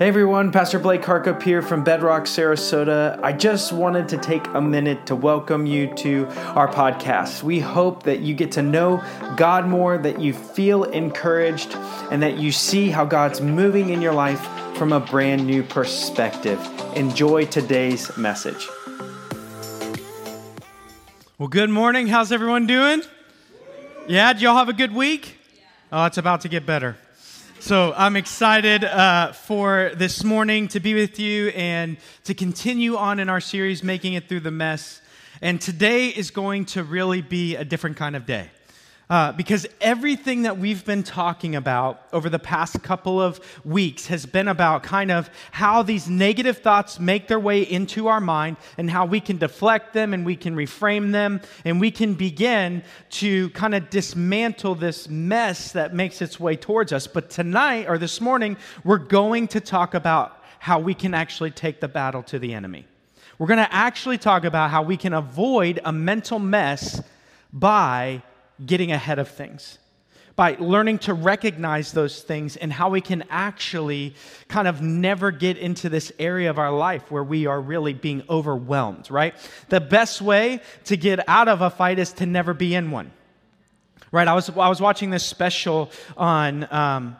Hey 0.00 0.08
everyone, 0.08 0.50
Pastor 0.50 0.78
Blake 0.78 1.02
Harkup 1.02 1.42
here 1.42 1.60
from 1.60 1.84
Bedrock, 1.84 2.24
Sarasota. 2.24 3.20
I 3.22 3.32
just 3.32 3.72
wanted 3.72 4.08
to 4.08 4.18
take 4.18 4.46
a 4.48 4.60
minute 4.60 5.06
to 5.06 5.14
welcome 5.14 5.66
you 5.66 5.94
to 5.96 6.26
our 6.54 6.68
podcast. 6.68 7.42
We 7.42 7.60
hope 7.60 8.04
that 8.04 8.20
you 8.20 8.34
get 8.34 8.52
to 8.52 8.62
know 8.62 9.02
God 9.36 9.66
more, 9.66 9.98
that 9.98 10.20
you 10.20 10.32
feel 10.32 10.84
encouraged, 10.84 11.74
and 12.10 12.22
that 12.22 12.38
you 12.38 12.50
see 12.50 12.88
how 12.88 13.04
God's 13.04 13.40
moving 13.40 13.90
in 13.90 14.00
your 14.00 14.14
life 14.14 14.40
from 14.76 14.92
a 14.92 15.00
brand 15.00 15.46
new 15.46 15.62
perspective. 15.62 16.58
Enjoy 16.96 17.44
today's 17.44 18.16
message. 18.16 18.68
Well, 21.38 21.48
good 21.48 21.70
morning. 21.70 22.06
How's 22.06 22.32
everyone 22.32 22.66
doing? 22.66 23.02
Yeah, 24.08 24.32
do 24.32 24.40
y'all 24.40 24.56
have 24.56 24.68
a 24.68 24.72
good 24.72 24.94
week? 24.94 25.36
Oh, 25.92 26.06
it's 26.06 26.18
about 26.18 26.40
to 26.42 26.48
get 26.48 26.64
better. 26.64 26.96
So 27.60 27.92
I'm 27.94 28.16
excited 28.16 28.84
uh, 28.84 29.32
for 29.32 29.92
this 29.94 30.24
morning 30.24 30.68
to 30.68 30.80
be 30.80 30.94
with 30.94 31.18
you 31.18 31.48
and 31.48 31.98
to 32.24 32.32
continue 32.32 32.96
on 32.96 33.20
in 33.20 33.28
our 33.28 33.42
series, 33.42 33.84
Making 33.84 34.14
It 34.14 34.30
Through 34.30 34.40
the 34.40 34.50
Mess. 34.50 35.02
And 35.42 35.60
today 35.60 36.08
is 36.08 36.30
going 36.30 36.64
to 36.66 36.82
really 36.82 37.20
be 37.20 37.56
a 37.56 37.64
different 37.64 37.98
kind 37.98 38.16
of 38.16 38.24
day. 38.24 38.50
Uh, 39.10 39.32
because 39.32 39.66
everything 39.80 40.42
that 40.42 40.56
we've 40.56 40.84
been 40.84 41.02
talking 41.02 41.56
about 41.56 42.06
over 42.12 42.30
the 42.30 42.38
past 42.38 42.80
couple 42.80 43.20
of 43.20 43.40
weeks 43.64 44.06
has 44.06 44.24
been 44.24 44.46
about 44.46 44.84
kind 44.84 45.10
of 45.10 45.28
how 45.50 45.82
these 45.82 46.08
negative 46.08 46.58
thoughts 46.58 47.00
make 47.00 47.26
their 47.26 47.40
way 47.40 47.60
into 47.60 48.06
our 48.06 48.20
mind 48.20 48.56
and 48.78 48.88
how 48.88 49.04
we 49.04 49.18
can 49.18 49.36
deflect 49.36 49.92
them 49.94 50.14
and 50.14 50.24
we 50.24 50.36
can 50.36 50.54
reframe 50.54 51.10
them 51.10 51.40
and 51.64 51.80
we 51.80 51.90
can 51.90 52.14
begin 52.14 52.84
to 53.10 53.50
kind 53.50 53.74
of 53.74 53.90
dismantle 53.90 54.76
this 54.76 55.08
mess 55.08 55.72
that 55.72 55.92
makes 55.92 56.22
its 56.22 56.38
way 56.38 56.54
towards 56.54 56.92
us. 56.92 57.08
But 57.08 57.30
tonight 57.30 57.88
or 57.88 57.98
this 57.98 58.20
morning, 58.20 58.56
we're 58.84 58.98
going 58.98 59.48
to 59.48 59.60
talk 59.60 59.94
about 59.94 60.40
how 60.60 60.78
we 60.78 60.94
can 60.94 61.14
actually 61.14 61.50
take 61.50 61.80
the 61.80 61.88
battle 61.88 62.22
to 62.22 62.38
the 62.38 62.54
enemy. 62.54 62.86
We're 63.38 63.48
going 63.48 63.58
to 63.58 63.74
actually 63.74 64.18
talk 64.18 64.44
about 64.44 64.70
how 64.70 64.84
we 64.84 64.96
can 64.96 65.14
avoid 65.14 65.80
a 65.84 65.92
mental 65.92 66.38
mess 66.38 67.02
by 67.52 68.22
getting 68.64 68.92
ahead 68.92 69.18
of 69.18 69.28
things, 69.28 69.78
by 70.36 70.56
learning 70.58 70.98
to 70.98 71.12
recognize 71.12 71.92
those 71.92 72.22
things 72.22 72.56
and 72.56 72.72
how 72.72 72.88
we 72.88 73.00
can 73.00 73.24
actually 73.28 74.14
kind 74.48 74.66
of 74.66 74.80
never 74.80 75.30
get 75.30 75.58
into 75.58 75.88
this 75.88 76.12
area 76.18 76.48
of 76.48 76.58
our 76.58 76.72
life 76.72 77.10
where 77.10 77.24
we 77.24 77.46
are 77.46 77.60
really 77.60 77.92
being 77.92 78.22
overwhelmed, 78.30 79.10
right? 79.10 79.34
The 79.68 79.80
best 79.80 80.22
way 80.22 80.60
to 80.84 80.96
get 80.96 81.28
out 81.28 81.48
of 81.48 81.60
a 81.60 81.68
fight 81.68 81.98
is 81.98 82.12
to 82.14 82.26
never 82.26 82.54
be 82.54 82.74
in 82.74 82.90
one. 82.90 83.12
Right, 84.12 84.26
I 84.26 84.34
was, 84.34 84.48
I 84.50 84.68
was 84.68 84.80
watching 84.80 85.10
this 85.10 85.24
special 85.24 85.90
on 86.16 86.66
um, 86.72 87.16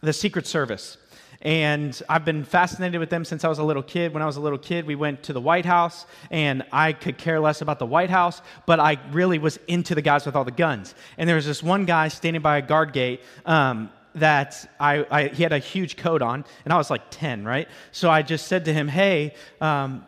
the 0.00 0.12
Secret 0.12 0.46
Service. 0.46 0.96
And 1.42 2.00
I've 2.08 2.24
been 2.24 2.44
fascinated 2.44 3.00
with 3.00 3.10
them 3.10 3.24
since 3.24 3.44
I 3.44 3.48
was 3.48 3.58
a 3.58 3.64
little 3.64 3.82
kid. 3.82 4.14
When 4.14 4.22
I 4.22 4.26
was 4.26 4.36
a 4.36 4.40
little 4.40 4.58
kid, 4.58 4.86
we 4.86 4.94
went 4.94 5.24
to 5.24 5.32
the 5.32 5.40
White 5.40 5.66
House, 5.66 6.06
and 6.30 6.64
I 6.72 6.92
could 6.92 7.18
care 7.18 7.40
less 7.40 7.60
about 7.60 7.80
the 7.80 7.86
White 7.86 8.10
House, 8.10 8.40
but 8.64 8.78
I 8.78 8.98
really 9.10 9.38
was 9.38 9.58
into 9.66 9.96
the 9.96 10.02
guys 10.02 10.24
with 10.24 10.36
all 10.36 10.44
the 10.44 10.52
guns. 10.52 10.94
And 11.18 11.28
there 11.28 11.36
was 11.36 11.46
this 11.46 11.62
one 11.62 11.84
guy 11.84 12.08
standing 12.08 12.42
by 12.42 12.58
a 12.58 12.62
guard 12.62 12.92
gate. 12.92 13.20
Um, 13.44 13.90
that 14.14 14.70
I, 14.78 15.06
I, 15.10 15.28
he 15.28 15.42
had 15.42 15.54
a 15.54 15.58
huge 15.58 15.96
coat 15.96 16.20
on, 16.20 16.44
and 16.64 16.74
I 16.74 16.76
was 16.76 16.90
like 16.90 17.00
10, 17.08 17.46
right? 17.46 17.66
So 17.92 18.10
I 18.10 18.20
just 18.20 18.46
said 18.46 18.66
to 18.66 18.72
him, 18.74 18.86
"Hey, 18.86 19.32
um, 19.58 20.06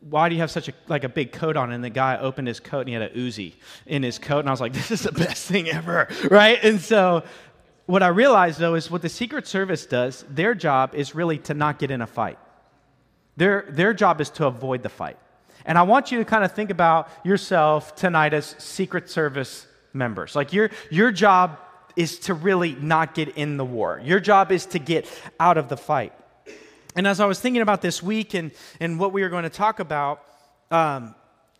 why 0.00 0.28
do 0.28 0.34
you 0.34 0.40
have 0.42 0.50
such 0.50 0.68
a 0.68 0.74
like 0.86 1.04
a 1.04 1.08
big 1.08 1.32
coat 1.32 1.56
on 1.56 1.72
and 1.72 1.82
the 1.82 1.88
guy 1.88 2.18
opened 2.18 2.46
his 2.46 2.60
coat 2.60 2.80
and 2.80 2.88
he 2.88 2.94
had 2.94 3.02
a 3.02 3.10
Uzi 3.10 3.54
in 3.86 4.02
his 4.02 4.18
coat 4.18 4.40
and 4.40 4.48
i 4.48 4.52
was 4.52 4.60
like 4.60 4.74
this 4.74 4.90
is 4.90 5.00
the 5.00 5.12
best 5.12 5.46
thing 5.46 5.66
ever 5.70 6.08
right 6.30 6.58
and 6.62 6.78
so 6.78 7.24
what 7.88 8.02
I 8.02 8.08
realized 8.08 8.58
though 8.58 8.74
is 8.74 8.90
what 8.90 9.00
the 9.00 9.08
Secret 9.08 9.46
Service 9.46 9.86
does, 9.86 10.22
their 10.28 10.54
job 10.54 10.94
is 10.94 11.14
really 11.14 11.38
to 11.38 11.54
not 11.54 11.78
get 11.78 11.90
in 11.90 12.02
a 12.02 12.06
fight. 12.06 12.38
Their, 13.38 13.64
their 13.70 13.94
job 13.94 14.20
is 14.20 14.28
to 14.30 14.46
avoid 14.46 14.82
the 14.82 14.90
fight. 14.90 15.16
And 15.64 15.78
I 15.78 15.82
want 15.82 16.12
you 16.12 16.18
to 16.18 16.24
kind 16.26 16.44
of 16.44 16.52
think 16.52 16.68
about 16.68 17.08
yourself 17.24 17.96
tonight 17.96 18.34
as 18.34 18.54
Secret 18.58 19.08
Service 19.08 19.66
members. 19.94 20.36
Like 20.36 20.52
your, 20.52 20.68
your 20.90 21.10
job 21.10 21.58
is 21.96 22.18
to 22.20 22.34
really 22.34 22.74
not 22.74 23.14
get 23.14 23.30
in 23.38 23.56
the 23.56 23.64
war, 23.64 24.02
your 24.04 24.20
job 24.20 24.52
is 24.52 24.66
to 24.66 24.78
get 24.78 25.10
out 25.40 25.56
of 25.56 25.70
the 25.70 25.76
fight. 25.78 26.12
And 26.94 27.06
as 27.06 27.20
I 27.20 27.26
was 27.26 27.40
thinking 27.40 27.62
about 27.62 27.80
this 27.80 28.02
week 28.02 28.34
and, 28.34 28.50
and 28.80 29.00
what 29.00 29.14
we 29.14 29.22
were 29.22 29.30
going 29.30 29.44
to 29.44 29.50
talk 29.50 29.80
about, 29.80 30.22
um, 30.70 31.14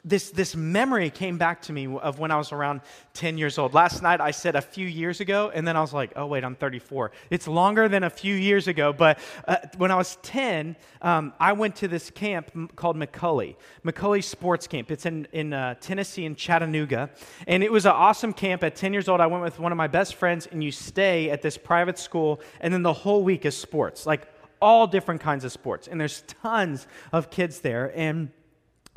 this, 0.04 0.31
this 0.31 0.54
memory 0.54 1.10
came 1.10 1.38
back 1.38 1.62
to 1.62 1.72
me 1.72 1.86
of 1.86 2.19
when 2.19 2.31
I 2.31 2.36
was 2.36 2.53
around 2.53 2.81
10 3.14 3.36
years 3.36 3.59
old. 3.59 3.75
Last 3.75 4.03
night 4.03 4.20
I 4.20 4.31
said 4.31 4.54
a 4.54 4.60
few 4.60 4.86
years 4.86 5.20
ago, 5.20 5.50
and 5.53 5.66
then 5.66 5.76
I 5.76 5.81
was 5.81 5.92
like, 5.92 6.12
oh, 6.16 6.26
wait, 6.26 6.44
I'm 6.44 6.54
34. 6.54 7.10
It's 7.31 7.48
longer 7.48 7.88
than 7.88 8.04
a 8.04 8.10
few 8.10 8.34
years 8.34 8.69
ago, 8.69 8.92
but 8.92 9.19
uh, 9.47 9.56
when 9.76 9.91
I 9.91 9.97
was 9.97 10.16
10, 10.22 10.76
um, 11.03 11.32
I 11.41 11.53
went 11.53 11.76
to 11.76 11.88
this 11.88 12.10
camp 12.10 12.76
called 12.76 12.97
McCallie, 12.97 13.56
McCallie 13.84 14.22
Sports 14.22 14.66
Camp. 14.66 14.91
It's 14.91 15.04
in, 15.04 15.26
in 15.32 15.53
uh, 15.53 15.75
Tennessee, 15.81 16.25
in 16.25 16.36
Chattanooga. 16.36 17.10
And 17.47 17.62
it 17.62 17.72
was 17.72 17.84
an 17.84 17.92
awesome 17.92 18.32
camp. 18.32 18.62
At 18.62 18.76
10 18.76 18.92
years 18.92 19.09
old, 19.09 19.20
I 19.20 19.26
went 19.26 19.42
with 19.42 19.59
one 19.59 19.72
of 19.72 19.78
my 19.78 19.88
best 19.88 20.15
friends, 20.15 20.47
and 20.47 20.62
you 20.62 20.70
stay 20.70 21.30
at 21.30 21.42
this 21.42 21.59
private 21.59 21.98
school, 21.98 22.41
and 22.60 22.72
then 22.72 22.82
the 22.82 22.92
whole 22.92 23.25
week 23.25 23.44
is 23.44 23.56
sports, 23.56 24.06
like 24.06 24.28
all 24.60 24.86
different 24.86 25.20
kinds 25.20 25.44
of 25.44 25.53
sports. 25.53 25.88
And 25.88 26.00
there's 26.00 26.22
tons 26.42 26.86
of 27.12 27.30
kids 27.30 27.60
there. 27.60 27.92
And 27.97 28.30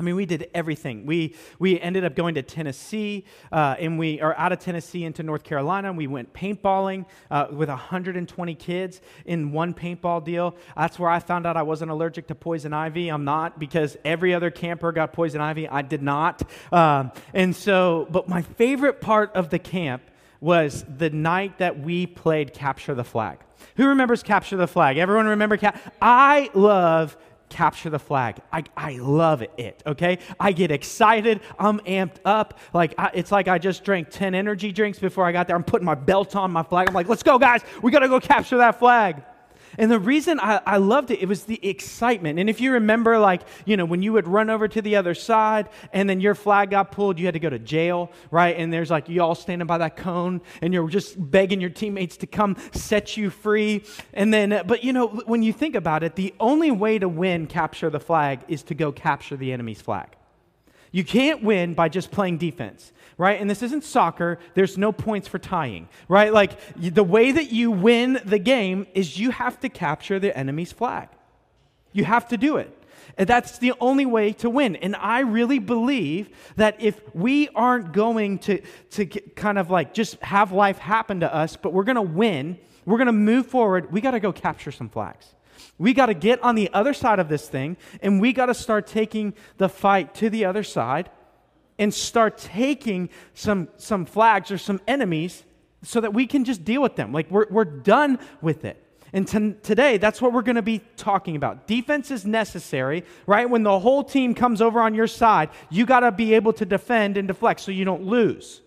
I 0.02 0.04
mean, 0.04 0.16
we 0.16 0.26
did 0.26 0.50
everything. 0.56 1.06
We, 1.06 1.36
we 1.60 1.80
ended 1.80 2.04
up 2.04 2.16
going 2.16 2.34
to 2.34 2.42
Tennessee, 2.42 3.24
uh, 3.52 3.76
and 3.78 4.00
we 4.00 4.20
are 4.20 4.36
out 4.36 4.52
of 4.52 4.58
Tennessee 4.58 5.04
into 5.04 5.22
North 5.22 5.44
Carolina. 5.44 5.90
And 5.90 5.98
we 5.98 6.08
went 6.08 6.34
paintballing 6.34 7.06
uh, 7.30 7.50
with 7.52 7.70
120 7.70 8.56
kids 8.56 9.00
in 9.26 9.52
one 9.52 9.76
paintball 9.76 10.26
deal. 10.26 10.56
That's 10.76 10.98
where 10.98 11.08
I 11.08 11.20
found 11.20 11.46
out 11.46 11.56
I 11.56 11.62
wasn't 11.62 11.92
allergic 11.92 12.26
to 12.30 12.36
poison 12.36 12.74
ivy. 12.74 13.10
I'm 13.10 13.26
not 13.26 13.60
because 13.60 13.96
every 14.04 14.34
other 14.34 14.50
camper 14.50 14.92
got 14.92 15.14
poison 15.14 15.40
ivy. 15.40 15.68
I 15.68 15.84
did 15.84 16.02
not. 16.02 16.42
Um, 16.72 17.12
and 17.36 17.56
so, 17.56 18.08
but 18.10 18.28
my 18.28 18.42
favorite 18.42 19.02
part 19.02 19.32
of 19.36 19.52
the 19.52 19.60
camp 19.60 20.02
was 20.40 20.84
the 20.98 21.12
night 21.12 21.60
that 21.60 21.80
we 21.80 22.08
played 22.08 22.54
Capture 22.56 22.96
the 22.96 23.04
Flag. 23.04 23.38
Who 23.76 23.86
remembers 23.86 24.24
Capture 24.24 24.58
the 24.58 24.68
Flag? 24.68 24.98
Everyone 24.98 25.28
remember? 25.28 25.60
I 26.02 26.50
love 26.56 27.16
capture 27.52 27.90
the 27.90 28.00
flag. 28.00 28.38
I, 28.52 28.64
I 28.76 28.94
love 28.94 29.44
it, 29.58 29.84
okay? 29.86 30.18
I 30.40 30.52
get 30.54 30.72
excited. 30.72 31.42
I'm 31.60 31.80
amped 31.82 32.18
up. 32.26 32.58
Like, 32.74 32.96
I, 32.98 33.12
it's 33.14 33.32
like 33.32 33.48
I 33.48 33.60
just 33.60 33.84
drank 33.84 34.10
10 34.10 34.34
energy 34.34 34.72
drinks 34.72 34.98
before 34.98 35.26
I 35.26 35.32
got 35.32 35.48
there. 35.48 35.56
I'm 35.56 35.64
putting 35.64 35.86
my 35.86 35.96
belt 35.96 36.36
on, 36.36 36.52
my 36.52 36.64
flag. 36.64 36.88
I'm 36.88 36.96
like, 36.96 37.08
let's 37.08 37.24
go, 37.24 37.38
guys. 37.38 37.62
We 37.84 37.92
got 37.92 38.00
to 38.00 38.08
go 38.08 38.20
capture 38.20 38.58
that 38.58 38.80
flag. 38.80 39.24
And 39.78 39.92
the 39.92 40.00
reason 40.00 40.40
I, 40.40 40.62
I, 40.66 40.78
loved 40.78 41.12
it, 41.12 41.22
it 41.22 41.28
was 41.28 41.46
the 41.46 41.66
excitement. 41.68 42.40
And 42.40 42.50
if 42.50 42.60
you 42.60 42.74
remember, 42.74 43.18
like, 43.20 43.42
you 43.66 43.78
know, 43.78 43.86
when 43.86 44.02
you 44.02 44.14
would 44.14 44.28
run 44.28 44.50
over 44.50 44.68
to 44.68 44.82
the 44.82 44.96
other 44.96 45.14
side 45.14 45.70
and 45.94 46.10
then 46.10 46.20
your 46.20 46.36
flag 46.36 46.72
got 46.72 46.92
pulled, 46.92 47.20
you 47.20 47.26
had 47.26 47.34
to 47.34 47.40
go 47.40 47.50
to 47.50 47.60
jail, 47.60 48.12
right? 48.30 48.56
And 48.58 48.72
there's 48.72 48.90
like 48.90 49.10
you 49.10 49.22
all 49.22 49.36
standing 49.36 49.68
by 49.68 49.78
that 49.80 49.96
cone 49.96 50.42
and 50.62 50.74
you're 50.74 50.90
just 50.90 51.16
begging 51.32 51.62
your 51.62 51.70
teammates 51.70 52.18
to 52.18 52.28
come 52.28 52.58
set 52.74 53.18
you 53.18 53.30
free. 53.30 53.84
And 54.14 54.34
then, 54.34 54.54
uh, 54.54 54.64
but 54.64 54.84
you 54.84 54.94
know, 54.94 55.08
when 55.08 55.44
you 55.44 55.54
think 55.54 55.76
about 55.76 56.04
it, 56.04 56.16
the 56.16 56.34
only 56.40 56.72
way 56.72 57.00
to 57.00 57.08
win 57.08 57.48
capture 57.48 57.90
the 57.90 58.00
flag 58.00 58.42
is 58.48 58.64
to 58.64 58.76
go 58.76 58.92
capture 58.92 59.38
the 59.38 59.54
enemy's 59.54 59.82
flag. 59.82 60.18
You 60.92 61.04
can't 61.04 61.44
win 61.44 61.74
by 61.74 61.90
just 61.90 62.12
playing 62.12 62.38
defense, 62.38 62.92
right? 63.18 63.40
And 63.40 63.50
this 63.50 63.64
isn't 63.64 63.84
soccer. 63.84 64.40
There's 64.56 64.78
no 64.78 64.92
points 64.92 65.28
for 65.28 65.40
tying, 65.40 65.88
right? 66.10 66.34
Like 66.34 66.60
the 66.76 67.04
way 67.04 67.32
that 67.32 67.52
you 67.52 67.72
win 67.72 68.20
the 68.26 68.40
game 68.40 68.88
is 68.94 69.18
you 69.18 69.32
have 69.32 69.60
to 69.62 69.70
capture 69.70 70.20
the 70.20 70.38
enemy's 70.38 70.72
flag. 70.72 71.08
You 71.94 72.04
have 72.06 72.28
to 72.30 72.38
do 72.38 72.58
it. 72.58 72.78
And 73.18 73.28
that's 73.28 73.58
the 73.58 73.74
only 73.80 74.06
way 74.06 74.34
to 74.34 74.50
win. 74.50 74.76
And 74.78 74.96
I 74.96 75.22
really 75.22 75.60
believe 75.60 76.30
that 76.56 76.82
if 76.82 77.00
we 77.14 77.50
aren't 77.50 77.94
going 77.94 78.40
to, 78.40 78.62
to 78.92 79.06
kind 79.06 79.58
of 79.58 79.70
like 79.70 79.94
just 79.94 80.22
have 80.22 80.52
life 80.52 80.78
happen 80.78 81.22
to 81.22 81.34
us, 81.34 81.56
but 81.56 81.74
we're 81.74 81.84
going 81.84 81.96
to 81.96 82.02
win, 82.02 82.58
we're 82.86 82.98
going 82.98 83.08
to 83.08 83.14
move 83.14 83.48
forward, 83.48 83.92
we 83.92 84.02
got 84.02 84.12
to 84.12 84.20
go 84.20 84.32
capture 84.32 84.72
some 84.72 84.90
flags. 84.90 85.34
We 85.78 85.94
got 85.94 86.08
to 86.08 86.14
get 86.14 86.42
on 86.44 86.56
the 86.56 86.70
other 86.74 86.94
side 86.94 87.20
of 87.20 87.30
this 87.30 87.48
thing 87.48 87.78
and 88.02 88.22
we 88.22 88.34
got 88.34 88.48
to 88.48 88.54
start 88.54 88.88
taking 88.88 89.34
the 89.58 89.70
fight 89.70 90.16
to 90.16 90.30
the 90.30 90.46
other 90.46 90.64
side 90.64 91.10
and 91.80 91.94
start 91.94 92.38
taking 92.38 93.10
some, 93.34 93.68
some 93.78 94.06
flags 94.06 94.52
or 94.52 94.58
some 94.58 94.80
enemies 94.88 95.44
so 95.84 96.00
that 96.02 96.14
we 96.14 96.28
can 96.28 96.46
just 96.46 96.64
deal 96.64 96.82
with 96.82 96.96
them. 96.96 97.12
Like 97.12 97.30
we're, 97.32 97.48
we're 97.50 97.66
done 97.66 98.20
with 98.42 98.66
it. 98.66 98.78
And 99.14 99.28
today, 99.28 99.98
that's 99.98 100.22
what 100.22 100.32
we're 100.32 100.42
going 100.42 100.56
to 100.56 100.62
be 100.62 100.80
talking 100.96 101.36
about. 101.36 101.68
Defense 101.68 102.12
is 102.12 102.26
necessary, 102.26 103.04
right? 103.26 103.50
When 103.50 103.64
the 103.64 103.78
whole 103.78 104.06
team 104.06 104.34
comes 104.34 104.62
over 104.62 104.80
on 104.80 104.94
your 104.94 105.08
side, 105.08 105.50
you 105.70 105.86
got 105.86 106.00
to 106.00 106.14
be 106.14 106.34
able 106.34 106.54
to 106.54 106.66
defend 106.66 107.18
and 107.18 107.28
deflect 107.28 107.60
so 107.60 107.72
you 107.72 107.84
don't 107.84 108.04
lose. 108.04 108.62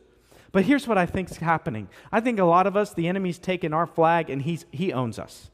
But 0.53 0.67
here's 0.67 0.87
what 0.87 0.99
I 0.99 1.07
think 1.07 1.31
is 1.31 1.39
happening. 1.39 1.89
I 2.13 2.21
think 2.21 2.39
a 2.39 2.45
lot 2.45 2.67
of 2.67 2.77
us, 2.77 2.93
the 2.93 3.09
enemy's 3.09 3.39
taken 3.39 3.73
our 3.73 3.87
flag 3.87 4.29
and 4.29 4.43
he's, 4.43 4.67
he 4.71 4.93
owns 4.93 5.19
us 5.19 5.51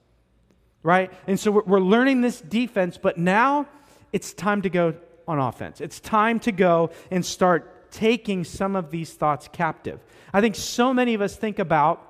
right? 0.82 1.12
And 1.26 1.38
so 1.38 1.50
we're, 1.50 1.80
learning 1.80 2.20
this 2.20 2.40
defense, 2.40 2.98
but 2.98 3.18
now 3.18 3.66
it's 4.12 4.32
time 4.32 4.62
to 4.62 4.70
go 4.70 4.94
on 5.26 5.38
offense. 5.38 5.80
It's 5.80 6.00
time 6.00 6.40
to 6.40 6.52
go 6.52 6.90
and 7.10 7.24
start 7.24 7.90
taking 7.90 8.44
some 8.44 8.76
of 8.76 8.90
these 8.90 9.12
thoughts 9.12 9.48
captive. 9.52 10.00
I 10.32 10.40
think 10.40 10.54
so 10.54 10.94
many 10.94 11.14
of 11.14 11.20
us 11.20 11.36
think 11.36 11.58
about 11.58 12.06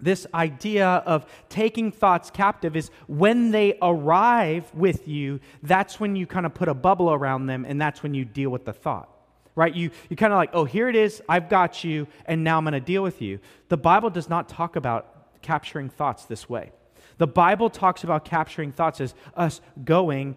this 0.00 0.26
idea 0.32 0.86
of 0.86 1.26
taking 1.50 1.92
thoughts 1.92 2.30
captive 2.30 2.74
is 2.74 2.90
when 3.06 3.50
they 3.50 3.76
arrive 3.82 4.74
with 4.74 5.06
you, 5.06 5.40
that's 5.62 6.00
when 6.00 6.16
you 6.16 6.26
kind 6.26 6.46
of 6.46 6.54
put 6.54 6.68
a 6.68 6.74
bubble 6.74 7.12
around 7.12 7.46
them 7.46 7.66
and 7.68 7.80
that's 7.80 8.02
when 8.02 8.14
you 8.14 8.24
deal 8.24 8.50
with 8.50 8.64
the 8.64 8.72
thought. 8.72 9.08
Right? 9.54 9.74
You, 9.74 9.90
you 10.08 10.16
kind 10.16 10.32
of 10.32 10.38
like, 10.38 10.50
oh, 10.54 10.64
here 10.64 10.88
it 10.88 10.96
is, 10.96 11.20
I've 11.28 11.50
got 11.50 11.84
you, 11.84 12.06
and 12.24 12.42
now 12.42 12.56
I'm 12.56 12.64
going 12.64 12.72
to 12.72 12.80
deal 12.80 13.02
with 13.02 13.20
you. 13.20 13.40
The 13.68 13.76
Bible 13.76 14.08
does 14.08 14.28
not 14.28 14.48
talk 14.48 14.76
about 14.76 15.42
capturing 15.42 15.90
thoughts 15.90 16.24
this 16.24 16.48
way. 16.48 16.72
The 17.20 17.26
Bible 17.26 17.68
talks 17.68 18.02
about 18.02 18.24
capturing 18.24 18.72
thoughts 18.72 19.00
as 19.00 19.14
us 19.36 19.60
going 19.84 20.36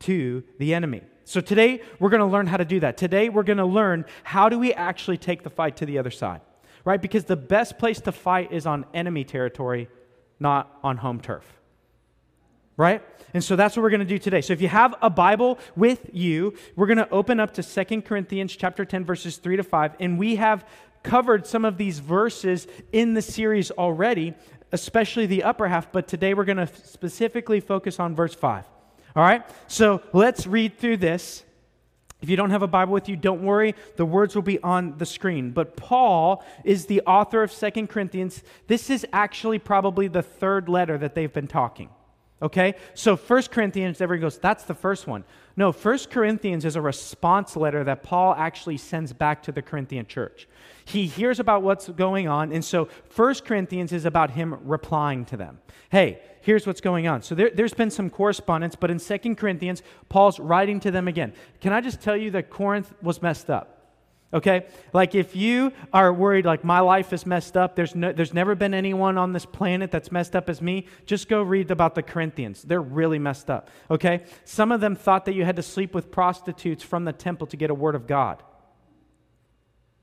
to 0.00 0.44
the 0.58 0.74
enemy. 0.74 1.02
So 1.24 1.40
today, 1.40 1.80
we're 1.98 2.10
going 2.10 2.20
to 2.20 2.26
learn 2.26 2.46
how 2.46 2.58
to 2.58 2.64
do 2.64 2.80
that. 2.80 2.96
Today, 2.96 3.28
we're 3.28 3.42
going 3.42 3.58
to 3.58 3.66
learn 3.66 4.04
how 4.22 4.48
do 4.48 4.58
we 4.58 4.72
actually 4.72 5.16
take 5.16 5.42
the 5.42 5.50
fight 5.50 5.76
to 5.78 5.86
the 5.86 5.98
other 5.98 6.10
side 6.10 6.40
right? 6.88 7.02
Because 7.02 7.24
the 7.24 7.36
best 7.36 7.78
place 7.78 8.00
to 8.00 8.12
fight 8.12 8.50
is 8.50 8.64
on 8.64 8.86
enemy 8.94 9.22
territory, 9.22 9.90
not 10.40 10.78
on 10.82 10.96
home 10.96 11.20
turf. 11.20 11.44
Right? 12.78 13.02
And 13.34 13.44
so 13.44 13.56
that's 13.56 13.76
what 13.76 13.82
we're 13.82 13.90
going 13.90 14.00
to 14.00 14.06
do 14.06 14.18
today. 14.18 14.40
So 14.40 14.54
if 14.54 14.62
you 14.62 14.68
have 14.68 14.94
a 15.02 15.10
Bible 15.10 15.58
with 15.76 16.08
you, 16.14 16.54
we're 16.76 16.86
going 16.86 16.96
to 16.96 17.10
open 17.10 17.40
up 17.40 17.52
to 17.54 17.62
Second 17.62 18.06
Corinthians 18.06 18.56
chapter 18.56 18.86
10 18.86 19.04
verses 19.04 19.36
3 19.36 19.56
to 19.56 19.64
5 19.64 19.96
and 20.00 20.18
we 20.18 20.36
have 20.36 20.64
covered 21.02 21.46
some 21.46 21.66
of 21.66 21.76
these 21.76 21.98
verses 21.98 22.66
in 22.92 23.12
the 23.12 23.22
series 23.22 23.70
already, 23.72 24.34
especially 24.72 25.26
the 25.26 25.42
upper 25.42 25.68
half, 25.68 25.90
but 25.92 26.08
today 26.08 26.34
we're 26.34 26.44
going 26.44 26.58
to 26.58 26.68
specifically 26.84 27.60
focus 27.60 27.98
on 27.98 28.14
verse 28.14 28.34
5. 28.34 28.64
All 29.16 29.22
right? 29.22 29.42
So 29.66 30.02
let's 30.12 30.46
read 30.46 30.78
through 30.78 30.98
this 30.98 31.44
if 32.20 32.28
you 32.28 32.36
don't 32.36 32.50
have 32.50 32.62
a 32.62 32.68
Bible 32.68 32.92
with 32.92 33.08
you, 33.08 33.16
don't 33.16 33.42
worry. 33.42 33.74
The 33.96 34.04
words 34.04 34.34
will 34.34 34.42
be 34.42 34.60
on 34.60 34.98
the 34.98 35.06
screen. 35.06 35.52
But 35.52 35.76
Paul 35.76 36.44
is 36.64 36.86
the 36.86 37.00
author 37.02 37.42
of 37.42 37.52
Second 37.52 37.88
Corinthians. 37.88 38.42
This 38.66 38.90
is 38.90 39.06
actually 39.12 39.60
probably 39.60 40.08
the 40.08 40.22
third 40.22 40.68
letter 40.68 40.98
that 40.98 41.14
they've 41.14 41.32
been 41.32 41.46
talking. 41.46 41.90
Okay? 42.42 42.74
So 42.94 43.16
First 43.16 43.52
Corinthians, 43.52 44.00
everyone 44.00 44.22
goes, 44.22 44.38
that's 44.38 44.64
the 44.64 44.74
first 44.74 45.06
one. 45.06 45.24
No, 45.58 45.72
First 45.72 46.10
Corinthians 46.10 46.64
is 46.64 46.76
a 46.76 46.80
response 46.80 47.56
letter 47.56 47.82
that 47.82 48.04
Paul 48.04 48.32
actually 48.32 48.76
sends 48.76 49.12
back 49.12 49.42
to 49.42 49.50
the 49.50 49.60
Corinthian 49.60 50.06
church. 50.06 50.46
He 50.84 51.06
hears 51.06 51.40
about 51.40 51.64
what's 51.64 51.88
going 51.88 52.28
on, 52.28 52.52
and 52.52 52.64
so 52.64 52.84
First 53.08 53.44
Corinthians 53.44 53.92
is 53.92 54.04
about 54.04 54.30
him 54.30 54.56
replying 54.62 55.24
to 55.24 55.36
them. 55.36 55.58
Hey, 55.90 56.20
here's 56.42 56.64
what's 56.64 56.80
going 56.80 57.08
on. 57.08 57.22
So 57.22 57.34
there, 57.34 57.50
has 57.58 57.74
been 57.74 57.90
some 57.90 58.08
correspondence, 58.08 58.76
but 58.76 58.88
in 58.88 59.00
Second 59.00 59.34
Corinthians, 59.34 59.82
Paul's 60.08 60.38
writing 60.38 60.78
to 60.78 60.92
them 60.92 61.08
again. 61.08 61.32
Can 61.60 61.72
I 61.72 61.80
just 61.80 62.00
tell 62.00 62.16
you 62.16 62.30
that 62.30 62.50
Corinth 62.50 62.94
was 63.02 63.20
messed 63.20 63.50
up? 63.50 63.77
Okay? 64.32 64.66
Like 64.92 65.14
if 65.14 65.34
you 65.34 65.72
are 65.92 66.12
worried, 66.12 66.44
like 66.44 66.62
my 66.62 66.80
life 66.80 67.12
is 67.12 67.24
messed 67.24 67.56
up, 67.56 67.76
there's, 67.76 67.94
no, 67.94 68.12
there's 68.12 68.34
never 68.34 68.54
been 68.54 68.74
anyone 68.74 69.16
on 69.16 69.32
this 69.32 69.46
planet 69.46 69.90
that's 69.90 70.12
messed 70.12 70.36
up 70.36 70.50
as 70.50 70.60
me, 70.60 70.86
just 71.06 71.28
go 71.28 71.42
read 71.42 71.70
about 71.70 71.94
the 71.94 72.02
Corinthians. 72.02 72.62
They're 72.62 72.82
really 72.82 73.18
messed 73.18 73.48
up. 73.48 73.70
Okay? 73.90 74.24
Some 74.44 74.70
of 74.70 74.80
them 74.80 74.96
thought 74.96 75.24
that 75.24 75.34
you 75.34 75.44
had 75.44 75.56
to 75.56 75.62
sleep 75.62 75.94
with 75.94 76.10
prostitutes 76.10 76.82
from 76.82 77.04
the 77.04 77.12
temple 77.12 77.46
to 77.48 77.56
get 77.56 77.70
a 77.70 77.74
word 77.74 77.94
of 77.94 78.06
God. 78.06 78.42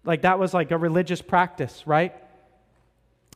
Like 0.04 0.24
that 0.24 0.40
was 0.40 0.54
like 0.54 0.72
a 0.72 0.78
religious 0.78 1.22
practice, 1.22 1.84
right? 1.86 2.16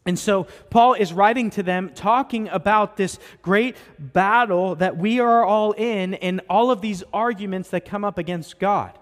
And 0.05 0.17
so 0.17 0.45
Paul 0.71 0.93
is 0.93 1.13
writing 1.13 1.51
to 1.51 1.63
them 1.63 1.91
talking 1.93 2.47
about 2.49 2.97
this 2.97 3.19
great 3.43 3.75
battle 3.99 4.75
that 4.75 4.97
we 4.97 5.19
are 5.19 5.45
all 5.45 5.73
in 5.73 6.15
and 6.15 6.41
all 6.49 6.71
of 6.71 6.81
these 6.81 7.03
arguments 7.13 7.69
that 7.69 7.85
come 7.85 8.03
up 8.03 8.17
against 8.17 8.59
God. 8.59 8.97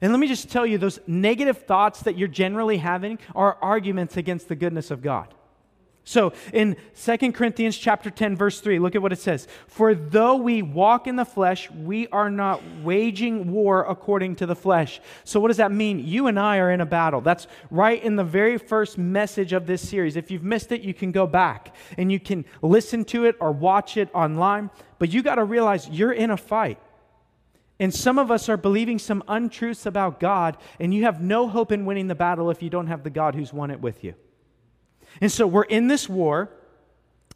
And 0.00 0.12
let 0.12 0.18
me 0.20 0.26
just 0.26 0.48
tell 0.50 0.66
you 0.66 0.78
those 0.78 1.00
negative 1.06 1.58
thoughts 1.58 2.02
that 2.02 2.16
you're 2.16 2.28
generally 2.28 2.78
having 2.78 3.18
are 3.34 3.58
arguments 3.60 4.16
against 4.16 4.48
the 4.48 4.56
goodness 4.56 4.90
of 4.90 5.02
God. 5.02 5.34
So 6.08 6.32
in 6.54 6.78
2 7.04 7.32
Corinthians 7.32 7.76
chapter 7.76 8.08
10 8.08 8.34
verse 8.34 8.60
3, 8.60 8.78
look 8.78 8.94
at 8.94 9.02
what 9.02 9.12
it 9.12 9.18
says. 9.18 9.46
For 9.66 9.94
though 9.94 10.36
we 10.36 10.62
walk 10.62 11.06
in 11.06 11.16
the 11.16 11.24
flesh, 11.26 11.70
we 11.70 12.06
are 12.08 12.30
not 12.30 12.62
waging 12.82 13.52
war 13.52 13.84
according 13.84 14.36
to 14.36 14.46
the 14.46 14.56
flesh. 14.56 15.02
So 15.24 15.38
what 15.38 15.48
does 15.48 15.58
that 15.58 15.70
mean? 15.70 15.98
You 15.98 16.28
and 16.28 16.40
I 16.40 16.60
are 16.60 16.70
in 16.70 16.80
a 16.80 16.86
battle. 16.86 17.20
That's 17.20 17.46
right 17.70 18.02
in 18.02 18.16
the 18.16 18.24
very 18.24 18.56
first 18.56 18.96
message 18.96 19.52
of 19.52 19.66
this 19.66 19.86
series. 19.86 20.16
If 20.16 20.30
you've 20.30 20.42
missed 20.42 20.72
it, 20.72 20.80
you 20.80 20.94
can 20.94 21.12
go 21.12 21.26
back 21.26 21.76
and 21.98 22.10
you 22.10 22.18
can 22.18 22.46
listen 22.62 23.04
to 23.06 23.26
it 23.26 23.36
or 23.38 23.52
watch 23.52 23.98
it 23.98 24.08
online, 24.14 24.70
but 24.98 25.10
you 25.10 25.22
got 25.22 25.34
to 25.34 25.44
realize 25.44 25.90
you're 25.90 26.12
in 26.12 26.30
a 26.30 26.38
fight. 26.38 26.78
And 27.80 27.94
some 27.94 28.18
of 28.18 28.30
us 28.30 28.48
are 28.48 28.56
believing 28.56 28.98
some 28.98 29.22
untruths 29.28 29.86
about 29.86 30.18
God, 30.18 30.56
and 30.80 30.92
you 30.92 31.04
have 31.04 31.22
no 31.22 31.48
hope 31.48 31.70
in 31.70 31.86
winning 31.86 32.08
the 32.08 32.14
battle 32.14 32.50
if 32.50 32.62
you 32.62 32.70
don't 32.70 32.88
have 32.88 33.04
the 33.04 33.10
God 33.10 33.34
who's 33.34 33.52
won 33.52 33.70
it 33.70 33.80
with 33.80 34.02
you. 34.02 34.14
And 35.20 35.30
so 35.30 35.46
we're 35.46 35.62
in 35.62 35.86
this 35.86 36.08
war, 36.08 36.50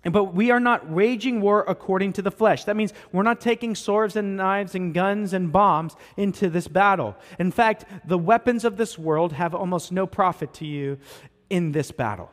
but 0.04 0.34
we 0.34 0.50
are 0.50 0.58
not 0.58 0.90
waging 0.90 1.40
war 1.40 1.64
according 1.68 2.14
to 2.14 2.22
the 2.22 2.30
flesh. 2.30 2.64
That 2.64 2.74
means 2.74 2.92
we're 3.12 3.22
not 3.22 3.40
taking 3.40 3.76
swords 3.76 4.16
and 4.16 4.36
knives 4.36 4.74
and 4.74 4.92
guns 4.92 5.32
and 5.32 5.52
bombs 5.52 5.94
into 6.16 6.50
this 6.50 6.66
battle. 6.66 7.16
In 7.38 7.52
fact, 7.52 7.84
the 8.04 8.18
weapons 8.18 8.64
of 8.64 8.76
this 8.76 8.98
world 8.98 9.32
have 9.32 9.54
almost 9.54 9.92
no 9.92 10.06
profit 10.06 10.54
to 10.54 10.66
you 10.66 10.98
in 11.50 11.70
this 11.70 11.92
battle. 11.92 12.30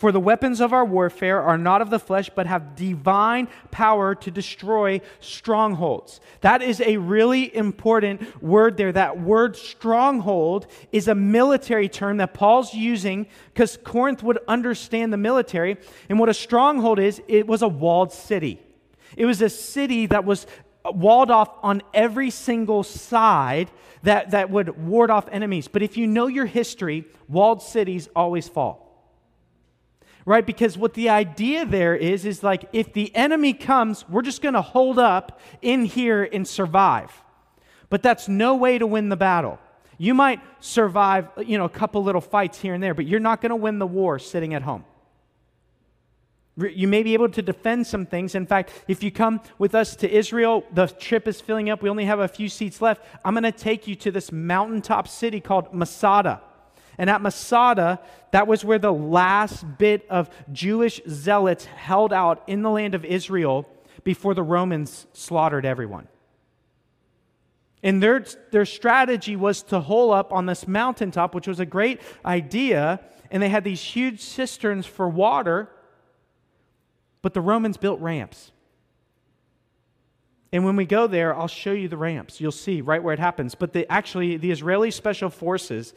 For 0.00 0.12
the 0.12 0.18
weapons 0.18 0.62
of 0.62 0.72
our 0.72 0.86
warfare 0.86 1.42
are 1.42 1.58
not 1.58 1.82
of 1.82 1.90
the 1.90 1.98
flesh, 1.98 2.30
but 2.34 2.46
have 2.46 2.74
divine 2.74 3.48
power 3.70 4.14
to 4.14 4.30
destroy 4.30 5.02
strongholds. 5.20 6.22
That 6.40 6.62
is 6.62 6.80
a 6.80 6.96
really 6.96 7.54
important 7.54 8.42
word 8.42 8.78
there. 8.78 8.92
That 8.92 9.20
word 9.20 9.56
stronghold 9.56 10.68
is 10.90 11.06
a 11.06 11.14
military 11.14 11.90
term 11.90 12.16
that 12.16 12.32
Paul's 12.32 12.72
using 12.72 13.26
because 13.52 13.76
Corinth 13.84 14.22
would 14.22 14.38
understand 14.48 15.12
the 15.12 15.18
military. 15.18 15.76
And 16.08 16.18
what 16.18 16.30
a 16.30 16.34
stronghold 16.34 16.98
is, 16.98 17.20
it 17.28 17.46
was 17.46 17.60
a 17.60 17.68
walled 17.68 18.10
city. 18.10 18.58
It 19.18 19.26
was 19.26 19.42
a 19.42 19.50
city 19.50 20.06
that 20.06 20.24
was 20.24 20.46
walled 20.82 21.30
off 21.30 21.50
on 21.62 21.82
every 21.92 22.30
single 22.30 22.84
side 22.84 23.70
that, 24.04 24.30
that 24.30 24.48
would 24.48 24.82
ward 24.82 25.10
off 25.10 25.28
enemies. 25.30 25.68
But 25.68 25.82
if 25.82 25.98
you 25.98 26.06
know 26.06 26.26
your 26.26 26.46
history, 26.46 27.04
walled 27.28 27.60
cities 27.60 28.08
always 28.16 28.48
fall 28.48 28.89
right? 30.24 30.44
Because 30.46 30.76
what 30.76 30.94
the 30.94 31.08
idea 31.08 31.64
there 31.64 31.94
is, 31.94 32.24
is 32.24 32.42
like 32.42 32.64
if 32.72 32.92
the 32.92 33.14
enemy 33.14 33.52
comes, 33.52 34.08
we're 34.08 34.22
just 34.22 34.42
going 34.42 34.54
to 34.54 34.62
hold 34.62 34.98
up 34.98 35.40
in 35.62 35.84
here 35.84 36.22
and 36.22 36.46
survive. 36.46 37.10
But 37.88 38.02
that's 38.02 38.28
no 38.28 38.54
way 38.54 38.78
to 38.78 38.86
win 38.86 39.08
the 39.08 39.16
battle. 39.16 39.58
You 39.98 40.14
might 40.14 40.40
survive, 40.60 41.28
you 41.44 41.58
know, 41.58 41.64
a 41.64 41.70
couple 41.70 42.02
little 42.02 42.20
fights 42.20 42.58
here 42.60 42.72
and 42.72 42.82
there, 42.82 42.94
but 42.94 43.06
you're 43.06 43.20
not 43.20 43.40
going 43.40 43.50
to 43.50 43.56
win 43.56 43.78
the 43.78 43.86
war 43.86 44.18
sitting 44.18 44.54
at 44.54 44.62
home. 44.62 44.84
You 46.56 46.88
may 46.88 47.02
be 47.02 47.14
able 47.14 47.28
to 47.30 47.42
defend 47.42 47.86
some 47.86 48.06
things. 48.06 48.34
In 48.34 48.46
fact, 48.46 48.72
if 48.86 49.02
you 49.02 49.10
come 49.10 49.40
with 49.58 49.74
us 49.74 49.96
to 49.96 50.10
Israel, 50.10 50.64
the 50.72 50.86
trip 50.86 51.26
is 51.26 51.40
filling 51.40 51.70
up. 51.70 51.82
We 51.82 51.88
only 51.88 52.04
have 52.04 52.20
a 52.20 52.28
few 52.28 52.48
seats 52.48 52.82
left. 52.82 53.02
I'm 53.24 53.34
going 53.34 53.44
to 53.44 53.52
take 53.52 53.86
you 53.86 53.94
to 53.96 54.10
this 54.10 54.30
mountaintop 54.30 55.08
city 55.08 55.40
called 55.40 55.72
Masada. 55.72 56.42
And 57.00 57.08
at 57.08 57.22
Masada, 57.22 57.98
that 58.30 58.46
was 58.46 58.62
where 58.62 58.78
the 58.78 58.92
last 58.92 59.64
bit 59.78 60.04
of 60.10 60.28
Jewish 60.52 61.00
zealots 61.08 61.64
held 61.64 62.12
out 62.12 62.42
in 62.46 62.60
the 62.60 62.68
land 62.68 62.94
of 62.94 63.06
Israel 63.06 63.66
before 64.04 64.34
the 64.34 64.42
Romans 64.42 65.06
slaughtered 65.14 65.64
everyone. 65.64 66.08
And 67.82 68.02
their, 68.02 68.22
their 68.50 68.66
strategy 68.66 69.34
was 69.34 69.62
to 69.62 69.80
hole 69.80 70.12
up 70.12 70.30
on 70.30 70.44
this 70.44 70.68
mountaintop, 70.68 71.34
which 71.34 71.48
was 71.48 71.58
a 71.58 71.64
great 71.64 72.02
idea. 72.22 73.00
And 73.30 73.42
they 73.42 73.48
had 73.48 73.64
these 73.64 73.80
huge 73.80 74.20
cisterns 74.20 74.84
for 74.84 75.08
water, 75.08 75.70
but 77.22 77.32
the 77.32 77.40
Romans 77.40 77.78
built 77.78 77.98
ramps. 78.00 78.52
And 80.52 80.66
when 80.66 80.76
we 80.76 80.84
go 80.84 81.06
there, 81.06 81.34
I'll 81.34 81.48
show 81.48 81.72
you 81.72 81.88
the 81.88 81.96
ramps. 81.96 82.40
You'll 82.40 82.52
see 82.52 82.80
right 82.80 83.02
where 83.02 83.14
it 83.14 83.20
happens. 83.20 83.54
But 83.54 83.72
the, 83.72 83.90
actually, 83.90 84.36
the 84.36 84.50
Israeli 84.50 84.90
special 84.90 85.30
forces, 85.30 85.94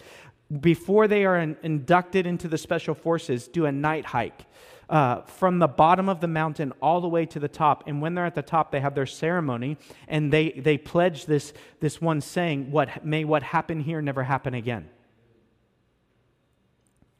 before 0.59 1.07
they 1.07 1.25
are 1.25 1.37
in, 1.37 1.57
inducted 1.63 2.25
into 2.25 2.47
the 2.47 2.57
special 2.57 2.93
forces, 2.93 3.47
do 3.47 3.65
a 3.65 3.71
night 3.71 4.05
hike. 4.05 4.45
Uh, 4.89 5.21
from 5.21 5.59
the 5.59 5.67
bottom 5.67 6.09
of 6.09 6.19
the 6.19 6.27
mountain 6.27 6.73
all 6.81 6.99
the 6.99 7.07
way 7.07 7.25
to 7.25 7.39
the 7.39 7.47
top. 7.47 7.85
And 7.87 8.01
when 8.01 8.13
they're 8.13 8.25
at 8.25 8.35
the 8.35 8.41
top, 8.43 8.69
they 8.69 8.81
have 8.81 8.93
their 8.93 9.05
ceremony 9.05 9.77
and 10.07 10.31
they, 10.31 10.51
they 10.51 10.77
pledge 10.77 11.25
this, 11.25 11.53
this 11.79 12.01
one 12.01 12.19
saying, 12.19 12.69
what, 12.69 13.03
May 13.03 13.23
what 13.23 13.43
happened 13.43 13.83
here 13.83 14.01
never 14.01 14.23
happen 14.23 14.53
again. 14.53 14.89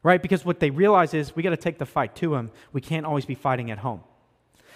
Right? 0.02 0.20
Because 0.20 0.44
what 0.44 0.60
they 0.60 0.70
realize 0.70 1.14
is 1.14 1.34
we 1.34 1.42
got 1.42 1.50
to 1.50 1.56
take 1.56 1.78
the 1.78 1.86
fight 1.86 2.14
to 2.16 2.30
them. 2.30 2.52
We 2.72 2.82
can't 2.82 3.06
always 3.06 3.24
be 3.24 3.34
fighting 3.34 3.70
at 3.70 3.78
home. 3.78 4.02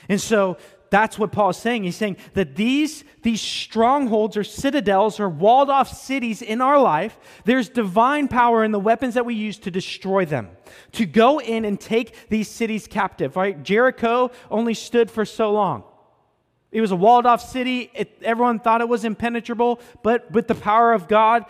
And 0.08 0.20
so 0.20 0.56
that's 0.90 1.18
what 1.18 1.32
Paul 1.32 1.50
is 1.50 1.56
saying. 1.56 1.84
He's 1.84 1.96
saying 1.96 2.16
that 2.34 2.56
these, 2.56 3.04
these 3.22 3.40
strongholds 3.40 4.36
or 4.36 4.44
citadels 4.44 5.20
or 5.20 5.28
walled 5.28 5.70
off 5.70 5.92
cities 5.94 6.40
in 6.40 6.60
our 6.60 6.80
life, 6.80 7.18
there's 7.44 7.68
divine 7.68 8.28
power 8.28 8.64
in 8.64 8.72
the 8.72 8.80
weapons 8.80 9.14
that 9.14 9.26
we 9.26 9.34
use 9.34 9.58
to 9.60 9.70
destroy 9.70 10.24
them, 10.24 10.48
to 10.92 11.04
go 11.04 11.40
in 11.40 11.64
and 11.64 11.78
take 11.78 12.28
these 12.28 12.48
cities 12.48 12.86
captive, 12.86 13.36
right? 13.36 13.62
Jericho 13.62 14.30
only 14.50 14.74
stood 14.74 15.10
for 15.10 15.24
so 15.24 15.52
long. 15.52 15.84
It 16.70 16.80
was 16.80 16.90
a 16.90 16.96
walled 16.96 17.26
off 17.26 17.42
city. 17.42 17.90
It, 17.94 18.18
everyone 18.22 18.58
thought 18.58 18.80
it 18.80 18.88
was 18.88 19.04
impenetrable, 19.04 19.80
but 20.02 20.30
with 20.32 20.48
the 20.48 20.54
power 20.54 20.92
of 20.92 21.08
God, 21.08 21.44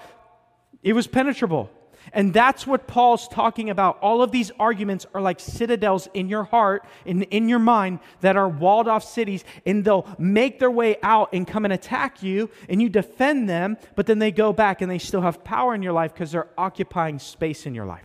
it 0.82 0.92
was 0.92 1.06
penetrable. 1.06 1.70
And 2.12 2.32
that's 2.32 2.66
what 2.66 2.86
Paul's 2.86 3.28
talking 3.28 3.70
about. 3.70 3.98
All 4.00 4.22
of 4.22 4.32
these 4.32 4.50
arguments 4.58 5.06
are 5.14 5.20
like 5.20 5.40
citadels 5.40 6.08
in 6.14 6.28
your 6.28 6.44
heart 6.44 6.84
and 7.06 7.22
in 7.24 7.48
your 7.48 7.58
mind 7.58 8.00
that 8.20 8.36
are 8.36 8.48
walled 8.48 8.88
off 8.88 9.04
cities, 9.04 9.44
and 9.66 9.84
they'll 9.84 10.06
make 10.18 10.58
their 10.58 10.70
way 10.70 10.96
out 11.02 11.30
and 11.32 11.46
come 11.46 11.64
and 11.64 11.72
attack 11.72 12.22
you, 12.22 12.50
and 12.68 12.80
you 12.80 12.88
defend 12.88 13.48
them, 13.48 13.76
but 13.94 14.06
then 14.06 14.18
they 14.18 14.30
go 14.30 14.52
back 14.52 14.80
and 14.80 14.90
they 14.90 14.98
still 14.98 15.20
have 15.20 15.44
power 15.44 15.74
in 15.74 15.82
your 15.82 15.92
life 15.92 16.12
because 16.14 16.32
they're 16.32 16.48
occupying 16.56 17.18
space 17.18 17.66
in 17.66 17.74
your 17.74 17.86
life. 17.86 18.04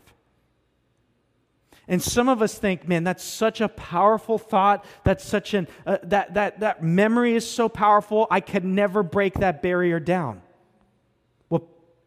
And 1.88 2.02
some 2.02 2.30
of 2.30 2.42
us 2.42 2.58
think, 2.58 2.88
man, 2.88 3.04
that's 3.04 3.24
such 3.24 3.60
a 3.60 3.68
powerful 3.68 4.38
thought. 4.38 4.86
That's 5.04 5.24
such 5.24 5.54
an, 5.54 5.68
uh, 5.86 5.98
that, 6.04 6.36
that, 6.36 6.62
that 6.62 6.82
memory 6.82 7.36
is 7.36 7.50
so 7.50 7.68
powerful, 7.68 8.26
I 8.32 8.40
could 8.40 8.64
never 8.64 9.04
break 9.04 9.36
that 9.36 9.62
barrier 9.62 10.00
down. 10.00 10.42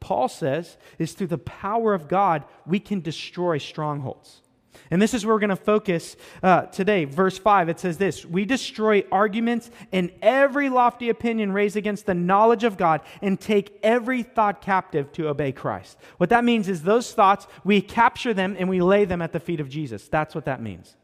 Paul 0.07 0.29
says 0.29 0.77
is 1.01 1.15
through 1.15 1.27
the 1.27 1.37
power 1.37 1.93
of 1.93 2.07
God, 2.07 2.45
we 2.65 2.79
can 2.79 3.01
destroy 3.01 3.59
strongholds. 3.59 4.41
And 4.89 5.03
this 5.03 5.15
is 5.15 5.27
where 5.27 5.35
we're 5.35 5.41
going 5.41 5.51
to 5.51 5.57
focus 5.57 6.15
uh, 6.45 6.67
today. 6.67 7.07
Verse 7.07 7.39
5, 7.39 7.69
it 7.69 7.81
says 7.81 7.99
this 7.99 8.25
We 8.25 8.45
destroy 8.45 9.03
arguments 9.11 9.69
and 9.91 10.13
every 10.23 10.69
lofty 10.69 11.09
opinion 11.09 11.51
raised 11.51 11.77
against 11.77 12.07
the 12.07 12.15
knowledge 12.15 12.63
of 12.63 12.77
God 12.77 13.01
and 13.21 13.41
take 13.41 13.81
every 13.83 14.23
thought 14.23 14.61
captive 14.61 15.11
to 15.15 15.27
obey 15.27 15.51
Christ. 15.51 15.99
What 16.19 16.31
that 16.31 16.45
means 16.45 16.69
is 16.69 16.85
those 16.85 17.13
thoughts, 17.13 17.49
we 17.65 17.81
capture 17.81 18.33
them 18.33 18.55
and 18.57 18.69
we 18.69 18.81
lay 18.81 19.07
them 19.07 19.21
at 19.21 19.33
the 19.33 19.41
feet 19.41 19.59
of 19.59 19.69
Jesus. 19.69 20.07
That's 20.07 20.37
what 20.37 20.45
that 20.45 20.63
means. 20.63 20.95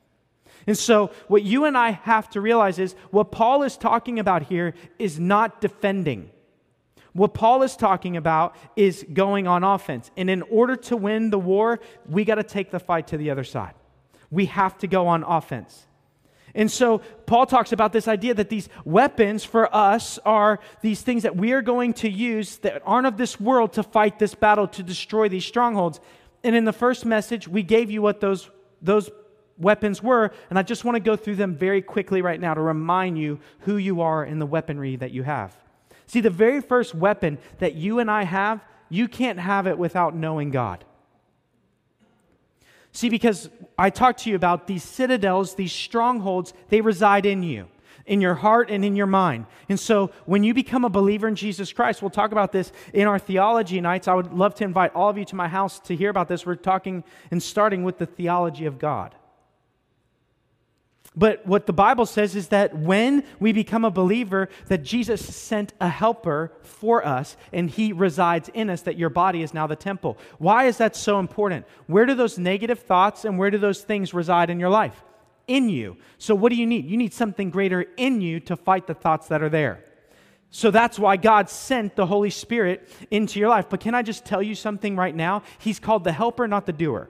And 0.69 0.79
so, 0.79 1.11
what 1.27 1.43
you 1.43 1.65
and 1.65 1.77
I 1.77 1.91
have 1.91 2.31
to 2.31 2.41
realize 2.41 2.79
is 2.79 2.95
what 3.11 3.33
Paul 3.33 3.65
is 3.65 3.77
talking 3.77 4.21
about 4.21 4.45
here 4.45 4.75
is 5.01 5.19
not 5.19 5.61
defending. 5.61 6.31
What 7.13 7.35
Paul 7.35 7.63
is 7.63 7.77
talking 7.77 8.17
about 8.17 8.57
is 8.75 9.05
going 9.13 9.47
on 9.47 9.65
offense. 9.65 10.11
And 10.17 10.31
in 10.31 10.43
order 10.43 10.77
to 10.77 10.97
win 10.97 11.31
the 11.31 11.39
war, 11.39 11.81
we 12.09 12.25
got 12.25 12.37
to 12.37 12.43
take 12.43 12.71
the 12.71 12.81
fight 12.81 13.09
to 13.09 13.17
the 13.17 13.31
other 13.31 13.45
side. 13.45 13.75
We 14.31 14.47
have 14.47 14.79
to 14.79 14.87
go 14.87 15.09
on 15.09 15.23
offense. 15.25 15.87
And 16.55 16.71
so 16.71 16.99
Paul 17.27 17.47
talks 17.47 17.73
about 17.73 17.93
this 17.93 18.09
idea 18.09 18.35
that 18.35 18.51
these 18.51 18.69
weapons 18.85 19.45
for 19.45 19.75
us 19.75 20.19
are 20.25 20.61
these 20.83 21.01
things 21.03 21.23
that 21.23 21.37
we 21.37 21.53
are 21.53 21.63
going 21.63 21.95
to 21.95 22.11
use 22.11 22.57
that 22.59 22.83
aren't 22.85 23.07
of 23.07 23.17
this 23.17 23.41
world 23.41 23.75
to 23.75 23.83
fight 23.83 24.19
this 24.19 24.35
battle, 24.35 24.67
to 24.69 24.83
destroy 24.83 25.29
these 25.29 25.45
strongholds. 25.45 26.01
And 26.45 26.55
in 26.55 26.65
the 26.65 26.73
first 26.73 27.07
message, 27.07 27.49
we 27.49 27.63
gave 27.63 27.91
you 27.91 28.03
what 28.03 28.21
those, 28.21 28.51
those 28.83 29.11
weapons 29.59 30.03
were. 30.03 30.31
And 30.51 30.59
I 30.59 30.63
just 30.63 30.85
want 30.85 30.97
to 30.97 31.01
go 31.01 31.17
through 31.17 31.37
them 31.37 31.57
very 31.57 31.81
quickly 31.81 32.21
right 32.21 32.41
now 32.41 32.53
to 32.55 32.61
remind 32.61 33.19
you 33.19 33.41
who 33.61 33.77
you 33.77 34.03
are 34.03 34.25
in 34.25 34.39
the 34.39 34.47
weaponry 34.47 34.97
that 34.97 35.11
you 35.11 35.23
have. 35.23 35.57
See, 36.07 36.21
the 36.21 36.31
very 36.31 36.61
first 36.61 36.95
weapon 36.95 37.39
that 37.59 37.75
you 37.75 37.99
and 37.99 38.11
I 38.11 38.25
have, 38.25 38.65
you 38.89 39.09
can't 39.09 39.39
have 39.39 39.67
it 39.67 39.79
without 39.79 40.15
knowing 40.15 40.51
God. 40.51 40.85
See, 42.93 43.09
because 43.09 43.49
I 43.79 43.89
talked 43.89 44.21
to 44.21 44.31
you 44.31 44.37
about 44.37 44.67
these 44.67 44.85
citadels, 44.85 45.55
these 45.55 45.73
strongholds, 45.73 46.53
they 46.69 46.83
reside 46.83 47.25
in 47.25 47.43
you, 47.43 47.69
in 48.05 48.21
your 48.21 48.35
heart 48.35 48.71
and 48.71 48.85
in 48.85 48.97
your 48.97 49.07
mind. 49.07 49.47
And 49.71 49.81
so 49.81 50.11
when 50.27 50.45
you 50.45 50.53
become 50.53 50.85
a 50.85 50.91
believer 50.91 51.27
in 51.27 51.35
Jesus 51.35 51.73
Christ, 51.73 52.03
we'll 52.03 52.11
talk 52.11 52.33
about 52.33 52.53
this 52.53 52.71
in 52.93 53.09
our 53.09 53.19
theology 53.19 53.81
nights. 53.81 54.09
I 54.09 54.15
would 54.15 54.35
love 54.35 54.55
to 54.57 54.65
invite 54.65 54.95
all 54.95 55.09
of 55.09 55.17
you 55.17 55.25
to 55.27 55.37
my 55.37 55.49
house 55.49 55.81
to 55.81 55.97
hear 55.97 56.11
about 56.11 56.29
this. 56.29 56.45
We're 56.45 56.57
talking 56.57 57.03
and 57.31 57.43
starting 57.43 57.83
with 57.83 57.97
the 57.97 58.07
theology 58.07 58.67
of 58.67 58.79
God. 58.79 59.15
But 61.15 61.47
what 61.47 61.67
the 61.67 61.75
Bible 61.75 62.07
says 62.07 62.35
is 62.35 62.49
that 62.49 62.75
when 62.75 63.25
we 63.39 63.53
become 63.53 63.85
a 63.85 63.91
believer, 63.91 64.49
that 64.69 64.83
Jesus 64.83 65.23
sent 65.23 65.75
a 65.79 65.89
helper 65.89 66.53
for 66.63 67.07
us 67.07 67.37
and 67.53 67.69
he 67.69 67.93
resides 67.93 68.49
in 68.55 68.71
us, 68.71 68.83
that 68.83 68.97
your 68.97 69.11
body 69.11 69.43
is 69.43 69.53
now 69.53 69.67
the 69.67 69.77
temple. 69.77 70.17
Why 70.39 70.65
is 70.65 70.79
that 70.79 70.97
so 70.97 71.19
important? 71.19 71.67
Where 71.87 72.07
do 72.07 72.15
those 72.15 72.39
negative 72.39 72.81
thoughts 72.81 73.27
and 73.27 73.39
where 73.39 73.51
do 73.51 73.59
those 73.59 73.83
things 73.83 74.15
reside 74.15 74.49
in 74.49 74.59
your 74.59 74.71
life? 74.71 75.05
In 75.49 75.69
you. 75.69 75.99
So, 76.17 76.35
what 76.35 76.49
do 76.49 76.57
you 76.57 76.67
need? 76.67 76.87
You 76.87 76.97
need 76.97 77.13
something 77.13 77.51
greater 77.51 77.85
in 77.97 78.21
you 78.23 78.41
to 78.41 78.57
fight 78.57 78.87
the 78.87 78.95
thoughts 78.95 79.29
that 79.29 79.43
are 79.43 79.51
there. 79.51 79.85
So 80.55 80.71
that's 80.71 80.99
why 80.99 81.17
God 81.17 81.49
sent 81.49 81.97
the 81.97 82.05
Holy 82.05 82.29
Spirit 82.29 82.87
into 83.11 83.41
your 83.41 83.49
life. 83.49 83.67
But 83.71 83.81
can 83.81 83.95
I 83.95 84.03
just 84.03 84.27
tell 84.27 84.43
you 84.43 84.55
something 84.55 84.97
right 84.97 85.15
now? 85.15 85.43
He's 85.59 85.81
called 85.81 86.05
the 86.05 86.13
helper, 86.13 86.47
not 86.47 86.67
the 86.67 86.75
doer. 86.75 87.09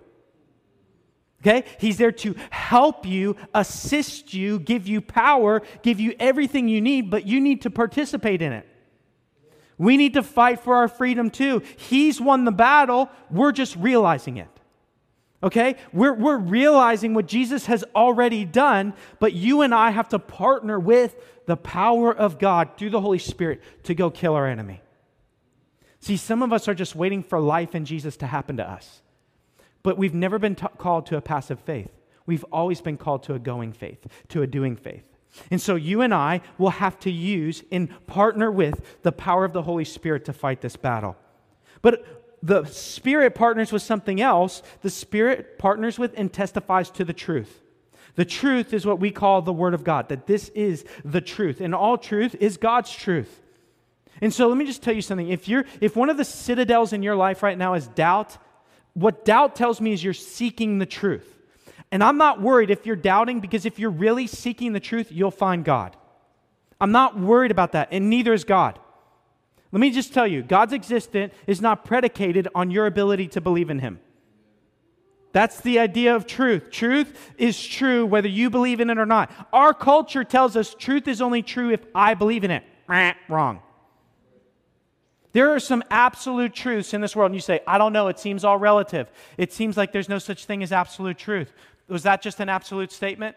Okay? 1.43 1.65
He's 1.79 1.99
there 1.99 2.13
to 2.13 2.37
help 2.51 3.05
you, 3.05 3.37
assist 3.53 4.33
you, 4.33 4.61
give 4.61 4.87
you 4.87 5.01
power, 5.01 5.63
give 5.83 5.99
you 5.99 6.15
everything 6.21 6.69
you 6.69 6.81
need, 6.81 7.11
but 7.11 7.27
you 7.27 7.41
need 7.41 7.63
to 7.63 7.71
participate 7.71 8.43
in 8.43 8.53
it. 8.53 8.67
We 9.77 9.97
need 9.97 10.15
to 10.15 10.23
fight 10.23 10.61
for 10.61 10.77
our 10.77 10.87
freedom 10.87 11.31
too. 11.31 11.63
He's 11.77 12.21
won 12.21 12.45
the 12.45 12.53
battle, 12.53 13.11
we're 13.31 13.53
just 13.53 13.75
realizing 13.77 14.37
it. 14.37 14.49
Okay? 15.43 15.75
We're, 15.93 16.15
we're 16.15 16.39
realizing 16.39 17.15
what 17.15 17.27
Jesus 17.27 17.67
has 17.67 17.85
already 17.97 18.45
done, 18.45 18.95
but 19.19 19.33
you 19.33 19.63
and 19.63 19.75
I 19.75 19.91
have 19.91 20.11
to 20.11 20.21
partner 20.21 20.79
with 20.79 21.17
the 21.47 21.57
power 21.57 22.15
of 22.15 22.39
God 22.39 22.79
through 22.79 22.91
the 22.91 23.01
Holy 23.01 23.19
Spirit 23.19 23.61
to 23.83 23.95
go 23.95 24.11
kill 24.11 24.35
our 24.35 24.47
enemy. 24.47 24.81
See, 25.99 26.17
some 26.17 26.43
of 26.43 26.53
us 26.53 26.69
are 26.69 26.75
just 26.75 26.95
waiting 26.95 27.25
for 27.25 27.41
life 27.41 27.75
in 27.75 27.85
Jesus 27.85 28.17
to 28.19 28.27
happen 28.29 28.59
to 28.59 28.69
us. 28.69 29.02
But 29.83 29.99
we've 29.99 30.15
never 30.15 30.39
been 30.39 30.55
t- 30.55 30.67
called 30.79 31.07
to 31.07 31.17
a 31.17 31.21
passive 31.21 31.61
faith. 31.61 31.91
We've 32.27 32.45
always 32.53 32.81
been 32.81 32.97
called 32.97 33.25
to 33.25 33.35
a 33.35 33.39
going 33.39 33.73
faith, 33.73 34.07
to 34.29 34.43
a 34.43 34.47
doing 34.47 34.77
faith. 34.77 35.09
And 35.51 35.61
so 35.61 35.75
you 35.75 36.03
and 36.03 36.13
I 36.13 36.43
will 36.59 36.71
have 36.71 36.99
to 37.01 37.11
use 37.11 37.65
and 37.73 37.89
partner 38.07 38.51
with 38.51 39.01
the 39.03 39.13
power 39.13 39.45
of 39.45 39.53
the 39.53 39.63
Holy 39.63 39.85
Spirit 39.85 40.25
to 40.27 40.33
fight 40.33 40.61
this 40.61 40.77
battle. 40.77 41.17
But 41.81 42.05
the 42.43 42.65
Spirit 42.65 43.35
partners 43.35 43.73
with 43.73 43.83
something 43.83 44.21
else. 44.21 44.63
The 44.83 44.91
Spirit 44.91 45.59
partners 45.59 45.99
with 45.99 46.13
and 46.17 46.33
testifies 46.33 46.91
to 46.91 47.05
the 47.05 47.13
truth. 47.13 47.61
The 48.15 48.25
truth 48.25 48.75
is 48.75 48.85
what 48.85 49.01
we 49.01 49.11
call 49.11 49.41
the 49.41 49.53
Word 49.53 49.75
of 49.75 49.85
God, 49.85 50.09
that 50.11 50.27
this 50.27 50.51
is 50.51 50.85
the 51.05 51.21
truth. 51.21 51.61
And 51.61 51.75
all 51.75 51.97
truth 51.97 52.37
is 52.41 52.57
God's 52.59 52.93
truth. 52.93 53.41
And 54.21 54.33
so 54.33 54.49
let 54.49 54.59
me 54.59 54.67
just 54.67 54.83
tell 54.83 54.95
you 54.95 55.03
something. 55.03 55.31
If, 55.31 55.49
you're, 55.49 55.65
if 55.81 55.97
one 55.97 56.11
of 56.11 56.17
the 56.17 56.25
citadels 56.25 56.93
in 56.93 57.03
your 57.03 57.17
life 57.17 57.43
right 57.43 57.57
now 57.57 57.75
is 57.75 57.87
doubt, 57.89 58.37
what 58.95 59.25
doubt 59.25 59.57
tells 59.57 59.81
me 59.81 59.93
is 59.93 60.03
you're 60.03 60.13
seeking 60.13 60.79
the 60.79 60.87
truth. 60.87 61.39
And 61.91 62.03
I'm 62.03 62.17
not 62.17 62.41
worried 62.41 62.71
if 62.71 62.87
you're 62.87 62.97
doubting 62.97 63.41
because 63.41 63.67
if 63.67 63.79
you're 63.79 63.91
really 63.91 64.27
seeking 64.27 64.73
the 64.73 64.81
truth, 64.81 65.11
you'll 65.11 65.31
find 65.31 65.65
God. 65.65 65.97
I'm 66.81 66.93
not 66.93 67.19
worried 67.19 67.51
about 67.51 67.73
that, 67.73 67.89
and 67.93 68.11
neither 68.11 68.33
is 68.33 68.45
God. 68.45 68.79
Let 69.71 69.81
me 69.81 69.91
just 69.91 70.13
tell 70.13 70.27
you 70.27 70.43
God's 70.43 70.73
existence 70.73 71.33
is 71.47 71.61
not 71.61 71.85
predicated 71.85 72.49
on 72.55 72.71
your 72.71 72.87
ability 72.87 73.29
to 73.29 73.41
believe 73.41 73.71
in 73.71 73.79
Him. 73.79 74.01
That's 75.33 75.61
the 75.61 75.79
idea 75.79 76.15
of 76.15 76.27
truth. 76.27 76.71
Truth 76.71 77.33
is 77.39 77.63
true 77.63 78.05
whether 78.05 78.29
you 78.29 78.51
believe 78.51 78.81
in 78.81 78.91
it 78.91 78.99
or 78.99 79.07
not. 79.07 79.31
Our 79.53 79.73
culture 79.73 80.25
tells 80.25 80.57
us 80.57 80.75
truth 80.75 81.09
is 81.09 81.23
only 81.23 81.43
true 81.43 81.71
if 81.71 81.81
I 81.95 82.15
believe 82.15 82.45
in 82.45 82.51
it. 82.51 82.65
Wrong. 83.29 83.61
There 85.33 85.55
are 85.55 85.61
some 85.61 85.83
absolute 85.91 86.55
truths 86.55 86.93
in 86.93 87.01
this 87.01 87.17
world, 87.17 87.31
and 87.31 87.35
you 87.35 87.41
say, 87.41 87.61
I 87.67 87.79
don't 87.79 87.93
know, 87.93 88.09
it 88.09 88.19
seems 88.19 88.45
all 88.45 88.59
relative. 88.59 89.11
It 89.39 89.53
seems 89.53 89.77
like 89.77 89.93
there's 89.93 90.09
no 90.09 90.19
such 90.19 90.45
thing 90.45 90.63
as 90.63 90.73
absolute 90.73 91.17
truth. 91.17 91.53
Was 91.89 92.03
that 92.03 92.23
just 92.23 92.41
an 92.41 92.49
absolute 92.49 92.93
statement? 92.93 93.37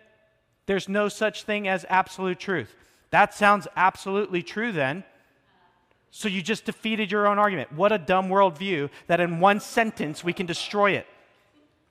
There's 0.65 0.89
no 0.89 1.07
such 1.09 1.43
thing 1.43 1.67
as 1.67 1.85
absolute 1.89 2.39
truth. 2.39 2.75
That 3.11 3.33
sounds 3.33 3.67
absolutely 3.75 4.43
true 4.43 4.71
then. 4.71 5.03
So 6.11 6.27
you 6.27 6.41
just 6.41 6.65
defeated 6.65 7.11
your 7.11 7.27
own 7.27 7.39
argument. 7.39 7.71
What 7.73 7.91
a 7.91 7.97
dumb 7.97 8.29
worldview 8.29 8.89
that 9.07 9.19
in 9.19 9.39
one 9.39 9.59
sentence 9.59 10.23
we 10.23 10.33
can 10.33 10.45
destroy 10.45 10.91
it. 10.91 11.07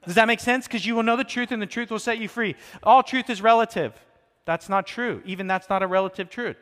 Does 0.04 0.16
that 0.16 0.26
make 0.26 0.40
sense? 0.40 0.66
Because 0.66 0.84
you 0.84 0.94
will 0.94 1.02
know 1.02 1.16
the 1.16 1.24
truth 1.24 1.52
and 1.52 1.62
the 1.62 1.66
truth 1.66 1.90
will 1.90 1.98
set 1.98 2.18
you 2.18 2.28
free. 2.28 2.56
All 2.82 3.02
truth 3.02 3.30
is 3.30 3.40
relative. 3.40 3.92
That's 4.44 4.68
not 4.68 4.86
true. 4.86 5.22
Even 5.24 5.46
that's 5.46 5.68
not 5.68 5.82
a 5.82 5.86
relative 5.86 6.28
truth. 6.28 6.56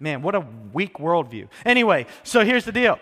Man, 0.00 0.22
what 0.22 0.34
a 0.34 0.46
weak 0.72 0.98
worldview. 0.98 1.48
Anyway, 1.64 2.06
so 2.22 2.44
here's 2.44 2.64
the 2.64 2.72
deal. 2.72 2.98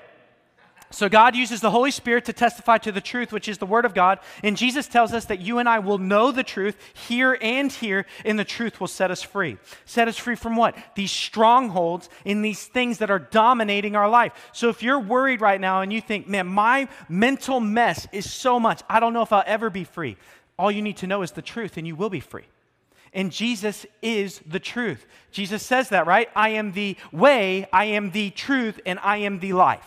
So, 0.91 1.09
God 1.09 1.35
uses 1.35 1.61
the 1.61 1.73
Holy 1.73 1.91
Spirit 1.91 2.26
to 2.26 2.33
testify 2.33 2.79
to 2.79 2.93
the 2.93 3.00
truth, 3.00 3.33
which 3.33 3.49
is 3.49 3.59
the 3.59 3.67
Word 3.67 3.85
of 3.85 3.93
God. 3.93 4.21
And 4.45 4.57
Jesus 4.57 4.87
tells 4.87 5.12
us 5.12 5.25
that 5.25 5.41
you 5.41 5.59
and 5.59 5.69
I 5.69 5.81
will 5.81 5.99
know 5.99 6.31
the 6.31 6.45
truth 6.45 6.76
here 6.95 7.37
and 7.43 7.73
here, 7.73 8.07
and 8.25 8.38
the 8.38 8.45
truth 8.45 8.79
will 8.79 8.87
set 8.87 9.11
us 9.11 9.21
free. 9.21 9.59
Set 9.85 10.07
us 10.07 10.17
free 10.17 10.37
from 10.37 10.55
what? 10.55 10.76
These 10.95 11.11
strongholds 11.11 12.09
in 12.25 12.41
these 12.41 12.65
things 12.67 12.99
that 12.99 13.11
are 13.11 13.19
dominating 13.19 13.97
our 13.97 14.09
life. 14.09 14.33
So, 14.53 14.69
if 14.69 14.81
you're 14.81 15.00
worried 15.00 15.41
right 15.41 15.61
now 15.61 15.81
and 15.81 15.93
you 15.93 16.00
think, 16.00 16.29
man, 16.29 16.47
my 16.47 16.88
mental 17.09 17.59
mess 17.59 18.07
is 18.12 18.33
so 18.33 18.61
much, 18.61 18.83
I 18.88 19.00
don't 19.00 19.12
know 19.12 19.23
if 19.23 19.33
I'll 19.33 19.45
ever 19.45 19.71
be 19.71 19.83
free, 19.83 20.17
all 20.57 20.71
you 20.71 20.83
need 20.83 20.99
to 20.99 21.09
know 21.09 21.23
is 21.23 21.33
the 21.33 21.43
truth, 21.43 21.76
and 21.76 21.87
you 21.87 21.97
will 21.97 22.11
be 22.11 22.21
free 22.21 22.45
and 23.13 23.33
Jesus 23.33 23.87
is 24.03 24.41
the 24.47 24.61
truth. 24.61 25.07
Jesus 25.31 25.63
says 25.63 25.89
that, 25.91 26.07
right? 26.07 26.29
I 26.35 26.51
am 26.51 26.73
the 26.73 26.97
way, 27.13 27.67
I 27.73 27.87
am 27.87 28.11
the 28.11 28.31
truth, 28.31 28.81
and 28.85 28.99
I 29.03 29.19
am 29.19 29.41
the 29.41 29.53
life. 29.53 29.87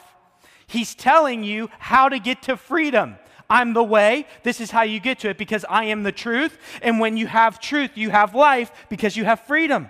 He's 0.67 0.95
telling 0.95 1.43
you 1.43 1.69
how 1.79 2.09
to 2.09 2.19
get 2.19 2.43
to 2.43 2.57
freedom. 2.57 3.15
I'm 3.49 3.73
the 3.73 3.83
way. 3.83 4.27
This 4.43 4.61
is 4.61 4.69
how 4.69 4.83
you 4.83 4.99
get 4.99 5.19
to 5.19 5.29
it 5.29 5.37
because 5.37 5.65
I 5.67 5.85
am 5.85 6.03
the 6.03 6.11
truth. 6.11 6.57
And 6.83 6.99
when 6.99 7.17
you 7.17 7.25
have 7.25 7.59
truth, 7.59 7.91
you 7.95 8.11
have 8.11 8.35
life 8.35 8.71
because 8.89 9.17
you 9.17 9.25
have 9.25 9.41
freedom. 9.41 9.89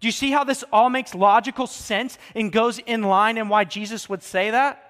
Do 0.00 0.08
you 0.08 0.12
see 0.12 0.30
how 0.30 0.44
this 0.44 0.64
all 0.72 0.88
makes 0.88 1.14
logical 1.14 1.66
sense 1.66 2.18
and 2.34 2.50
goes 2.50 2.78
in 2.78 3.02
line 3.02 3.38
and 3.38 3.50
why 3.50 3.64
Jesus 3.64 4.08
would 4.08 4.22
say 4.22 4.50
that? 4.50 4.82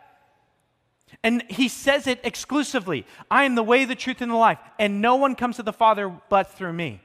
And 1.23 1.43
he 1.49 1.69
says 1.69 2.07
it 2.07 2.21
exclusively 2.25 3.07
I 3.31 3.45
am 3.45 3.55
the 3.55 3.63
way, 3.63 3.85
the 3.85 3.95
truth, 3.95 4.21
and 4.21 4.31
the 4.31 4.37
life, 4.37 4.59
and 4.79 5.01
no 5.01 5.17
one 5.17 5.35
comes 5.35 5.57
to 5.57 5.63
the 5.63 5.73
Father 5.73 6.13
but 6.29 6.53
through 6.53 6.73
me. 6.73 7.01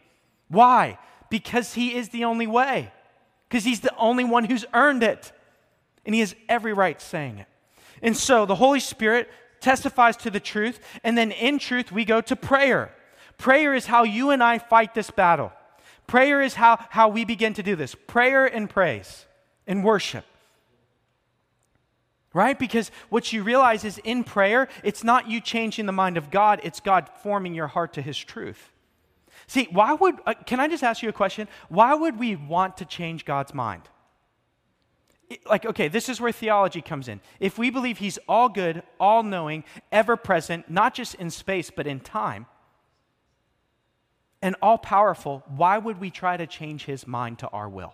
Why? 0.51 0.99
Because 1.29 1.73
he 1.73 1.95
is 1.95 2.09
the 2.09 2.25
only 2.25 2.45
way, 2.45 2.91
because 3.47 3.63
he's 3.63 3.79
the 3.79 3.95
only 3.95 4.25
one 4.25 4.43
who's 4.43 4.65
earned 4.73 5.01
it. 5.01 5.31
And 6.05 6.13
he 6.13 6.19
has 6.21 6.35
every 6.49 6.73
right 6.73 6.99
saying 7.01 7.39
it. 7.39 7.47
And 8.01 8.17
so 8.17 8.45
the 8.45 8.55
Holy 8.55 8.79
Spirit 8.79 9.29
testifies 9.59 10.17
to 10.17 10.29
the 10.29 10.39
truth, 10.39 10.79
and 11.03 11.17
then 11.17 11.31
in 11.31 11.59
truth, 11.59 11.91
we 11.91 12.03
go 12.03 12.19
to 12.21 12.35
prayer. 12.35 12.93
Prayer 13.37 13.73
is 13.73 13.85
how 13.85 14.03
you 14.03 14.31
and 14.31 14.43
I 14.43 14.57
fight 14.57 14.93
this 14.93 15.11
battle. 15.11 15.53
Prayer 16.07 16.41
is 16.41 16.55
how, 16.55 16.83
how 16.89 17.07
we 17.07 17.23
begin 17.23 17.53
to 17.53 17.63
do 17.63 17.75
this 17.75 17.95
prayer 17.95 18.45
and 18.45 18.69
praise 18.69 19.25
and 19.67 19.83
worship. 19.83 20.25
Right? 22.33 22.57
Because 22.57 22.91
what 23.09 23.31
you 23.31 23.43
realize 23.43 23.85
is 23.85 23.99
in 23.99 24.23
prayer, 24.23 24.67
it's 24.83 25.03
not 25.03 25.29
you 25.29 25.39
changing 25.39 25.85
the 25.85 25.91
mind 25.91 26.17
of 26.17 26.31
God, 26.31 26.61
it's 26.63 26.79
God 26.79 27.09
forming 27.21 27.53
your 27.53 27.67
heart 27.67 27.93
to 27.93 28.01
His 28.01 28.17
truth. 28.17 28.71
See, 29.47 29.67
why 29.71 29.93
would, 29.93 30.15
uh, 30.25 30.33
can 30.45 30.59
I 30.59 30.67
just 30.67 30.83
ask 30.83 31.01
you 31.01 31.09
a 31.09 31.13
question? 31.13 31.47
Why 31.69 31.93
would 31.93 32.19
we 32.19 32.35
want 32.35 32.77
to 32.77 32.85
change 32.85 33.25
God's 33.25 33.53
mind? 33.53 33.83
like, 35.45 35.65
okay, 35.65 35.87
this 35.87 36.09
is 36.09 36.19
where 36.19 36.31
theology 36.31 36.81
comes 36.81 37.07
in. 37.07 37.21
If 37.39 37.57
we 37.57 37.69
believe 37.69 37.97
he's 37.97 38.19
all 38.27 38.49
good, 38.49 38.83
all 38.99 39.23
knowing, 39.23 39.63
ever 39.91 40.17
present, 40.17 40.69
not 40.69 40.93
just 40.93 41.15
in 41.15 41.29
space, 41.29 41.69
but 41.69 41.87
in 41.87 41.99
time, 41.99 42.47
and 44.41 44.55
all 44.61 44.77
powerful, 44.77 45.43
why 45.47 45.77
would 45.77 45.99
we 45.99 46.09
try 46.09 46.35
to 46.35 46.47
change 46.47 46.85
his 46.85 47.05
mind 47.05 47.39
to 47.39 47.47
our 47.49 47.69
will? 47.69 47.93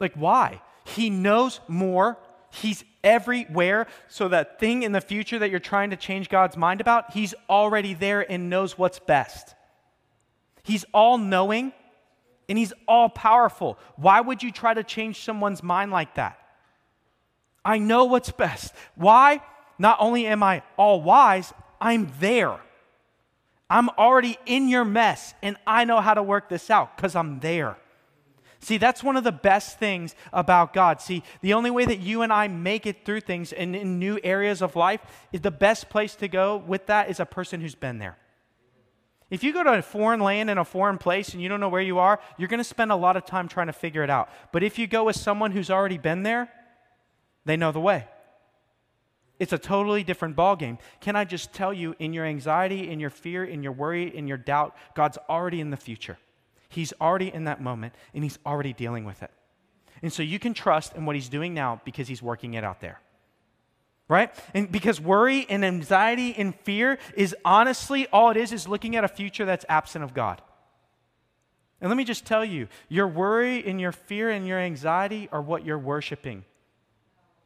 Like, 0.00 0.14
why? 0.14 0.60
He 0.84 1.08
knows 1.08 1.60
more. 1.68 2.18
He's 2.54 2.84
everywhere. 3.02 3.86
So, 4.08 4.28
that 4.28 4.58
thing 4.60 4.82
in 4.82 4.92
the 4.92 5.00
future 5.00 5.38
that 5.38 5.50
you're 5.50 5.60
trying 5.60 5.90
to 5.90 5.96
change 5.96 6.28
God's 6.28 6.56
mind 6.56 6.80
about, 6.80 7.12
he's 7.12 7.34
already 7.50 7.94
there 7.94 8.30
and 8.30 8.48
knows 8.48 8.78
what's 8.78 8.98
best. 8.98 9.54
He's 10.62 10.84
all 10.94 11.18
knowing 11.18 11.72
and 12.48 12.56
he's 12.56 12.72
all 12.86 13.08
powerful. 13.08 13.78
Why 13.96 14.20
would 14.20 14.42
you 14.42 14.50
try 14.50 14.74
to 14.74 14.82
change 14.82 15.22
someone's 15.22 15.62
mind 15.62 15.90
like 15.90 16.14
that? 16.14 16.38
I 17.64 17.78
know 17.78 18.04
what's 18.04 18.30
best. 18.30 18.74
Why? 18.94 19.40
Not 19.78 19.96
only 20.00 20.26
am 20.26 20.42
I 20.42 20.62
all 20.76 21.02
wise, 21.02 21.52
I'm 21.80 22.12
there. 22.20 22.60
I'm 23.68 23.88
already 23.90 24.38
in 24.46 24.68
your 24.68 24.84
mess 24.84 25.34
and 25.42 25.56
I 25.66 25.84
know 25.84 26.00
how 26.00 26.14
to 26.14 26.22
work 26.22 26.48
this 26.48 26.70
out 26.70 26.96
because 26.96 27.16
I'm 27.16 27.40
there. 27.40 27.76
See, 28.64 28.78
that's 28.78 29.04
one 29.04 29.18
of 29.18 29.24
the 29.24 29.32
best 29.32 29.78
things 29.78 30.14
about 30.32 30.72
God. 30.72 31.02
See, 31.02 31.22
the 31.42 31.52
only 31.52 31.70
way 31.70 31.84
that 31.84 32.00
you 32.00 32.22
and 32.22 32.32
I 32.32 32.48
make 32.48 32.86
it 32.86 33.04
through 33.04 33.20
things 33.20 33.52
and 33.52 33.76
in 33.76 33.98
new 33.98 34.18
areas 34.24 34.62
of 34.62 34.74
life 34.74 35.02
is 35.32 35.42
the 35.42 35.50
best 35.50 35.90
place 35.90 36.14
to 36.16 36.28
go 36.28 36.56
with 36.56 36.86
that 36.86 37.10
is 37.10 37.20
a 37.20 37.26
person 37.26 37.60
who's 37.60 37.74
been 37.74 37.98
there. 37.98 38.16
If 39.28 39.44
you 39.44 39.52
go 39.52 39.62
to 39.64 39.74
a 39.74 39.82
foreign 39.82 40.20
land 40.20 40.48
in 40.48 40.56
a 40.56 40.64
foreign 40.64 40.96
place 40.96 41.34
and 41.34 41.42
you 41.42 41.48
don't 41.50 41.60
know 41.60 41.68
where 41.68 41.82
you 41.82 41.98
are, 41.98 42.18
you're 42.38 42.48
going 42.48 42.58
to 42.58 42.64
spend 42.64 42.90
a 42.90 42.96
lot 42.96 43.18
of 43.18 43.26
time 43.26 43.48
trying 43.48 43.66
to 43.66 43.74
figure 43.74 44.02
it 44.02 44.08
out. 44.08 44.30
But 44.50 44.62
if 44.62 44.78
you 44.78 44.86
go 44.86 45.04
with 45.04 45.16
someone 45.16 45.52
who's 45.52 45.70
already 45.70 45.98
been 45.98 46.22
there, 46.22 46.50
they 47.44 47.58
know 47.58 47.70
the 47.70 47.80
way. 47.80 48.08
It's 49.38 49.52
a 49.52 49.58
totally 49.58 50.04
different 50.04 50.36
ballgame. 50.36 50.78
Can 51.00 51.16
I 51.16 51.24
just 51.26 51.52
tell 51.52 51.74
you, 51.74 51.94
in 51.98 52.14
your 52.14 52.24
anxiety, 52.24 52.88
in 52.88 52.98
your 52.98 53.10
fear, 53.10 53.44
in 53.44 53.62
your 53.62 53.72
worry, 53.72 54.16
in 54.16 54.26
your 54.26 54.38
doubt, 54.38 54.74
God's 54.94 55.18
already 55.28 55.60
in 55.60 55.68
the 55.68 55.76
future. 55.76 56.16
He's 56.74 56.92
already 57.00 57.32
in 57.32 57.44
that 57.44 57.60
moment, 57.60 57.94
and 58.14 58.22
He's 58.22 58.38
already 58.44 58.72
dealing 58.72 59.04
with 59.04 59.22
it. 59.22 59.30
And 60.02 60.12
so 60.12 60.22
you 60.22 60.38
can 60.38 60.54
trust 60.54 60.94
in 60.94 61.06
what 61.06 61.16
He's 61.16 61.28
doing 61.28 61.54
now 61.54 61.80
because 61.84 62.08
He's 62.08 62.22
working 62.22 62.54
it 62.54 62.64
out 62.64 62.80
there 62.80 63.00
right? 64.08 64.34
And 64.52 64.70
because 64.70 65.00
worry 65.00 65.46
and 65.48 65.64
anxiety 65.64 66.34
and 66.36 66.54
fear 66.54 66.98
is 67.16 67.34
honestly 67.44 68.06
all 68.12 68.30
it 68.30 68.36
is 68.36 68.52
is 68.52 68.68
looking 68.68 68.96
at 68.96 69.04
a 69.04 69.08
future 69.08 69.44
that's 69.44 69.64
absent 69.68 70.04
of 70.04 70.14
God. 70.14 70.42
And 71.80 71.90
let 71.90 71.96
me 71.96 72.04
just 72.04 72.24
tell 72.24 72.44
you, 72.44 72.68
your 72.88 73.08
worry 73.08 73.64
and 73.66 73.80
your 73.80 73.92
fear 73.92 74.30
and 74.30 74.46
your 74.46 74.58
anxiety 74.58 75.28
are 75.32 75.42
what 75.42 75.64
you're 75.66 75.78
worshiping. 75.78 76.44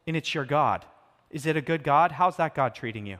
And 0.07 0.15
it's 0.15 0.33
your 0.33 0.45
God. 0.45 0.85
Is 1.29 1.45
it 1.45 1.57
a 1.57 1.61
good 1.61 1.83
God? 1.83 2.11
How's 2.11 2.37
that 2.37 2.55
God 2.55 2.73
treating 2.73 3.05
you? 3.05 3.17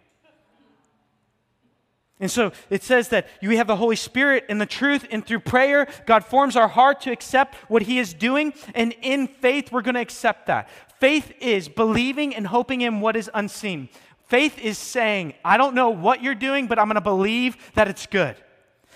And 2.20 2.30
so 2.30 2.52
it 2.70 2.84
says 2.84 3.10
that 3.10 3.28
you 3.42 3.52
have 3.58 3.68
the 3.68 3.78
Holy 3.78 3.96
Spirit 3.96 4.46
and 4.50 4.60
the 4.60 4.66
truth, 4.66 5.08
and 5.10 5.26
through 5.26 5.40
prayer, 5.40 5.88
God 6.06 6.26
forms 6.26 6.56
our 6.58 6.68
heart 6.68 7.02
to 7.02 7.12
accept 7.12 7.56
what 7.70 7.84
He 7.84 7.98
is 7.98 8.14
doing. 8.14 8.54
And 8.76 8.94
in 9.02 9.28
faith, 9.28 9.72
we're 9.72 9.82
going 9.82 9.96
to 9.96 10.02
accept 10.02 10.48
that. 10.48 10.70
Faith 11.00 11.32
is 11.40 11.70
believing 11.70 12.36
and 12.36 12.46
hoping 12.46 12.82
in 12.82 13.00
what 13.00 13.16
is 13.16 13.30
unseen. 13.34 13.88
Faith 14.28 14.60
is 14.60 14.78
saying, 14.78 15.34
I 15.46 15.58
don't 15.58 15.74
know 15.74 15.90
what 15.90 16.22
you're 16.22 16.36
doing, 16.36 16.68
but 16.68 16.78
I'm 16.78 16.88
going 16.88 16.96
to 16.96 17.02
believe 17.02 17.56
that 17.76 17.88
it's 17.88 18.06
good. 18.06 18.36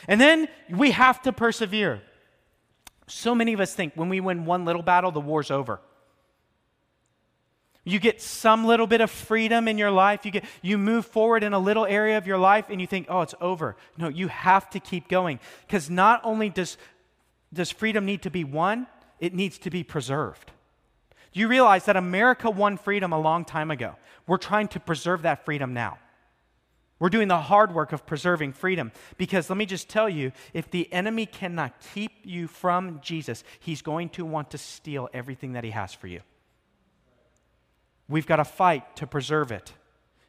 And 0.07 0.19
then 0.19 0.49
we 0.69 0.91
have 0.91 1.21
to 1.21 1.31
persevere. 1.31 2.01
So 3.07 3.33
many 3.33 3.53
of 3.53 3.61
us 3.61 3.73
think 3.73 3.93
when 3.95 4.09
we 4.09 4.19
win 4.19 4.45
one 4.45 4.65
little 4.65 4.83
battle, 4.83 5.11
the 5.11 5.21
war's 5.21 5.49
over. 5.49 5.79
You 7.85 7.99
get 7.99 8.21
some 8.21 8.65
little 8.65 8.87
bit 8.87 9.01
of 9.01 9.11
freedom 9.11 9.67
in 9.67 9.77
your 9.77 9.91
life. 9.91 10.25
You, 10.25 10.31
get, 10.31 10.45
you 10.61 10.77
move 10.77 11.05
forward 11.05 11.43
in 11.43 11.53
a 11.53 11.59
little 11.59 11.85
area 11.85 12.17
of 12.17 12.25
your 12.25 12.37
life 12.37 12.65
and 12.69 12.79
you 12.79 12.87
think, 12.87 13.07
oh, 13.09 13.21
it's 13.21 13.35
over. 13.41 13.75
No, 13.97 14.07
you 14.07 14.29
have 14.29 14.69
to 14.69 14.79
keep 14.79 15.09
going. 15.09 15.39
Because 15.67 15.89
not 15.89 16.21
only 16.23 16.49
does, 16.49 16.77
does 17.53 17.71
freedom 17.71 18.05
need 18.05 18.21
to 18.21 18.29
be 18.29 18.45
won, 18.45 18.87
it 19.19 19.33
needs 19.33 19.57
to 19.59 19.69
be 19.69 19.83
preserved. 19.83 20.51
Do 21.33 21.39
you 21.39 21.47
realize 21.47 21.85
that 21.85 21.97
America 21.97 22.49
won 22.49 22.77
freedom 22.77 23.11
a 23.11 23.19
long 23.19 23.43
time 23.43 23.69
ago? 23.69 23.95
We're 24.27 24.37
trying 24.37 24.69
to 24.69 24.79
preserve 24.79 25.23
that 25.23 25.43
freedom 25.43 25.73
now. 25.73 25.97
We're 26.99 27.09
doing 27.09 27.27
the 27.27 27.37
hard 27.37 27.73
work 27.73 27.91
of 27.91 28.05
preserving 28.05 28.53
freedom 28.53 28.93
because 29.17 29.49
let 29.49 29.57
me 29.57 29.65
just 29.65 29.89
tell 29.89 30.07
you 30.07 30.31
if 30.53 30.71
the 30.71 30.91
enemy 30.93 31.25
cannot 31.25 31.73
keep 31.93 32.13
you 32.23 32.47
from 32.47 33.01
Jesus, 33.01 33.43
he's 33.59 33.81
going 33.81 34.07
to 34.09 34.23
want 34.23 34.51
to 34.51 34.57
steal 34.57 35.09
everything 35.13 35.53
that 35.53 35.65
he 35.65 35.71
has 35.71 35.93
for 35.93 36.07
you. 36.07 36.21
We've 38.13 38.27
got 38.27 38.35
to 38.35 38.45
fight 38.45 38.95
to 38.97 39.07
preserve 39.07 39.51
it. 39.51 39.73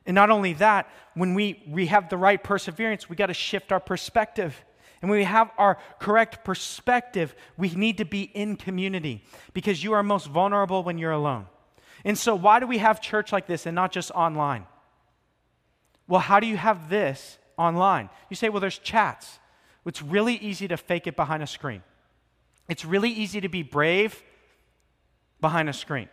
And 0.07 0.15
not 0.15 0.31
only 0.31 0.55
that, 0.55 0.89
when 1.13 1.35
we, 1.35 1.63
we 1.69 1.85
have 1.89 2.09
the 2.09 2.17
right 2.17 2.43
perseverance, 2.43 3.11
we 3.11 3.15
got 3.15 3.27
to 3.27 3.35
shift 3.35 3.73
our 3.73 3.79
perspective. 3.79 4.65
And 5.03 5.11
when 5.11 5.19
we 5.19 5.27
have 5.27 5.51
our 5.59 5.77
correct 5.99 6.47
perspective, 6.47 7.35
we 7.59 7.69
need 7.75 7.99
to 7.99 8.07
be 8.07 8.23
in 8.23 8.57
community 8.57 9.23
because 9.53 9.85
you 9.85 9.93
are 9.93 10.03
most 10.03 10.29
vulnerable 10.29 10.83
when 10.83 10.97
you're 10.97 11.13
alone. 11.13 11.45
And 12.07 12.17
so, 12.17 12.35
why 12.35 12.59
do 12.59 12.67
we 12.67 12.79
have 12.79 13.03
church 13.03 13.33
like 13.33 13.47
this 13.47 13.67
and 13.67 13.75
not 13.75 13.93
just 13.93 14.11
online? 14.13 14.65
Well, 16.09 16.21
how 16.21 16.41
do 16.41 16.47
you 16.47 16.57
have 16.57 16.89
this 16.89 17.37
online? 17.59 18.09
You 18.31 18.37
say, 18.37 18.49
well, 18.49 18.61
there's 18.61 18.79
chats. 18.79 19.41
It's 19.85 20.01
really 20.01 20.37
easy 20.37 20.67
to 20.69 20.79
fake 20.79 21.07
it 21.07 21.17
behind 21.17 21.43
a 21.43 21.47
screen. 21.47 21.83
It's 22.67 22.87
really 22.87 23.11
easy 23.11 23.43
to 23.43 23.51
be 23.51 23.63
brave 23.63 24.23
behind 25.43 25.69
a 25.69 25.75
screen. 25.75 26.09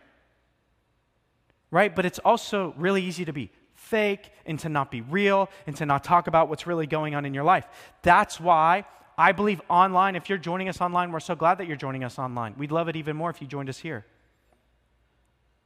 Right? 1.72 1.92
But 1.92 2.06
it's 2.06 2.20
also 2.20 2.74
really 2.76 3.02
easy 3.02 3.24
to 3.24 3.32
be 3.32 3.50
fake 3.74 4.30
and 4.46 4.58
to 4.60 4.68
not 4.68 4.92
be 4.92 5.00
real 5.00 5.50
and 5.66 5.74
to 5.76 5.86
not 5.86 6.04
talk 6.04 6.28
about 6.28 6.48
what's 6.48 6.68
really 6.68 6.86
going 6.86 7.16
on 7.16 7.24
in 7.24 7.34
your 7.34 7.42
life. 7.42 7.66
That's 8.02 8.38
why 8.38 8.84
I 9.18 9.32
believe 9.32 9.60
online, 9.68 10.14
if 10.14 10.28
you're 10.28 10.38
joining 10.38 10.68
us 10.68 10.80
online, 10.80 11.12
we're 11.12 11.20
so 11.20 11.34
glad 11.34 11.58
that 11.58 11.66
you're 11.66 11.76
joining 11.76 12.04
us 12.04 12.18
online. 12.18 12.54
We'd 12.56 12.72
love 12.72 12.88
it 12.88 12.96
even 12.96 13.16
more 13.16 13.30
if 13.30 13.40
you 13.40 13.48
joined 13.48 13.68
us 13.68 13.78
here. 13.78 14.06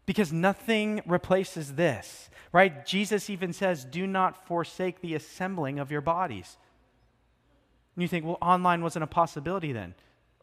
Because 0.07 0.33
nothing 0.33 1.03
replaces 1.07 1.75
this, 1.75 2.31
right? 2.53 2.87
Jesus 2.87 3.29
even 3.29 3.53
says, 3.53 3.85
do 3.85 4.07
not 4.07 4.47
forsake 4.47 5.01
the 5.01 5.15
assembling 5.15 5.79
of 5.81 5.91
your 5.91 6.01
bodies. 6.01 6.57
And 7.97 8.03
you 8.03 8.09
think, 8.09 8.25
well, 8.25 8.39
online 8.41 8.83
wasn't 8.83 9.03
a 9.03 9.09
possibility 9.09 9.73
then. 9.73 9.95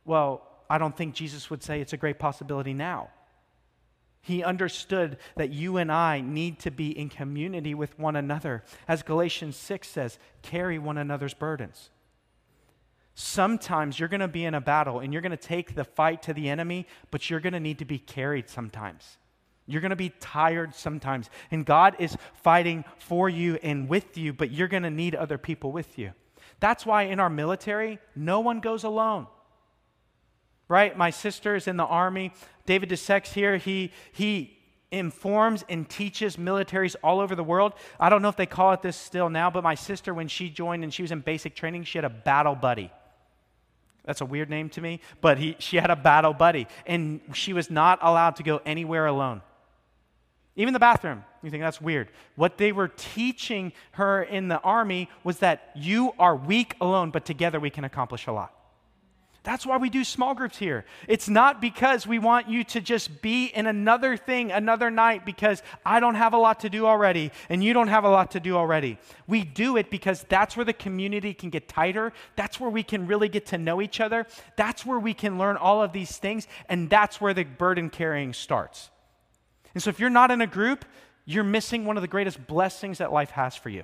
Well, 0.03 0.45
I 0.69 0.77
don't 0.77 0.95
think 0.95 1.15
Jesus 1.15 1.49
would 1.49 1.63
say 1.63 1.79
it's 1.79 1.93
a 1.93 1.97
great 1.97 2.19
possibility 2.19 2.73
now. 2.73 3.09
He 4.23 4.41
understood 4.41 5.17
that 5.35 5.51
you 5.51 5.75
and 5.75 5.91
I 5.91 6.21
need 6.21 6.57
to 6.59 6.71
be 6.71 6.97
in 6.97 7.09
community 7.09 7.75
with 7.75 7.99
one 7.99 8.15
another. 8.15 8.63
As 8.87 9.03
Galatians 9.03 9.57
6 9.57 9.85
says, 9.85 10.17
carry 10.41 10.79
one 10.79 10.97
another's 10.97 11.33
burdens. 11.33 11.89
Sometimes 13.15 13.99
you're 13.99 14.07
going 14.07 14.21
to 14.21 14.29
be 14.29 14.45
in 14.45 14.55
a 14.55 14.61
battle 14.61 14.99
and 15.01 15.11
you're 15.11 15.21
going 15.21 15.31
to 15.31 15.37
take 15.37 15.75
the 15.75 15.83
fight 15.83 16.23
to 16.23 16.33
the 16.33 16.49
enemy, 16.49 16.87
but 17.11 17.29
you're 17.29 17.41
going 17.41 17.53
to 17.53 17.59
need 17.59 17.79
to 17.79 17.85
be 17.85 17.99
carried 17.99 18.47
sometimes. 18.49 19.17
You're 19.65 19.81
going 19.81 19.89
to 19.89 19.97
be 19.97 20.13
tired 20.21 20.73
sometimes. 20.73 21.29
And 21.51 21.65
God 21.65 21.97
is 21.99 22.17
fighting 22.33 22.85
for 22.99 23.27
you 23.27 23.59
and 23.61 23.89
with 23.89 24.17
you, 24.17 24.31
but 24.31 24.51
you're 24.51 24.69
going 24.69 24.83
to 24.83 24.89
need 24.89 25.15
other 25.15 25.37
people 25.37 25.73
with 25.73 25.99
you. 25.99 26.13
That's 26.61 26.85
why 26.85 27.03
in 27.03 27.19
our 27.19 27.29
military, 27.29 27.99
no 28.15 28.39
one 28.39 28.61
goes 28.61 28.85
alone 28.85 29.27
right? 30.67 30.97
My 30.97 31.09
sister 31.09 31.55
is 31.55 31.67
in 31.67 31.77
the 31.77 31.85
army. 31.85 32.31
David 32.65 32.89
DeSex 32.89 33.33
here, 33.33 33.57
he, 33.57 33.91
he 34.11 34.57
informs 34.91 35.65
and 35.67 35.89
teaches 35.89 36.37
militaries 36.37 36.95
all 37.03 37.19
over 37.19 37.35
the 37.35 37.43
world. 37.43 37.73
I 37.99 38.09
don't 38.09 38.21
know 38.21 38.29
if 38.29 38.35
they 38.35 38.45
call 38.45 38.73
it 38.73 38.81
this 38.81 38.95
still 38.95 39.29
now, 39.29 39.49
but 39.49 39.63
my 39.63 39.75
sister, 39.75 40.13
when 40.13 40.27
she 40.27 40.49
joined 40.49 40.83
and 40.83 40.93
she 40.93 41.01
was 41.01 41.11
in 41.11 41.21
basic 41.21 41.55
training, 41.55 41.83
she 41.83 41.97
had 41.97 42.05
a 42.05 42.09
battle 42.09 42.55
buddy. 42.55 42.91
That's 44.05 44.21
a 44.21 44.25
weird 44.25 44.49
name 44.49 44.69
to 44.69 44.81
me, 44.81 44.99
but 45.21 45.37
he, 45.37 45.55
she 45.59 45.77
had 45.77 45.89
a 45.89 45.95
battle 45.95 46.33
buddy, 46.33 46.67
and 46.85 47.21
she 47.33 47.53
was 47.53 47.69
not 47.69 47.99
allowed 48.01 48.35
to 48.35 48.43
go 48.43 48.61
anywhere 48.65 49.05
alone. 49.05 49.41
Even 50.55 50.73
the 50.73 50.79
bathroom, 50.79 51.23
you 51.41 51.49
think 51.49 51.63
that's 51.63 51.81
weird. 51.81 52.09
What 52.35 52.57
they 52.57 52.71
were 52.71 52.89
teaching 52.89 53.73
her 53.93 54.21
in 54.21 54.49
the 54.49 54.59
army 54.59 55.09
was 55.23 55.39
that 55.39 55.71
you 55.73 56.13
are 56.19 56.35
weak 56.35 56.75
alone, 56.79 57.11
but 57.11 57.25
together 57.25 57.59
we 57.59 57.69
can 57.69 57.85
accomplish 57.85 58.27
a 58.27 58.31
lot. 58.31 58.53
That's 59.43 59.65
why 59.65 59.75
we 59.75 59.89
do 59.89 60.05
small 60.05 60.33
groups 60.33 60.57
here. 60.57 60.85
It's 61.05 61.27
not 61.27 61.59
because 61.59 62.07
we 62.07 62.17
want 62.17 62.47
you 62.47 62.63
to 62.63 62.79
just 62.79 63.21
be 63.21 63.47
in 63.47 63.67
another 63.67 64.15
thing 64.15 64.53
another 64.53 64.89
night 64.89 65.25
because 65.25 65.61
I 65.85 65.99
don't 65.99 66.15
have 66.15 66.33
a 66.33 66.37
lot 66.37 66.61
to 66.61 66.69
do 66.69 66.85
already 66.85 67.29
and 67.49 67.61
you 67.61 67.73
don't 67.73 67.89
have 67.89 68.05
a 68.05 68.09
lot 68.09 68.31
to 68.31 68.39
do 68.39 68.55
already. 68.55 68.97
We 69.27 69.43
do 69.43 69.75
it 69.75 69.89
because 69.89 70.23
that's 70.29 70.55
where 70.55 70.63
the 70.63 70.71
community 70.71 71.33
can 71.33 71.49
get 71.49 71.67
tighter. 71.67 72.13
That's 72.37 72.57
where 72.57 72.69
we 72.69 72.83
can 72.83 73.05
really 73.05 73.27
get 73.27 73.47
to 73.47 73.57
know 73.57 73.81
each 73.81 73.99
other. 73.99 74.27
That's 74.55 74.85
where 74.85 74.99
we 74.99 75.13
can 75.13 75.37
learn 75.37 75.57
all 75.57 75.83
of 75.83 75.91
these 75.91 76.17
things. 76.17 76.47
And 76.69 76.89
that's 76.89 77.19
where 77.19 77.33
the 77.33 77.43
burden 77.43 77.89
carrying 77.89 78.31
starts. 78.31 78.91
And 79.73 79.83
so 79.83 79.89
if 79.89 79.99
you're 79.99 80.09
not 80.09 80.31
in 80.31 80.39
a 80.39 80.47
group, 80.47 80.85
you're 81.25 81.43
missing 81.43 81.83
one 81.83 81.97
of 81.97 82.01
the 82.01 82.07
greatest 82.07 82.47
blessings 82.47 82.99
that 82.99 83.11
life 83.11 83.31
has 83.31 83.57
for 83.57 83.69
you. 83.69 83.83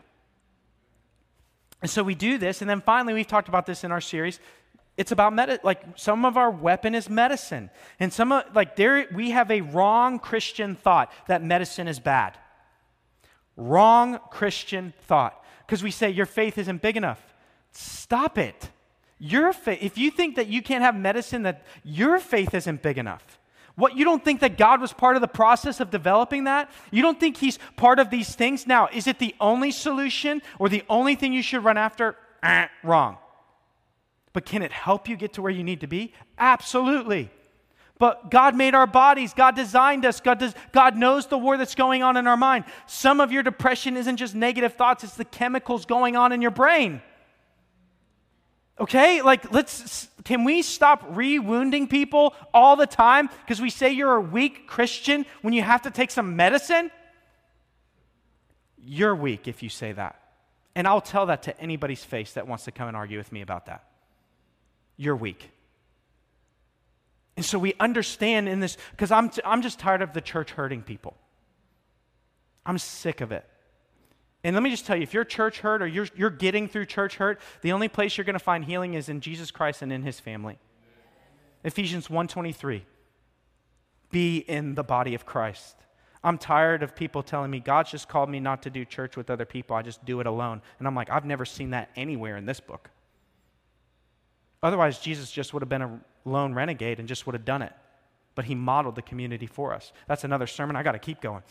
And 1.82 1.89
so 1.89 2.04
we 2.04 2.15
do 2.15 2.38
this, 2.38 2.60
and 2.62 2.69
then 2.69 2.82
finally, 2.82 3.13
we've 3.13 3.28
talked 3.28 3.48
about 3.48 3.65
this 3.65 3.86
in 3.86 3.91
our 3.91 4.02
series. 4.02 4.39
It's 5.00 5.14
about 5.14 5.32
med- 5.32 5.62
like 5.64 5.82
some 5.96 6.26
of 6.26 6.36
our 6.36 6.52
weapon 6.52 6.94
is 6.94 7.10
medicine, 7.10 7.70
and 8.02 8.12
some 8.12 8.34
of 8.34 8.54
like 8.54 8.76
there 8.76 9.08
we 9.14 9.30
have 9.30 9.50
a 9.50 9.62
wrong 9.62 10.20
Christian 10.20 10.76
thought 10.76 11.10
that 11.30 11.42
medicine 11.42 11.88
is 11.88 12.02
bad. 12.02 12.38
Wrong 13.56 14.20
Christian 14.30 14.94
thought 15.04 15.42
because 15.66 15.82
we 15.82 15.90
say 15.90 16.10
your 16.10 16.26
faith 16.26 16.58
isn't 16.58 16.82
big 16.82 16.98
enough. 16.98 17.34
Stop 17.72 18.38
it. 18.38 18.72
Your 19.20 19.54
faith. 19.54 19.80
If 19.82 19.98
you 19.98 20.12
think 20.12 20.36
that 20.36 20.48
you 20.48 20.62
can't 20.62 20.84
have 20.84 20.98
medicine, 20.98 21.44
that 21.44 21.66
your 21.86 22.20
faith 22.20 22.54
isn't 22.54 22.82
big 22.82 22.98
enough. 22.98 23.40
What, 23.76 23.96
you 23.96 24.04
don't 24.04 24.26
think 24.26 24.42
that 24.42 24.58
God 24.58 24.82
was 24.82 24.92
part 24.92 25.16
of 25.16 25.22
the 25.22 25.30
process 25.30 25.80
of 25.80 25.92
developing 25.92 26.44
that? 26.44 26.70
You 26.92 27.02
don't 27.02 27.18
think 27.18 27.38
He's 27.38 27.58
part 27.78 28.00
of 28.00 28.10
these 28.10 28.36
things? 28.36 28.68
Now, 28.68 28.90
is 28.92 29.08
it 29.08 29.18
the 29.18 29.34
only 29.40 29.72
solution 29.72 30.42
or 30.60 30.68
the 30.68 30.84
only 30.90 31.16
thing 31.16 31.32
you 31.32 31.42
should 31.42 31.64
run 31.64 31.78
after? 31.78 32.18
Eh, 32.44 32.68
wrong. 32.84 33.16
But 34.34 34.46
can 34.46 34.62
it 34.62 34.72
help 34.72 35.08
you 35.10 35.15
get 35.15 35.34
to 35.34 35.42
where 35.42 35.52
you 35.52 35.63
need 35.63 35.82
to 35.82 35.88
be? 35.88 36.13
Absolutely. 36.38 37.32
But 38.00 38.32
God 38.32 38.56
made 38.56 38.76
our 38.76 38.88
bodies. 38.88 39.34
God 39.34 39.56
designed 39.56 40.06
us. 40.06 40.22
God, 40.22 40.39
does, 40.39 40.56
God 40.72 40.96
knows 40.96 41.28
the 41.28 41.38
war 41.38 41.58
that's 41.58 41.76
going 41.76 42.02
on 42.02 42.15
in 42.15 42.28
our 42.28 42.38
mind. 42.38 42.63
Some 42.88 43.20
of 43.20 43.32
your 43.32 43.44
depression 43.44 43.98
isn't 43.98 44.18
just 44.18 44.34
negative 44.34 44.74
thoughts, 44.74 45.04
it's 45.04 45.15
the 45.15 45.26
chemicals 45.26 45.86
going 45.86 46.15
on 46.15 46.32
in 46.32 46.42
your 46.42 46.52
brain. 46.52 47.02
Okay? 48.80 49.22
Like, 49.22 49.52
let's, 49.52 50.08
can 50.24 50.46
we 50.46 50.62
stop 50.62 51.04
re 51.10 51.39
wounding 51.39 51.88
people 51.88 52.34
all 52.54 52.78
the 52.78 52.88
time 52.88 53.30
because 53.42 53.60
we 53.62 53.70
say 53.70 53.92
you're 53.92 54.15
a 54.15 54.22
weak 54.22 54.65
Christian 54.65 55.26
when 55.42 55.54
you 55.54 55.62
have 55.62 55.82
to 55.82 55.92
take 55.92 56.10
some 56.10 56.38
medicine? 56.38 56.89
You're 58.82 59.15
weak 59.15 59.50
if 59.50 59.62
you 59.62 59.68
say 59.68 59.92
that. 59.92 60.22
And 60.74 60.88
I'll 60.88 61.02
tell 61.02 61.26
that 61.26 61.44
to 61.44 61.60
anybody's 61.60 62.06
face 62.06 62.34
that 62.34 62.48
wants 62.48 62.63
to 62.63 62.72
come 62.72 62.88
and 62.88 62.96
argue 62.96 63.18
with 63.18 63.34
me 63.34 63.42
about 63.42 63.65
that. 63.65 63.88
You're 65.00 65.16
weak. 65.16 65.50
And 67.38 67.46
so 67.46 67.58
we 67.58 67.74
understand 67.80 68.50
in 68.50 68.60
this, 68.60 68.78
because 68.92 69.12
I'm, 69.12 69.30
t- 69.30 69.42
I'm 69.46 69.62
just 69.62 69.80
tired 69.80 70.02
of 70.02 70.12
the 70.12 70.20
church 70.20 70.52
hurting 70.52 70.82
people. 70.82 71.16
I'm 72.66 72.78
sick 72.78 73.22
of 73.22 73.32
it. 73.32 73.48
And 74.44 74.58
let 74.58 74.62
me 74.62 74.70
just 74.70 74.86
tell 74.86 74.98
you 74.98 75.04
if 75.04 75.14
you're 75.14 75.24
church 75.24 75.62
hurt 75.62 75.82
or 75.82 75.88
you're, 75.88 76.08
you're 76.18 76.30
getting 76.30 76.68
through 76.68 76.86
church 76.86 77.16
hurt, 77.16 77.40
the 77.62 77.72
only 77.72 77.88
place 77.88 78.18
you're 78.18 78.26
going 78.26 78.34
to 78.34 78.40
find 78.40 78.66
healing 78.66 78.94
is 78.94 79.08
in 79.08 79.22
Jesus 79.22 79.52
Christ 79.52 79.82
and 79.82 79.94
in 79.94 80.04
his 80.04 80.20
family. 80.20 80.60
Ephesians 81.64 82.10
1:23. 82.10 82.82
Be 84.12 84.40
in 84.40 84.76
the 84.76 84.84
body 84.84 85.16
of 85.16 85.26
Christ. 85.26 85.78
I'm 86.22 86.38
tired 86.38 86.84
of 86.84 86.94
people 86.94 87.24
telling 87.24 87.52
me 87.52 87.62
God's 87.62 87.92
just 87.92 88.10
called 88.10 88.30
me 88.30 88.42
not 88.42 88.64
to 88.64 88.70
do 88.70 88.84
church 88.84 89.16
with 89.16 89.30
other 89.30 89.46
people. 89.46 89.78
I 89.78 89.82
just 89.82 90.04
do 90.04 90.20
it 90.20 90.28
alone. 90.28 90.62
And 90.78 90.88
I'm 90.88 90.96
like, 90.96 91.10
I've 91.10 91.26
never 91.26 91.46
seen 91.46 91.70
that 91.70 91.90
anywhere 91.96 92.36
in 92.36 92.46
this 92.46 92.60
book. 92.60 92.90
Otherwise, 94.62 95.00
Jesus 95.00 95.32
just 95.32 95.54
would 95.54 95.62
have 95.62 95.69
been 95.69 95.82
a 95.82 96.00
lone 96.26 96.54
renegade 96.54 97.00
and 97.00 97.08
just 97.08 97.26
would 97.26 97.34
have 97.34 97.45
done 97.45 97.62
it. 97.62 97.74
But 98.36 98.45
he 98.45 98.56
modeled 98.56 98.95
the 98.95 99.02
community 99.02 99.48
for 99.48 99.74
us. 99.74 99.91
That's 100.08 100.24
another 100.24 100.48
sermon. 100.48 100.76
I 100.76 100.84
got 100.84 100.93
to 100.93 101.00
keep 101.00 101.22
going. 101.22 101.43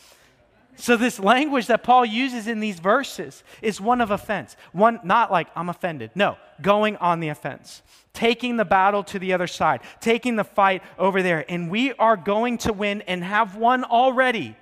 So, 0.75 0.95
this 0.95 1.19
language 1.19 1.67
that 1.67 1.83
Paul 1.83 2.05
uses 2.05 2.47
in 2.47 2.61
these 2.61 2.79
verses 2.79 3.43
is 3.61 3.81
one 3.81 3.99
of 3.99 4.11
offense. 4.11 4.55
One, 4.71 4.99
not 5.03 5.31
like 5.31 5.47
I'm 5.55 5.67
offended. 5.67 6.11
No, 6.15 6.37
going 6.61 6.95
on 6.97 7.19
the 7.19 7.29
offense, 7.29 7.81
taking 8.13 8.55
the 8.55 8.65
battle 8.65 9.03
to 9.05 9.19
the 9.19 9.33
other 9.33 9.47
side, 9.47 9.81
taking 9.99 10.35
the 10.37 10.43
fight 10.43 10.81
over 10.97 11.21
there. 11.21 11.43
And 11.49 11.69
we 11.69 11.93
are 11.93 12.15
going 12.15 12.59
to 12.59 12.71
win 12.71 13.01
and 13.01 13.23
have 13.23 13.55
won 13.57 13.83
already 13.83 14.55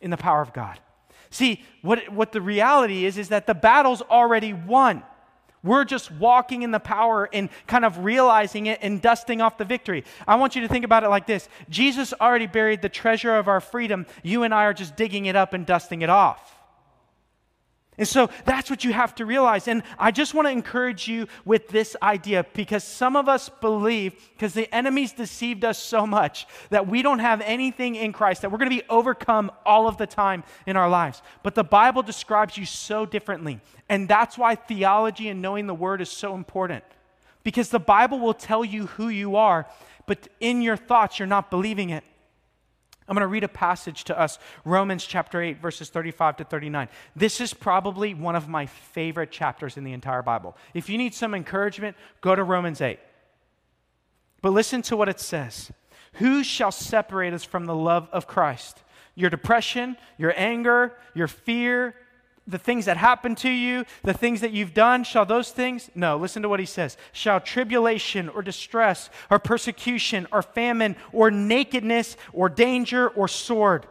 in 0.00 0.10
the 0.10 0.16
power 0.16 0.42
of 0.42 0.52
God. 0.52 0.78
See, 1.30 1.64
what, 1.80 2.08
what 2.10 2.32
the 2.32 2.40
reality 2.40 3.04
is, 3.04 3.16
is 3.16 3.28
that 3.28 3.46
the 3.46 3.54
battle's 3.54 4.02
already 4.02 4.52
won. 4.52 5.02
We're 5.62 5.84
just 5.84 6.10
walking 6.10 6.62
in 6.62 6.70
the 6.70 6.80
power 6.80 7.28
and 7.32 7.50
kind 7.66 7.84
of 7.84 7.98
realizing 7.98 8.66
it 8.66 8.78
and 8.82 9.00
dusting 9.00 9.40
off 9.40 9.58
the 9.58 9.64
victory. 9.64 10.04
I 10.26 10.36
want 10.36 10.56
you 10.56 10.62
to 10.62 10.68
think 10.68 10.84
about 10.84 11.04
it 11.04 11.08
like 11.08 11.26
this 11.26 11.48
Jesus 11.68 12.14
already 12.20 12.46
buried 12.46 12.82
the 12.82 12.88
treasure 12.88 13.36
of 13.36 13.48
our 13.48 13.60
freedom. 13.60 14.06
You 14.22 14.42
and 14.42 14.54
I 14.54 14.64
are 14.64 14.74
just 14.74 14.96
digging 14.96 15.26
it 15.26 15.36
up 15.36 15.52
and 15.52 15.66
dusting 15.66 16.02
it 16.02 16.10
off. 16.10 16.59
And 18.00 18.08
so 18.08 18.30
that's 18.46 18.70
what 18.70 18.82
you 18.82 18.94
have 18.94 19.14
to 19.16 19.26
realize. 19.26 19.68
And 19.68 19.82
I 19.98 20.10
just 20.10 20.32
want 20.32 20.46
to 20.48 20.50
encourage 20.50 21.06
you 21.06 21.26
with 21.44 21.68
this 21.68 21.94
idea 22.02 22.46
because 22.54 22.82
some 22.82 23.14
of 23.14 23.28
us 23.28 23.50
believe, 23.50 24.14
because 24.32 24.54
the 24.54 24.74
enemy's 24.74 25.12
deceived 25.12 25.66
us 25.66 25.76
so 25.76 26.06
much, 26.06 26.46
that 26.70 26.88
we 26.88 27.02
don't 27.02 27.18
have 27.18 27.42
anything 27.42 27.96
in 27.96 28.14
Christ, 28.14 28.40
that 28.40 28.50
we're 28.50 28.56
going 28.56 28.70
to 28.70 28.76
be 28.76 28.88
overcome 28.88 29.52
all 29.66 29.86
of 29.86 29.98
the 29.98 30.06
time 30.06 30.44
in 30.66 30.78
our 30.78 30.88
lives. 30.88 31.20
But 31.42 31.54
the 31.54 31.62
Bible 31.62 32.02
describes 32.02 32.56
you 32.56 32.64
so 32.64 33.04
differently. 33.04 33.60
And 33.90 34.08
that's 34.08 34.38
why 34.38 34.54
theology 34.54 35.28
and 35.28 35.42
knowing 35.42 35.66
the 35.66 35.74
word 35.74 36.00
is 36.00 36.08
so 36.08 36.34
important. 36.34 36.84
Because 37.44 37.68
the 37.68 37.78
Bible 37.78 38.18
will 38.18 38.32
tell 38.32 38.64
you 38.64 38.86
who 38.86 39.10
you 39.10 39.36
are, 39.36 39.66
but 40.06 40.26
in 40.40 40.62
your 40.62 40.78
thoughts, 40.78 41.18
you're 41.18 41.28
not 41.28 41.50
believing 41.50 41.90
it. 41.90 42.04
I'm 43.10 43.14
going 43.14 43.22
to 43.22 43.26
read 43.26 43.42
a 43.42 43.48
passage 43.48 44.04
to 44.04 44.18
us, 44.18 44.38
Romans 44.64 45.04
chapter 45.04 45.42
8, 45.42 45.60
verses 45.60 45.90
35 45.90 46.36
to 46.36 46.44
39. 46.44 46.88
This 47.16 47.40
is 47.40 47.52
probably 47.52 48.14
one 48.14 48.36
of 48.36 48.48
my 48.48 48.66
favorite 48.66 49.32
chapters 49.32 49.76
in 49.76 49.82
the 49.82 49.92
entire 49.92 50.22
Bible. 50.22 50.56
If 50.74 50.88
you 50.88 50.96
need 50.96 51.12
some 51.12 51.34
encouragement, 51.34 51.96
go 52.20 52.36
to 52.36 52.44
Romans 52.44 52.80
8. 52.80 53.00
But 54.42 54.52
listen 54.52 54.80
to 54.82 54.96
what 54.96 55.08
it 55.08 55.18
says 55.18 55.72
Who 56.14 56.44
shall 56.44 56.70
separate 56.70 57.34
us 57.34 57.42
from 57.42 57.66
the 57.66 57.74
love 57.74 58.08
of 58.12 58.28
Christ? 58.28 58.80
Your 59.16 59.28
depression, 59.28 59.96
your 60.16 60.32
anger, 60.36 60.96
your 61.12 61.26
fear, 61.26 61.96
the 62.50 62.58
things 62.58 62.84
that 62.84 62.96
happen 62.96 63.34
to 63.36 63.48
you, 63.48 63.84
the 64.02 64.12
things 64.12 64.40
that 64.40 64.52
you've 64.52 64.74
done, 64.74 65.04
shall 65.04 65.24
those 65.24 65.50
things? 65.50 65.90
No, 65.94 66.16
listen 66.16 66.42
to 66.42 66.48
what 66.48 66.60
he 66.60 66.66
says. 66.66 66.96
Shall 67.12 67.40
tribulation 67.40 68.28
or 68.28 68.42
distress 68.42 69.10
or 69.30 69.38
persecution 69.38 70.26
or 70.32 70.42
famine 70.42 70.96
or 71.12 71.30
nakedness 71.30 72.16
or 72.32 72.48
danger 72.48 73.08
or 73.08 73.28
sword? 73.28 73.86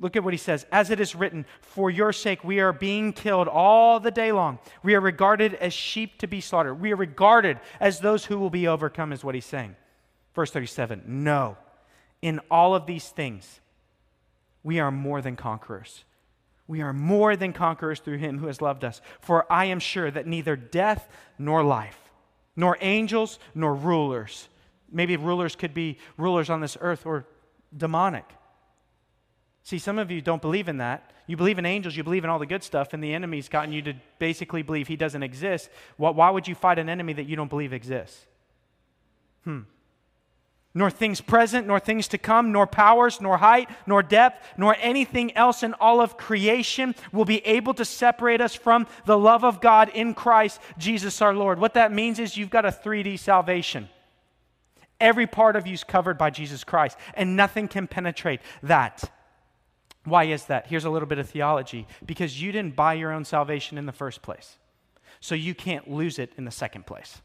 Look 0.00 0.14
at 0.14 0.22
what 0.22 0.32
he 0.32 0.38
says. 0.38 0.64
As 0.70 0.90
it 0.90 1.00
is 1.00 1.14
written, 1.14 1.44
for 1.60 1.90
your 1.90 2.12
sake 2.12 2.44
we 2.44 2.60
are 2.60 2.72
being 2.72 3.12
killed 3.12 3.48
all 3.48 3.98
the 3.98 4.12
day 4.12 4.30
long. 4.30 4.58
We 4.82 4.94
are 4.94 5.00
regarded 5.00 5.54
as 5.54 5.72
sheep 5.72 6.18
to 6.18 6.26
be 6.26 6.40
slaughtered. 6.40 6.80
We 6.80 6.92
are 6.92 6.96
regarded 6.96 7.58
as 7.80 7.98
those 7.98 8.26
who 8.26 8.38
will 8.38 8.50
be 8.50 8.68
overcome, 8.68 9.12
is 9.12 9.24
what 9.24 9.34
he's 9.34 9.46
saying. 9.46 9.74
Verse 10.34 10.50
37 10.52 11.02
No, 11.06 11.56
in 12.22 12.40
all 12.50 12.76
of 12.76 12.86
these 12.86 13.08
things, 13.08 13.60
we 14.62 14.78
are 14.78 14.92
more 14.92 15.20
than 15.20 15.34
conquerors 15.34 16.04
we 16.68 16.82
are 16.82 16.92
more 16.92 17.34
than 17.34 17.52
conquerors 17.52 17.98
through 17.98 18.18
him 18.18 18.38
who 18.38 18.46
has 18.46 18.60
loved 18.60 18.84
us. 18.84 19.00
For 19.20 19.50
I 19.50 19.64
am 19.64 19.80
sure 19.80 20.10
that 20.10 20.26
neither 20.26 20.54
death 20.54 21.08
nor 21.38 21.64
life, 21.64 21.98
nor 22.54 22.76
angels 22.80 23.38
nor 23.54 23.74
rulers, 23.74 24.48
maybe 24.92 25.16
rulers 25.16 25.56
could 25.56 25.74
be 25.74 25.98
rulers 26.18 26.50
on 26.50 26.60
this 26.60 26.76
earth 26.80 27.06
or 27.06 27.26
demonic. 27.76 28.26
See, 29.62 29.78
some 29.78 29.98
of 29.98 30.10
you 30.10 30.20
don't 30.20 30.42
believe 30.42 30.68
in 30.68 30.76
that. 30.78 31.10
You 31.26 31.36
believe 31.36 31.58
in 31.58 31.66
angels, 31.66 31.96
you 31.96 32.04
believe 32.04 32.24
in 32.24 32.30
all 32.30 32.38
the 32.38 32.46
good 32.46 32.62
stuff, 32.62 32.92
and 32.92 33.02
the 33.02 33.12
enemy's 33.12 33.48
gotten 33.48 33.72
you 33.72 33.82
to 33.82 33.94
basically 34.18 34.62
believe 34.62 34.88
he 34.88 34.96
doesn't 34.96 35.22
exist. 35.22 35.68
Why 35.96 36.30
would 36.30 36.48
you 36.48 36.54
fight 36.54 36.78
an 36.78 36.88
enemy 36.88 37.14
that 37.14 37.24
you 37.24 37.36
don't 37.36 37.50
believe 37.50 37.72
exists? 37.72 38.26
Hmm 39.44 39.60
nor 40.74 40.90
things 40.90 41.20
present, 41.20 41.66
nor 41.66 41.80
things 41.80 42.08
to 42.08 42.18
come, 42.18 42.52
nor 42.52 42.66
powers, 42.66 43.20
nor 43.20 43.38
height, 43.38 43.68
nor 43.86 44.02
depth, 44.02 44.46
nor 44.56 44.76
anything 44.80 45.34
else 45.36 45.62
in 45.62 45.74
all 45.74 46.00
of 46.00 46.16
creation 46.16 46.94
will 47.12 47.24
be 47.24 47.44
able 47.46 47.74
to 47.74 47.84
separate 47.84 48.40
us 48.40 48.54
from 48.54 48.86
the 49.06 49.18
love 49.18 49.44
of 49.44 49.60
God 49.60 49.88
in 49.88 50.14
Christ 50.14 50.60
Jesus 50.76 51.22
our 51.22 51.34
Lord. 51.34 51.58
What 51.58 51.74
that 51.74 51.92
means 51.92 52.18
is 52.18 52.36
you've 52.36 52.50
got 52.50 52.66
a 52.66 52.70
3D 52.70 53.18
salvation. 53.18 53.88
Every 55.00 55.26
part 55.26 55.56
of 55.56 55.66
you 55.66 55.74
is 55.74 55.84
covered 55.84 56.18
by 56.18 56.30
Jesus 56.30 56.64
Christ, 56.64 56.98
and 57.14 57.36
nothing 57.36 57.68
can 57.68 57.86
penetrate 57.86 58.40
that. 58.62 59.10
Why 60.04 60.24
is 60.24 60.46
that? 60.46 60.66
Here's 60.66 60.84
a 60.84 60.90
little 60.90 61.08
bit 61.08 61.18
of 61.18 61.28
theology 61.28 61.86
because 62.04 62.40
you 62.40 62.52
didn't 62.52 62.76
buy 62.76 62.94
your 62.94 63.12
own 63.12 63.24
salvation 63.24 63.78
in 63.78 63.86
the 63.86 63.92
first 63.92 64.22
place, 64.22 64.58
so 65.20 65.34
you 65.34 65.54
can't 65.54 65.90
lose 65.90 66.18
it 66.18 66.32
in 66.36 66.44
the 66.44 66.50
second 66.50 66.86
place. 66.86 67.20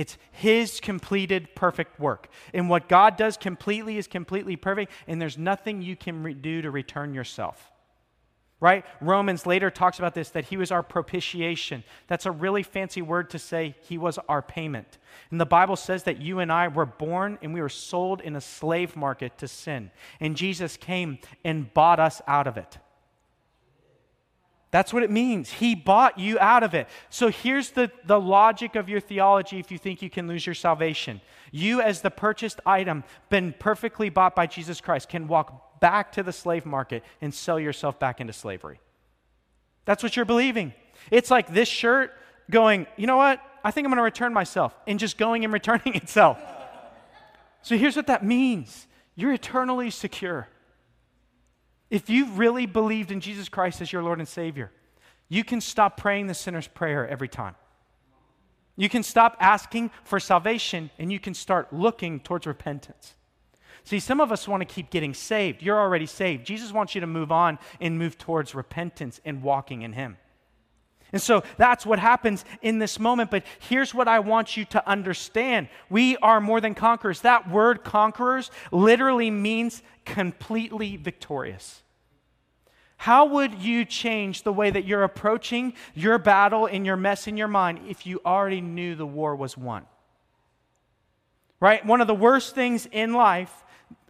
It's 0.00 0.16
His 0.32 0.80
completed 0.80 1.54
perfect 1.54 2.00
work. 2.00 2.30
And 2.54 2.70
what 2.70 2.88
God 2.88 3.18
does 3.18 3.36
completely 3.36 3.98
is 3.98 4.06
completely 4.06 4.56
perfect, 4.56 4.92
and 5.06 5.20
there's 5.20 5.36
nothing 5.36 5.82
you 5.82 5.94
can 5.94 6.22
re- 6.22 6.32
do 6.32 6.62
to 6.62 6.70
return 6.70 7.12
yourself. 7.12 7.70
Right? 8.60 8.86
Romans 9.02 9.44
later 9.44 9.70
talks 9.70 9.98
about 9.98 10.14
this 10.14 10.30
that 10.30 10.46
He 10.46 10.56
was 10.56 10.70
our 10.70 10.82
propitiation. 10.82 11.84
That's 12.06 12.24
a 12.24 12.30
really 12.30 12.62
fancy 12.62 13.02
word 13.02 13.28
to 13.28 13.38
say 13.38 13.76
He 13.82 13.98
was 13.98 14.18
our 14.26 14.40
payment. 14.40 14.96
And 15.30 15.38
the 15.38 15.44
Bible 15.44 15.76
says 15.76 16.04
that 16.04 16.22
you 16.22 16.38
and 16.38 16.50
I 16.50 16.68
were 16.68 16.86
born 16.86 17.38
and 17.42 17.52
we 17.52 17.60
were 17.60 17.68
sold 17.68 18.22
in 18.22 18.36
a 18.36 18.40
slave 18.40 18.96
market 18.96 19.36
to 19.36 19.48
sin. 19.48 19.90
And 20.18 20.34
Jesus 20.34 20.78
came 20.78 21.18
and 21.44 21.74
bought 21.74 22.00
us 22.00 22.22
out 22.26 22.46
of 22.46 22.56
it. 22.56 22.78
That's 24.70 24.92
what 24.92 25.02
it 25.02 25.10
means. 25.10 25.50
He 25.50 25.74
bought 25.74 26.18
you 26.18 26.38
out 26.38 26.62
of 26.62 26.74
it. 26.74 26.88
So 27.08 27.28
here's 27.28 27.70
the, 27.70 27.90
the 28.04 28.20
logic 28.20 28.76
of 28.76 28.88
your 28.88 29.00
theology 29.00 29.58
if 29.58 29.72
you 29.72 29.78
think 29.78 30.00
you 30.00 30.10
can 30.10 30.28
lose 30.28 30.46
your 30.46 30.54
salvation. 30.54 31.20
You, 31.50 31.80
as 31.80 32.02
the 32.02 32.10
purchased 32.10 32.60
item, 32.64 33.02
been 33.30 33.52
perfectly 33.58 34.10
bought 34.10 34.36
by 34.36 34.46
Jesus 34.46 34.80
Christ, 34.80 35.08
can 35.08 35.26
walk 35.26 35.80
back 35.80 36.12
to 36.12 36.22
the 36.22 36.32
slave 36.32 36.64
market 36.64 37.02
and 37.20 37.34
sell 37.34 37.58
yourself 37.58 37.98
back 37.98 38.20
into 38.20 38.32
slavery. 38.32 38.80
That's 39.86 40.02
what 40.04 40.14
you're 40.14 40.24
believing. 40.24 40.72
It's 41.10 41.30
like 41.30 41.52
this 41.52 41.68
shirt 41.68 42.12
going, 42.48 42.86
you 42.96 43.08
know 43.08 43.16
what? 43.16 43.40
I 43.64 43.72
think 43.72 43.86
I'm 43.86 43.90
going 43.90 43.98
to 43.98 44.02
return 44.02 44.32
myself, 44.32 44.74
and 44.86 44.98
just 44.98 45.18
going 45.18 45.44
and 45.44 45.52
returning 45.52 45.94
itself. 45.94 46.38
So 47.62 47.76
here's 47.76 47.96
what 47.96 48.06
that 48.06 48.24
means 48.24 48.86
you're 49.16 49.32
eternally 49.32 49.90
secure. 49.90 50.48
If 51.90 52.08
you've 52.08 52.38
really 52.38 52.66
believed 52.66 53.10
in 53.10 53.20
Jesus 53.20 53.48
Christ 53.48 53.80
as 53.80 53.92
your 53.92 54.02
Lord 54.02 54.20
and 54.20 54.28
Savior, 54.28 54.70
you 55.28 55.44
can 55.44 55.60
stop 55.60 55.96
praying 55.96 56.28
the 56.28 56.34
sinner's 56.34 56.68
prayer 56.68 57.06
every 57.06 57.28
time. 57.28 57.56
You 58.76 58.88
can 58.88 59.02
stop 59.02 59.36
asking 59.40 59.90
for 60.04 60.18
salvation 60.18 60.90
and 60.98 61.12
you 61.12 61.20
can 61.20 61.34
start 61.34 61.72
looking 61.72 62.20
towards 62.20 62.46
repentance. 62.46 63.14
See, 63.84 63.98
some 63.98 64.20
of 64.20 64.30
us 64.30 64.46
want 64.46 64.60
to 64.60 64.64
keep 64.64 64.90
getting 64.90 65.14
saved. 65.14 65.62
You're 65.62 65.78
already 65.78 66.06
saved. 66.06 66.46
Jesus 66.46 66.72
wants 66.72 66.94
you 66.94 67.00
to 67.00 67.06
move 67.06 67.32
on 67.32 67.58
and 67.80 67.98
move 67.98 68.18
towards 68.18 68.54
repentance 68.54 69.20
and 69.24 69.42
walking 69.42 69.82
in 69.82 69.92
Him. 69.92 70.16
And 71.12 71.20
so 71.20 71.42
that's 71.56 71.84
what 71.84 71.98
happens 71.98 72.44
in 72.62 72.78
this 72.78 72.98
moment. 72.98 73.30
But 73.30 73.44
here's 73.58 73.94
what 73.94 74.08
I 74.08 74.20
want 74.20 74.56
you 74.56 74.64
to 74.66 74.88
understand 74.88 75.68
we 75.88 76.16
are 76.18 76.40
more 76.40 76.60
than 76.60 76.74
conquerors. 76.74 77.22
That 77.22 77.50
word 77.50 77.84
conquerors 77.84 78.50
literally 78.70 79.30
means 79.30 79.82
completely 80.04 80.96
victorious. 80.96 81.82
How 82.96 83.24
would 83.24 83.54
you 83.54 83.86
change 83.86 84.42
the 84.42 84.52
way 84.52 84.70
that 84.70 84.84
you're 84.84 85.04
approaching 85.04 85.72
your 85.94 86.18
battle 86.18 86.66
and 86.66 86.84
your 86.84 86.96
mess 86.96 87.26
in 87.26 87.36
your 87.36 87.48
mind 87.48 87.80
if 87.88 88.06
you 88.06 88.20
already 88.26 88.60
knew 88.60 88.94
the 88.94 89.06
war 89.06 89.34
was 89.34 89.56
won? 89.56 89.86
Right? 91.60 91.84
One 91.84 92.02
of 92.02 92.06
the 92.06 92.14
worst 92.14 92.54
things 92.54 92.86
in 92.92 93.14
life, 93.14 93.64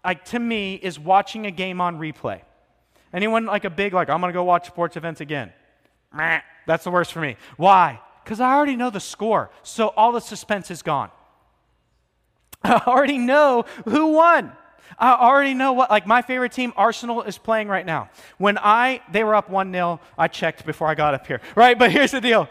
like 0.04 0.24
to 0.26 0.38
me, 0.38 0.74
is 0.74 0.98
watching 0.98 1.46
a 1.46 1.52
game 1.52 1.80
on 1.80 1.98
replay. 1.98 2.40
Anyone 3.12 3.46
like 3.46 3.64
a 3.64 3.70
big, 3.70 3.92
like, 3.92 4.08
I'm 4.08 4.20
going 4.20 4.32
to 4.32 4.36
go 4.36 4.44
watch 4.44 4.66
sports 4.66 4.96
events 4.96 5.20
again? 5.20 5.52
That's 6.70 6.84
the 6.84 6.90
worst 6.92 7.12
for 7.12 7.20
me. 7.20 7.36
Why? 7.56 8.00
Because 8.22 8.38
I 8.38 8.54
already 8.54 8.76
know 8.76 8.90
the 8.90 9.00
score, 9.00 9.50
so 9.64 9.88
all 9.88 10.12
the 10.12 10.20
suspense 10.20 10.70
is 10.70 10.82
gone. 10.82 11.10
I 12.62 12.80
already 12.86 13.18
know 13.18 13.64
who 13.86 14.12
won. 14.12 14.52
I 14.96 15.14
already 15.14 15.52
know 15.52 15.72
what, 15.72 15.90
like 15.90 16.06
my 16.06 16.22
favorite 16.22 16.52
team, 16.52 16.72
Arsenal, 16.76 17.22
is 17.22 17.38
playing 17.38 17.66
right 17.66 17.84
now. 17.84 18.08
When 18.38 18.56
I, 18.56 19.00
they 19.10 19.24
were 19.24 19.34
up 19.34 19.50
1 19.50 19.72
0, 19.72 19.98
I 20.16 20.28
checked 20.28 20.64
before 20.64 20.86
I 20.86 20.94
got 20.94 21.12
up 21.12 21.26
here, 21.26 21.40
right? 21.56 21.76
But 21.76 21.90
here's 21.90 22.12
the 22.12 22.20
deal. 22.20 22.48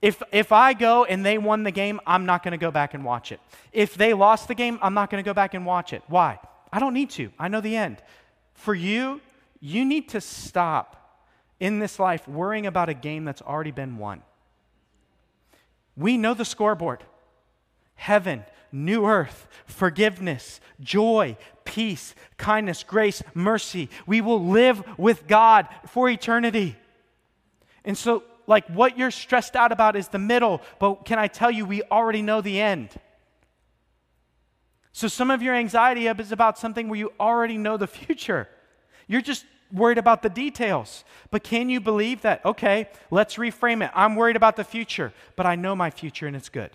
If, 0.00 0.22
if 0.30 0.52
I 0.52 0.72
go 0.72 1.04
and 1.04 1.26
they 1.26 1.36
won 1.36 1.64
the 1.64 1.72
game, 1.72 1.98
I'm 2.06 2.26
not 2.26 2.44
going 2.44 2.52
to 2.52 2.58
go 2.58 2.70
back 2.70 2.94
and 2.94 3.04
watch 3.04 3.32
it. 3.32 3.40
If 3.72 3.96
they 3.96 4.14
lost 4.14 4.46
the 4.46 4.54
game, 4.54 4.78
I'm 4.82 4.94
not 4.94 5.10
going 5.10 5.20
to 5.20 5.28
go 5.28 5.34
back 5.34 5.54
and 5.54 5.66
watch 5.66 5.92
it. 5.92 6.04
Why? 6.06 6.38
I 6.72 6.78
don't 6.78 6.94
need 6.94 7.10
to. 7.10 7.32
I 7.40 7.48
know 7.48 7.60
the 7.60 7.74
end. 7.74 7.96
For 8.54 8.72
you, 8.72 9.20
you 9.58 9.84
need 9.84 10.10
to 10.10 10.20
stop 10.20 10.99
in 11.60 11.78
this 11.78 11.98
life 11.98 12.26
worrying 12.26 12.66
about 12.66 12.88
a 12.88 12.94
game 12.94 13.24
that's 13.24 13.42
already 13.42 13.70
been 13.70 13.98
won. 13.98 14.22
We 15.96 16.16
know 16.16 16.34
the 16.34 16.44
scoreboard 16.44 17.04
heaven, 17.94 18.42
new 18.72 19.04
earth, 19.04 19.46
forgiveness, 19.66 20.58
joy, 20.80 21.36
peace, 21.64 22.14
kindness, 22.38 22.82
grace, 22.82 23.22
mercy. 23.34 23.90
We 24.06 24.22
will 24.22 24.42
live 24.42 24.82
with 24.98 25.28
God 25.28 25.68
for 25.86 26.08
eternity. 26.08 26.76
And 27.84 27.96
so, 27.96 28.24
like, 28.46 28.66
what 28.68 28.96
you're 28.96 29.10
stressed 29.10 29.54
out 29.54 29.70
about 29.70 29.96
is 29.96 30.08
the 30.08 30.18
middle, 30.18 30.62
but 30.78 31.04
can 31.04 31.18
I 31.18 31.28
tell 31.28 31.50
you, 31.50 31.66
we 31.66 31.82
already 31.84 32.22
know 32.22 32.40
the 32.40 32.60
end. 32.60 32.88
So, 34.92 35.06
some 35.06 35.30
of 35.30 35.42
your 35.42 35.54
anxiety 35.54 36.06
is 36.06 36.32
about 36.32 36.58
something 36.58 36.88
where 36.88 36.98
you 36.98 37.12
already 37.20 37.58
know 37.58 37.76
the 37.76 37.86
future. 37.86 38.48
You're 39.06 39.20
just 39.20 39.44
worried 39.72 39.98
about 39.98 40.22
the 40.22 40.28
details. 40.28 41.04
But 41.30 41.42
can 41.44 41.68
you 41.68 41.80
believe 41.80 42.22
that? 42.22 42.44
Okay, 42.44 42.88
let's 43.10 43.36
reframe 43.36 43.84
it. 43.84 43.90
I'm 43.94 44.16
worried 44.16 44.36
about 44.36 44.56
the 44.56 44.64
future, 44.64 45.12
but 45.36 45.46
I 45.46 45.56
know 45.56 45.74
my 45.76 45.90
future 45.90 46.26
and 46.26 46.36
it's 46.36 46.48
good. 46.48 46.70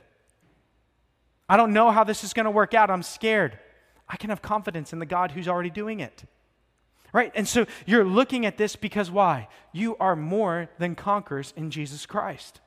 I 1.48 1.58
don't 1.58 1.74
know 1.74 1.92
how 1.92 2.04
this 2.04 2.24
is 2.24 2.34
going 2.34 2.46
to 2.46 2.52
work 2.52 2.74
out. 2.74 2.90
I'm 2.90 3.04
scared. 3.04 3.60
I 4.08 4.18
can 4.18 4.30
have 4.30 4.42
confidence 4.42 4.94
in 4.94 5.00
the 5.00 5.06
God 5.06 5.32
who's 5.32 5.48
already 5.48 5.70
doing 5.70 6.00
it. 6.00 6.24
Right? 7.14 7.32
And 7.36 7.48
so 7.48 7.66
you're 7.86 8.04
looking 8.04 8.46
at 8.46 8.58
this 8.58 8.76
because 8.76 9.10
why? 9.10 9.48
You 9.72 9.96
are 9.98 10.16
more 10.16 10.70
than 10.80 10.96
conquerors 10.96 11.54
in 11.56 11.72
Jesus 11.72 12.06
Christ. 12.06 12.60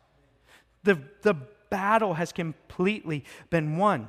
The, 0.85 0.99
the 1.23 1.35
battle 1.71 2.14
has 2.14 2.33
completely 2.33 3.25
been 3.51 3.77
won. 3.77 4.09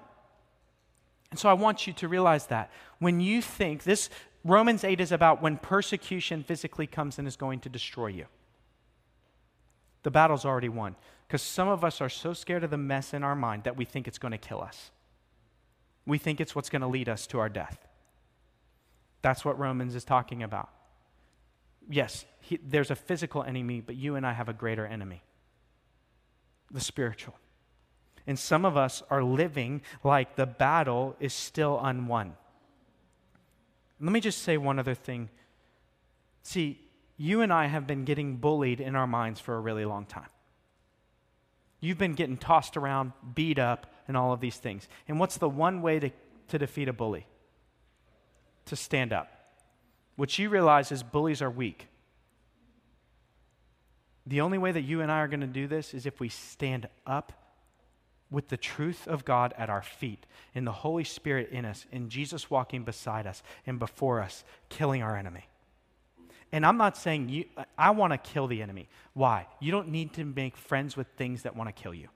And 1.32 1.40
so 1.40 1.50
I 1.50 1.54
want 1.54 1.88
you 1.88 1.94
to 1.94 2.08
realize 2.08 2.48
that 2.48 2.72
when 3.00 3.20
you 3.20 3.42
think 3.42 3.84
this, 3.84 4.10
Romans 4.44 4.84
8 4.84 5.02
is 5.02 5.12
about 5.12 5.42
when 5.42 5.58
persecution 5.58 6.44
physically 6.44 6.88
comes 6.88 7.20
and 7.20 7.28
is 7.28 7.36
going 7.36 7.60
to 7.62 7.70
destroy 7.70 8.08
you. 8.08 8.26
The 10.04 10.12
battle's 10.12 10.46
already 10.46 10.70
won. 10.70 10.96
Because 11.28 11.42
some 11.42 11.68
of 11.68 11.84
us 11.84 12.02
are 12.02 12.10
so 12.10 12.34
scared 12.34 12.64
of 12.64 12.72
the 12.72 12.78
mess 12.78 13.14
in 13.14 13.24
our 13.24 13.36
mind 13.36 13.64
that 13.66 13.78
we 13.78 13.86
think 13.86 14.08
it's 14.08 14.18
going 14.18 14.32
to 14.32 14.38
kill 14.38 14.62
us. 14.62 14.90
We 16.06 16.18
think 16.18 16.42
it's 16.42 16.56
what's 16.56 16.70
going 16.70 16.82
to 16.82 16.88
lead 16.88 17.08
us 17.08 17.28
to 17.28 17.40
our 17.40 17.50
death. 17.50 17.78
That's 19.22 19.46
what 19.46 19.60
Romans 19.60 19.94
is 19.94 20.04
talking 20.04 20.42
about. 20.42 20.70
Yes, 21.88 22.26
he, 22.40 22.60
there's 22.66 22.90
a 22.90 22.96
physical 22.96 23.44
enemy, 23.44 23.82
but 23.82 23.96
you 23.96 24.16
and 24.16 24.26
I 24.26 24.34
have 24.34 24.50
a 24.50 24.54
greater 24.54 24.86
enemy 24.86 25.22
the 26.72 26.80
spiritual. 26.80 27.36
And 28.28 28.38
some 28.38 28.64
of 28.64 28.78
us 28.78 29.02
are 29.10 29.24
living 29.24 29.82
like 30.04 30.36
the 30.36 30.46
battle 30.46 31.16
is 31.20 31.34
still 31.34 31.80
unwon. 31.84 32.34
Let 34.00 34.12
me 34.12 34.20
just 34.20 34.44
say 34.44 34.58
one 34.58 34.80
other 34.80 34.96
thing. 34.96 35.30
See, 36.44 36.80
you 37.18 37.42
and 37.42 37.52
I 37.52 37.68
have 37.68 37.86
been 37.86 38.06
getting 38.06 38.38
bullied 38.38 38.80
in 38.80 38.96
our 38.96 39.08
minds 39.08 39.40
for 39.40 39.56
a 39.56 39.60
really 39.60 39.86
long 39.86 40.06
time. 40.06 40.30
You've 41.82 41.98
been 41.98 42.14
getting 42.14 42.38
tossed 42.38 42.78
around, 42.78 43.14
beat 43.36 43.60
up, 43.60 43.88
and 44.08 44.18
all 44.18 44.34
of 44.34 44.40
these 44.40 44.58
things. 44.58 44.88
And 45.08 45.20
what's 45.20 45.38
the 45.38 45.50
one 45.50 45.82
way 45.82 46.00
to, 46.00 46.10
to 46.50 46.58
defeat 46.58 46.88
a 46.88 46.94
bully? 46.94 47.26
To 48.66 48.76
stand 48.76 49.14
up. 49.14 49.32
What 50.16 50.38
you 50.38 50.50
realize 50.50 50.92
is 50.92 51.04
bullies 51.04 51.42
are 51.42 51.50
weak. 51.50 51.88
The 54.26 54.42
only 54.42 54.58
way 54.58 54.72
that 54.72 54.82
you 54.82 55.02
and 55.02 55.12
I 55.12 55.20
are 55.20 55.28
going 55.28 55.40
to 55.42 55.48
do 55.48 55.68
this 55.68 55.94
is 55.94 56.06
if 56.06 56.20
we 56.20 56.30
stand 56.30 56.88
up 57.08 57.34
with 58.32 58.50
the 58.50 58.58
truth 58.58 59.08
of 59.08 59.26
God 59.26 59.54
at 59.58 59.70
our 59.70 59.82
feet, 59.82 60.26
in 60.54 60.66
the 60.66 60.72
Holy 60.72 61.04
Spirit 61.04 61.50
in 61.52 61.66
us, 61.66 61.86
in 61.92 62.10
Jesus 62.10 62.50
walking 62.50 62.84
beside 62.84 63.26
us 63.26 63.42
and 63.66 63.80
before 63.80 64.22
us, 64.22 64.44
killing 64.70 65.02
our 65.02 65.18
enemy. 65.18 65.48
And 66.52 66.66
I'm 66.66 66.78
not 66.78 66.98
saying 66.98 67.30
you, 67.30 67.46
I 67.78 67.92
want 67.92 68.14
to 68.14 68.18
kill 68.18 68.48
the 68.48 68.62
enemy. 68.62 68.90
Why? 69.14 69.48
You 69.60 69.72
don't 69.72 69.90
need 69.90 70.14
to 70.14 70.26
make 70.26 70.58
friends 70.58 70.98
with 70.98 71.08
things 71.16 71.44
that 71.44 71.56
want 71.56 71.74
to 71.76 71.82
kill 71.82 71.94
you. 71.94 72.10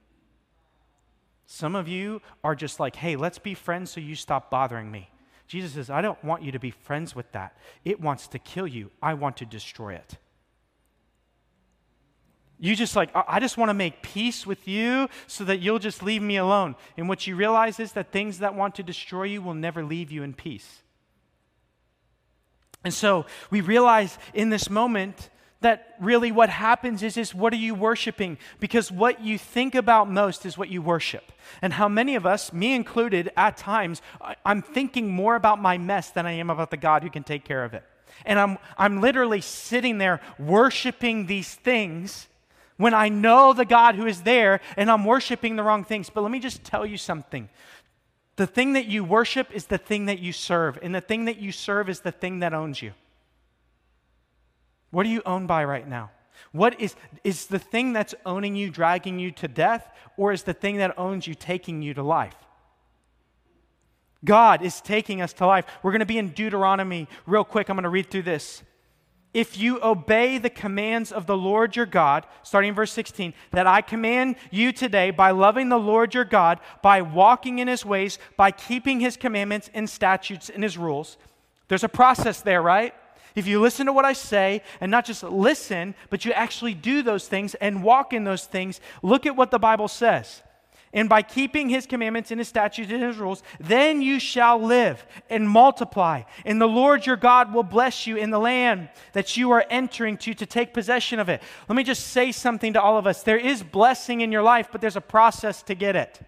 Some 1.46 1.74
of 1.76 1.88
you 1.88 2.22
are 2.42 2.54
just 2.54 2.80
like, 2.80 2.96
hey, 2.96 3.16
let's 3.16 3.38
be 3.38 3.54
friends 3.54 3.90
so 3.90 4.00
you 4.00 4.14
stop 4.14 4.50
bothering 4.50 4.90
me. 4.90 5.10
Jesus 5.46 5.72
says, 5.72 5.90
I 5.90 6.00
don't 6.00 6.22
want 6.24 6.42
you 6.42 6.52
to 6.52 6.58
be 6.58 6.70
friends 6.70 7.14
with 7.14 7.30
that. 7.32 7.56
It 7.84 8.00
wants 8.00 8.26
to 8.28 8.38
kill 8.38 8.66
you. 8.66 8.90
I 9.02 9.14
want 9.14 9.36
to 9.38 9.44
destroy 9.44 9.94
it. 9.94 10.16
You 12.64 12.74
just 12.74 12.96
like, 12.96 13.10
I 13.14 13.40
just 13.40 13.58
want 13.58 13.68
to 13.68 13.74
make 13.74 14.00
peace 14.00 14.46
with 14.46 14.66
you 14.66 15.10
so 15.26 15.44
that 15.44 15.58
you'll 15.58 15.78
just 15.78 16.02
leave 16.02 16.22
me 16.22 16.38
alone. 16.38 16.76
And 16.96 17.10
what 17.10 17.26
you 17.26 17.36
realize 17.36 17.78
is 17.78 17.92
that 17.92 18.10
things 18.10 18.38
that 18.38 18.54
want 18.54 18.76
to 18.76 18.82
destroy 18.82 19.24
you 19.24 19.42
will 19.42 19.52
never 19.52 19.84
leave 19.84 20.10
you 20.10 20.22
in 20.22 20.32
peace. 20.32 20.80
And 22.82 22.94
so 22.94 23.26
we 23.50 23.60
realize 23.60 24.16
in 24.32 24.48
this 24.48 24.70
moment 24.70 25.28
that 25.60 25.94
really 26.00 26.32
what 26.32 26.48
happens 26.48 27.02
is, 27.02 27.18
is 27.18 27.34
what 27.34 27.52
are 27.52 27.56
you 27.56 27.74
worshiping? 27.74 28.38
Because 28.60 28.90
what 28.90 29.20
you 29.20 29.36
think 29.36 29.74
about 29.74 30.10
most 30.10 30.46
is 30.46 30.56
what 30.56 30.70
you 30.70 30.80
worship. 30.80 31.32
And 31.60 31.74
how 31.74 31.90
many 31.90 32.14
of 32.14 32.24
us, 32.24 32.50
me 32.50 32.74
included, 32.74 33.30
at 33.36 33.58
times, 33.58 34.00
I'm 34.42 34.62
thinking 34.62 35.10
more 35.10 35.36
about 35.36 35.60
my 35.60 35.76
mess 35.76 36.08
than 36.08 36.24
I 36.24 36.32
am 36.32 36.48
about 36.48 36.70
the 36.70 36.78
God 36.78 37.02
who 37.02 37.10
can 37.10 37.24
take 37.24 37.44
care 37.44 37.62
of 37.62 37.74
it. 37.74 37.84
And 38.24 38.38
I'm, 38.38 38.56
I'm 38.78 39.02
literally 39.02 39.42
sitting 39.42 39.98
there 39.98 40.22
worshiping 40.38 41.26
these 41.26 41.54
things 41.54 42.26
when 42.76 42.94
I 42.94 43.08
know 43.08 43.52
the 43.52 43.64
God 43.64 43.94
who 43.94 44.06
is 44.06 44.22
there 44.22 44.60
and 44.76 44.90
I'm 44.90 45.04
worshiping 45.04 45.56
the 45.56 45.62
wrong 45.62 45.84
things. 45.84 46.10
But 46.10 46.22
let 46.22 46.30
me 46.30 46.40
just 46.40 46.64
tell 46.64 46.84
you 46.84 46.96
something. 46.96 47.48
The 48.36 48.46
thing 48.46 48.72
that 48.72 48.86
you 48.86 49.04
worship 49.04 49.52
is 49.52 49.66
the 49.66 49.78
thing 49.78 50.06
that 50.06 50.18
you 50.18 50.32
serve, 50.32 50.78
and 50.82 50.94
the 50.94 51.00
thing 51.00 51.26
that 51.26 51.38
you 51.38 51.52
serve 51.52 51.88
is 51.88 52.00
the 52.00 52.10
thing 52.10 52.40
that 52.40 52.52
owns 52.52 52.82
you. 52.82 52.92
What 54.90 55.06
are 55.06 55.10
you 55.10 55.22
owned 55.24 55.46
by 55.46 55.64
right 55.64 55.86
now? 55.86 56.10
What 56.50 56.80
is, 56.80 56.96
is 57.22 57.46
the 57.46 57.58
thing 57.58 57.92
that's 57.92 58.14
owning 58.26 58.56
you 58.56 58.70
dragging 58.70 59.18
you 59.20 59.30
to 59.32 59.48
death, 59.48 59.88
or 60.16 60.32
is 60.32 60.42
the 60.42 60.52
thing 60.52 60.78
that 60.78 60.98
owns 60.98 61.26
you 61.26 61.34
taking 61.34 61.80
you 61.80 61.94
to 61.94 62.02
life? 62.02 62.36
God 64.24 64.62
is 64.62 64.80
taking 64.80 65.20
us 65.20 65.32
to 65.34 65.46
life. 65.46 65.66
We're 65.82 65.92
going 65.92 66.00
to 66.00 66.06
be 66.06 66.18
in 66.18 66.30
Deuteronomy 66.30 67.08
real 67.26 67.44
quick. 67.44 67.68
I'm 67.68 67.76
going 67.76 67.84
to 67.84 67.88
read 67.88 68.10
through 68.10 68.22
this. 68.22 68.62
If 69.34 69.58
you 69.58 69.82
obey 69.82 70.38
the 70.38 70.48
commands 70.48 71.10
of 71.10 71.26
the 71.26 71.36
Lord 71.36 71.74
your 71.74 71.86
God, 71.86 72.24
starting 72.44 72.68
in 72.68 72.74
verse 72.74 72.92
16, 72.92 73.34
that 73.50 73.66
I 73.66 73.80
command 73.82 74.36
you 74.52 74.72
today 74.72 75.10
by 75.10 75.32
loving 75.32 75.68
the 75.68 75.78
Lord 75.78 76.14
your 76.14 76.24
God, 76.24 76.60
by 76.82 77.02
walking 77.02 77.58
in 77.58 77.66
his 77.66 77.84
ways, 77.84 78.20
by 78.36 78.52
keeping 78.52 79.00
his 79.00 79.16
commandments 79.16 79.68
and 79.74 79.90
statutes 79.90 80.48
and 80.48 80.62
his 80.62 80.78
rules. 80.78 81.16
There's 81.66 81.82
a 81.82 81.88
process 81.88 82.42
there, 82.42 82.62
right? 82.62 82.94
If 83.34 83.48
you 83.48 83.60
listen 83.60 83.86
to 83.86 83.92
what 83.92 84.04
I 84.04 84.12
say 84.12 84.62
and 84.80 84.90
not 84.90 85.04
just 85.04 85.24
listen, 85.24 85.96
but 86.10 86.24
you 86.24 86.32
actually 86.32 86.74
do 86.74 87.02
those 87.02 87.26
things 87.26 87.56
and 87.56 87.82
walk 87.82 88.12
in 88.12 88.22
those 88.22 88.44
things, 88.44 88.80
look 89.02 89.26
at 89.26 89.34
what 89.34 89.50
the 89.50 89.58
Bible 89.58 89.88
says. 89.88 90.42
And 90.94 91.08
by 91.08 91.22
keeping 91.22 91.68
his 91.68 91.86
commandments 91.86 92.30
and 92.30 92.38
his 92.38 92.46
statutes 92.46 92.90
and 92.90 93.02
his 93.02 93.16
rules, 93.16 93.42
then 93.58 94.00
you 94.00 94.20
shall 94.20 94.62
live 94.62 95.04
and 95.28 95.50
multiply. 95.50 96.22
And 96.46 96.60
the 96.60 96.68
Lord 96.68 97.04
your 97.04 97.16
God 97.16 97.52
will 97.52 97.64
bless 97.64 98.06
you 98.06 98.16
in 98.16 98.30
the 98.30 98.38
land 98.38 98.88
that 99.12 99.36
you 99.36 99.50
are 99.50 99.66
entering 99.68 100.16
to 100.18 100.34
to 100.34 100.46
take 100.46 100.72
possession 100.72 101.18
of 101.18 101.28
it. 101.28 101.42
Let 101.68 101.74
me 101.74 101.82
just 101.82 102.06
say 102.06 102.30
something 102.30 102.74
to 102.74 102.80
all 102.80 102.96
of 102.96 103.08
us. 103.08 103.24
There 103.24 103.36
is 103.36 103.64
blessing 103.64 104.20
in 104.20 104.30
your 104.30 104.44
life, 104.44 104.68
but 104.70 104.80
there's 104.80 104.94
a 104.94 105.00
process 105.00 105.62
to 105.64 105.74
get 105.74 105.96
it. 105.96 106.20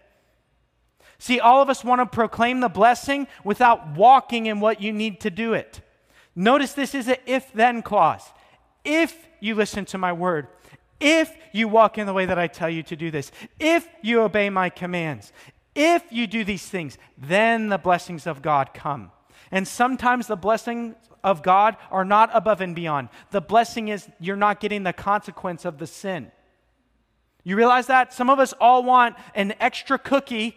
See, 1.18 1.38
all 1.38 1.62
of 1.62 1.70
us 1.70 1.84
want 1.84 2.00
to 2.00 2.06
proclaim 2.06 2.58
the 2.58 2.68
blessing 2.68 3.28
without 3.44 3.94
walking 3.94 4.46
in 4.46 4.58
what 4.58 4.80
you 4.82 4.92
need 4.92 5.20
to 5.20 5.30
do 5.30 5.54
it. 5.54 5.80
Notice 6.34 6.72
this 6.72 6.94
is 6.94 7.06
an 7.06 7.16
if 7.24 7.52
then 7.52 7.82
clause. 7.82 8.24
If 8.84 9.16
you 9.40 9.54
listen 9.54 9.84
to 9.86 9.98
my 9.98 10.12
word, 10.12 10.48
if 11.00 11.34
you 11.52 11.68
walk 11.68 11.98
in 11.98 12.06
the 12.06 12.12
way 12.12 12.26
that 12.26 12.38
I 12.38 12.46
tell 12.46 12.70
you 12.70 12.82
to 12.84 12.96
do 12.96 13.10
this, 13.10 13.30
if 13.58 13.88
you 14.02 14.22
obey 14.22 14.50
my 14.50 14.70
commands, 14.70 15.32
if 15.74 16.04
you 16.10 16.26
do 16.26 16.44
these 16.44 16.66
things, 16.66 16.96
then 17.18 17.68
the 17.68 17.78
blessings 17.78 18.26
of 18.26 18.42
God 18.42 18.72
come. 18.72 19.10
And 19.50 19.68
sometimes 19.68 20.26
the 20.26 20.36
blessings 20.36 20.94
of 21.22 21.42
God 21.42 21.76
are 21.90 22.04
not 22.04 22.30
above 22.32 22.60
and 22.60 22.74
beyond. 22.74 23.08
The 23.30 23.40
blessing 23.40 23.88
is 23.88 24.08
you're 24.18 24.36
not 24.36 24.60
getting 24.60 24.84
the 24.84 24.92
consequence 24.92 25.64
of 25.64 25.78
the 25.78 25.86
sin. 25.86 26.32
You 27.44 27.56
realize 27.56 27.86
that? 27.88 28.12
Some 28.12 28.30
of 28.30 28.38
us 28.38 28.54
all 28.60 28.82
want 28.82 29.16
an 29.34 29.54
extra 29.60 29.98
cookie 29.98 30.56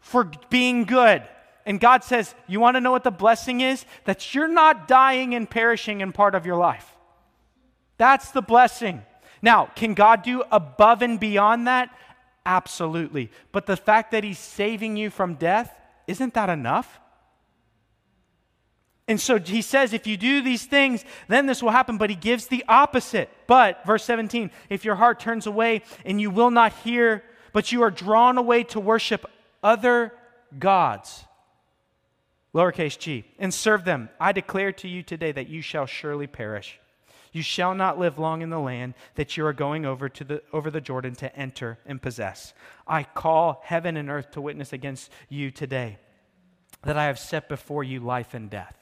for 0.00 0.30
being 0.50 0.84
good. 0.84 1.22
And 1.64 1.80
God 1.80 2.04
says, 2.04 2.34
You 2.46 2.60
want 2.60 2.76
to 2.76 2.80
know 2.80 2.90
what 2.90 3.04
the 3.04 3.10
blessing 3.10 3.60
is? 3.60 3.84
That 4.04 4.34
you're 4.34 4.48
not 4.48 4.86
dying 4.86 5.34
and 5.34 5.48
perishing 5.48 6.00
in 6.00 6.12
part 6.12 6.34
of 6.34 6.44
your 6.44 6.56
life. 6.56 6.94
That's 7.96 8.30
the 8.30 8.42
blessing. 8.42 9.02
Now, 9.42 9.66
can 9.74 9.94
God 9.94 10.22
do 10.22 10.42
above 10.50 11.02
and 11.02 11.20
beyond 11.20 11.66
that? 11.66 11.90
Absolutely. 12.44 13.30
But 13.52 13.66
the 13.66 13.76
fact 13.76 14.12
that 14.12 14.24
He's 14.24 14.38
saving 14.38 14.96
you 14.96 15.10
from 15.10 15.34
death, 15.34 15.78
isn't 16.06 16.34
that 16.34 16.48
enough? 16.50 17.00
And 19.08 19.20
so 19.20 19.38
he 19.38 19.62
says, 19.62 19.92
if 19.92 20.06
you 20.06 20.16
do 20.16 20.42
these 20.42 20.66
things, 20.66 21.04
then 21.28 21.46
this 21.46 21.62
will 21.62 21.70
happen. 21.70 21.96
But 21.96 22.10
he 22.10 22.16
gives 22.16 22.48
the 22.48 22.64
opposite. 22.68 23.30
But, 23.46 23.84
verse 23.86 24.04
17, 24.04 24.50
if 24.68 24.84
your 24.84 24.96
heart 24.96 25.20
turns 25.20 25.46
away 25.46 25.82
and 26.04 26.20
you 26.20 26.30
will 26.30 26.50
not 26.50 26.72
hear, 26.72 27.22
but 27.52 27.70
you 27.70 27.82
are 27.82 27.90
drawn 27.90 28.36
away 28.36 28.64
to 28.64 28.80
worship 28.80 29.24
other 29.62 30.12
gods, 30.58 31.24
lowercase 32.52 32.98
g, 32.98 33.24
and 33.38 33.54
serve 33.54 33.84
them. 33.84 34.08
I 34.18 34.32
declare 34.32 34.72
to 34.72 34.88
you 34.88 35.02
today 35.02 35.32
that 35.32 35.48
you 35.48 35.62
shall 35.62 35.86
surely 35.86 36.26
perish. 36.26 36.80
You 37.36 37.42
shall 37.42 37.74
not 37.74 37.98
live 37.98 38.18
long 38.18 38.40
in 38.40 38.48
the 38.48 38.58
land 38.58 38.94
that 39.16 39.36
you 39.36 39.44
are 39.44 39.52
going 39.52 39.84
over, 39.84 40.08
to 40.08 40.24
the, 40.24 40.42
over 40.54 40.70
the 40.70 40.80
Jordan 40.80 41.14
to 41.16 41.36
enter 41.36 41.78
and 41.84 42.00
possess. 42.00 42.54
I 42.88 43.02
call 43.02 43.60
heaven 43.62 43.98
and 43.98 44.08
earth 44.08 44.30
to 44.30 44.40
witness 44.40 44.72
against 44.72 45.10
you 45.28 45.50
today 45.50 45.98
that 46.84 46.96
I 46.96 47.04
have 47.04 47.18
set 47.18 47.46
before 47.46 47.84
you 47.84 48.00
life 48.00 48.32
and 48.32 48.48
death, 48.48 48.74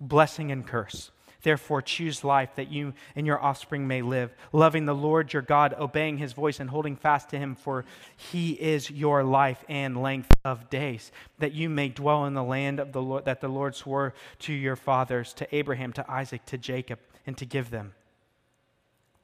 blessing 0.00 0.52
and 0.52 0.64
curse. 0.64 1.10
Therefore, 1.42 1.80
choose 1.80 2.22
life 2.22 2.54
that 2.56 2.70
you 2.70 2.92
and 3.16 3.26
your 3.26 3.42
offspring 3.42 3.88
may 3.88 4.02
live, 4.02 4.34
loving 4.52 4.84
the 4.84 4.94
Lord 4.94 5.32
your 5.32 5.42
God, 5.42 5.74
obeying 5.78 6.18
his 6.18 6.32
voice, 6.32 6.60
and 6.60 6.68
holding 6.70 6.96
fast 6.96 7.30
to 7.30 7.38
him, 7.38 7.54
for 7.54 7.84
he 8.16 8.52
is 8.52 8.90
your 8.90 9.24
life 9.24 9.64
and 9.68 10.02
length 10.02 10.30
of 10.44 10.68
days, 10.68 11.10
that 11.38 11.52
you 11.52 11.68
may 11.68 11.88
dwell 11.88 12.26
in 12.26 12.34
the 12.34 12.44
land 12.44 12.78
of 12.78 12.92
the 12.92 13.02
Lord 13.02 13.24
that 13.24 13.40
the 13.40 13.48
Lord 13.48 13.74
swore 13.74 14.14
to 14.40 14.52
your 14.52 14.76
fathers, 14.76 15.32
to 15.34 15.54
Abraham, 15.54 15.92
to 15.94 16.10
Isaac, 16.10 16.44
to 16.46 16.58
Jacob, 16.58 16.98
and 17.26 17.36
to 17.38 17.46
give 17.46 17.70
them. 17.70 17.94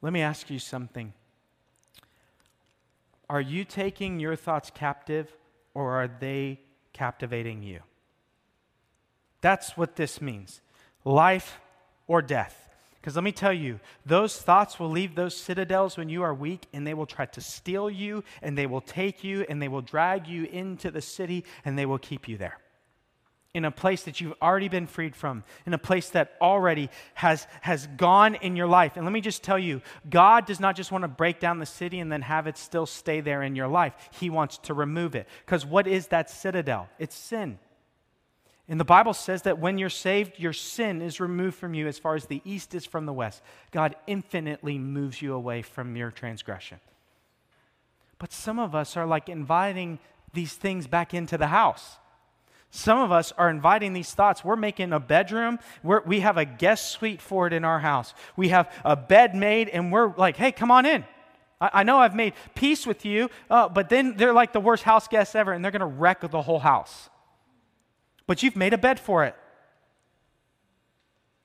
Let 0.01 0.13
me 0.13 0.21
ask 0.21 0.49
you 0.49 0.59
something. 0.59 1.13
Are 3.29 3.41
you 3.41 3.65
taking 3.65 4.19
your 4.19 4.35
thoughts 4.35 4.71
captive, 4.73 5.31
or 5.73 5.91
are 6.01 6.07
they 6.07 6.61
captivating 6.93 7.61
you? 7.61 7.81
That's 9.41 9.77
what 9.77 9.97
this 9.97 10.21
means. 10.21 10.61
Life 11.03 11.59
or 12.07 12.21
death. 12.21 12.63
Because 13.07 13.15
let 13.15 13.23
me 13.23 13.31
tell 13.31 13.53
you, 13.53 13.79
those 14.05 14.37
thoughts 14.37 14.79
will 14.79 14.89
leave 14.89 15.15
those 15.15 15.33
citadels 15.33 15.97
when 15.97 16.09
you 16.09 16.23
are 16.23 16.33
weak, 16.33 16.65
and 16.73 16.85
they 16.85 16.93
will 16.93 17.05
try 17.05 17.25
to 17.25 17.39
steal 17.39 17.89
you, 17.89 18.23
and 18.41 18.57
they 18.57 18.65
will 18.65 18.81
take 18.81 19.23
you, 19.23 19.45
and 19.47 19.61
they 19.61 19.69
will 19.69 19.81
drag 19.81 20.27
you 20.27 20.43
into 20.43 20.91
the 20.91 21.01
city, 21.01 21.45
and 21.63 21.79
they 21.79 21.85
will 21.85 21.99
keep 21.99 22.27
you 22.27 22.37
there. 22.37 22.57
In 23.53 23.63
a 23.63 23.71
place 23.71 24.03
that 24.03 24.19
you've 24.19 24.33
already 24.41 24.67
been 24.67 24.87
freed 24.87 25.15
from, 25.15 25.45
in 25.65 25.73
a 25.73 25.77
place 25.77 26.09
that 26.09 26.33
already 26.41 26.89
has, 27.13 27.47
has 27.61 27.87
gone 27.95 28.35
in 28.35 28.57
your 28.57 28.67
life. 28.67 28.97
And 28.97 29.05
let 29.05 29.13
me 29.13 29.21
just 29.21 29.41
tell 29.41 29.57
you, 29.57 29.81
God 30.09 30.45
does 30.45 30.59
not 30.59 30.75
just 30.75 30.91
want 30.91 31.03
to 31.03 31.07
break 31.07 31.39
down 31.39 31.59
the 31.59 31.65
city 31.65 31.99
and 31.99 32.11
then 32.11 32.23
have 32.23 32.45
it 32.45 32.57
still 32.57 32.85
stay 32.85 33.21
there 33.21 33.41
in 33.41 33.55
your 33.55 33.69
life. 33.69 33.93
He 34.19 34.29
wants 34.29 34.57
to 34.63 34.73
remove 34.73 35.15
it. 35.15 35.27
Because 35.45 35.65
what 35.65 35.87
is 35.87 36.07
that 36.07 36.29
citadel? 36.29 36.89
It's 36.99 37.15
sin. 37.15 37.57
And 38.69 38.79
the 38.79 38.85
Bible 38.85 39.13
says 39.13 39.43
that 39.43 39.59
when 39.59 39.77
you're 39.77 39.89
saved, 39.89 40.39
your 40.39 40.51
sin 40.51 41.01
is 41.01 41.21
removed 41.21 41.55
from 41.55 41.73
you 41.73 41.87
as 41.87 41.97
far 41.97 42.15
as 42.15 42.25
the 42.25 42.41
east 42.43 42.75
is 42.75 42.85
from 42.85 43.05
the 43.05 43.13
west. 43.13 43.41
God 43.71 43.95
infinitely 44.07 44.77
moves 44.77 45.21
you 45.21 45.33
away 45.33 45.61
from 45.61 45.95
your 45.95 46.11
transgression. 46.11 46.79
But 48.19 48.33
some 48.33 48.59
of 48.59 48.75
us 48.75 48.97
are 48.97 49.05
like 49.05 49.29
inviting 49.29 49.99
these 50.33 50.53
things 50.53 50.85
back 50.85 51.13
into 51.13 51.37
the 51.37 51.47
house. 51.47 51.97
Some 52.69 52.99
of 52.99 53.09
us 53.13 53.31
are 53.37 53.49
inviting 53.49 53.93
these 53.93 54.13
thoughts. 54.13 54.43
We're 54.43 54.57
making 54.57 54.91
a 54.91 54.99
bedroom. 54.99 55.59
We're, 55.81 56.01
we 56.01 56.19
have 56.19 56.35
a 56.35 56.43
guest 56.43 56.91
suite 56.91 57.21
for 57.21 57.47
it 57.47 57.53
in 57.53 57.63
our 57.63 57.79
house. 57.79 58.13
We 58.35 58.49
have 58.49 58.69
a 58.83 58.97
bed 58.97 59.33
made, 59.33 59.69
and 59.69 59.93
we're 59.93 60.13
like, 60.17 60.35
hey, 60.35 60.51
come 60.51 60.71
on 60.71 60.85
in. 60.85 61.05
I, 61.61 61.69
I 61.73 61.83
know 61.83 61.99
I've 61.99 62.15
made 62.15 62.33
peace 62.53 62.85
with 62.85 63.05
you, 63.05 63.29
uh, 63.49 63.69
but 63.69 63.87
then 63.87 64.17
they're 64.17 64.33
like 64.33 64.51
the 64.51 64.59
worst 64.59 64.83
house 64.83 65.07
guests 65.07 65.33
ever, 65.35 65.53
and 65.53 65.63
they're 65.63 65.71
going 65.71 65.79
to 65.79 65.85
wreck 65.85 66.29
the 66.29 66.41
whole 66.41 66.59
house 66.59 67.09
but 68.27 68.43
you've 68.43 68.55
made 68.55 68.73
a 68.73 68.77
bed 68.77 68.99
for 68.99 69.23
it. 69.23 69.35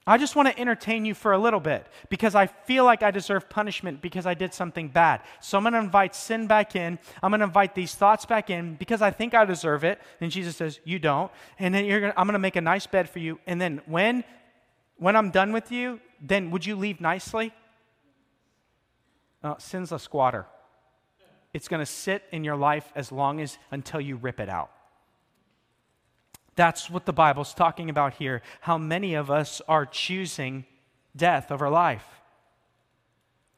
I 0.04 0.18
just 0.18 0.34
want 0.34 0.48
to 0.48 0.58
entertain 0.58 1.04
you 1.04 1.14
for 1.14 1.32
a 1.32 1.38
little 1.38 1.60
bit 1.60 1.86
because 2.08 2.34
I 2.34 2.48
feel 2.48 2.84
like 2.84 3.04
I 3.04 3.12
deserve 3.12 3.48
punishment 3.48 4.02
because 4.02 4.26
I 4.26 4.34
did 4.34 4.52
something 4.52 4.88
bad. 4.88 5.20
So 5.40 5.56
I'm 5.56 5.62
going 5.62 5.74
to 5.74 5.78
invite 5.78 6.16
sin 6.16 6.48
back 6.48 6.74
in. 6.74 6.98
I'm 7.22 7.30
going 7.30 7.38
to 7.38 7.46
invite 7.46 7.76
these 7.76 7.94
thoughts 7.94 8.26
back 8.26 8.50
in 8.50 8.74
because 8.74 9.00
I 9.00 9.12
think 9.12 9.32
I 9.32 9.44
deserve 9.44 9.84
it. 9.84 10.00
And 10.20 10.32
Jesus 10.32 10.56
says, 10.56 10.80
"You 10.82 10.98
don't." 10.98 11.30
And 11.60 11.72
then 11.72 11.88
gonna, 11.88 12.12
I'm 12.16 12.26
going 12.26 12.32
to 12.32 12.40
make 12.40 12.56
a 12.56 12.60
nice 12.60 12.84
bed 12.84 13.08
for 13.08 13.20
you. 13.20 13.38
And 13.46 13.60
then 13.60 13.80
when 13.86 14.24
when 14.96 15.14
I'm 15.14 15.30
done 15.30 15.52
with 15.52 15.70
you, 15.70 16.00
then 16.20 16.50
would 16.50 16.66
you 16.66 16.74
leave 16.74 17.00
nicely? 17.00 17.52
Uh, 19.42 19.54
sin's 19.58 19.92
a 19.92 20.00
squatter. 20.00 20.46
It's 21.54 21.68
going 21.68 21.80
to 21.80 21.86
sit 21.86 22.24
in 22.32 22.42
your 22.42 22.56
life 22.56 22.90
as 22.96 23.12
long 23.12 23.40
as 23.40 23.56
until 23.70 24.00
you 24.00 24.16
rip 24.16 24.40
it 24.40 24.48
out. 24.48 24.70
That's 26.54 26.90
what 26.90 27.06
the 27.06 27.12
Bible's 27.12 27.54
talking 27.54 27.88
about 27.88 28.14
here. 28.14 28.42
How 28.60 28.78
many 28.78 29.14
of 29.14 29.30
us 29.30 29.62
are 29.68 29.86
choosing 29.86 30.64
death 31.16 31.50
over 31.50 31.68
life? 31.68 32.04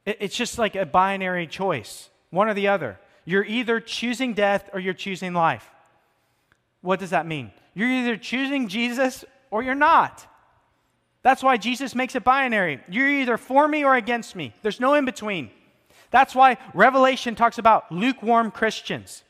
It's 0.07 0.37
just 0.37 0.59
like 0.59 0.77
a 0.77 0.87
binary 0.87 1.47
choice, 1.47 2.11
one 2.31 2.49
or 2.49 2.55
the 2.55 2.69
other. 2.69 2.99
You're 3.25 3.45
either 3.45 3.81
choosing 3.81 4.35
death 4.35 4.69
or 4.73 4.81
you're 4.81 4.95
choosing 4.95 5.33
life. 5.33 5.69
What 6.83 7.01
does 7.01 7.11
that 7.11 7.27
mean? 7.27 7.51
You're 7.73 7.89
either 7.89 8.17
choosing 8.17 8.69
Jesus 8.69 9.25
or 9.51 9.63
you're 9.63 9.75
not. 9.75 10.27
That's 11.23 11.43
why 11.43 11.57
Jesus 11.57 11.95
makes 11.95 12.15
it 12.15 12.23
binary. 12.23 12.81
You're 12.89 13.09
either 13.09 13.39
for 13.39 13.67
me 13.67 13.83
or 13.83 13.97
against 13.97 14.37
me, 14.37 14.55
there's 14.63 14.81
no 14.81 14.95
in 14.95 15.07
between. 15.07 15.51
That's 16.11 16.35
why 16.35 16.59
Revelation 16.75 17.35
talks 17.35 17.59
about 17.59 17.91
lukewarm 17.91 18.51
Christians. 18.51 19.25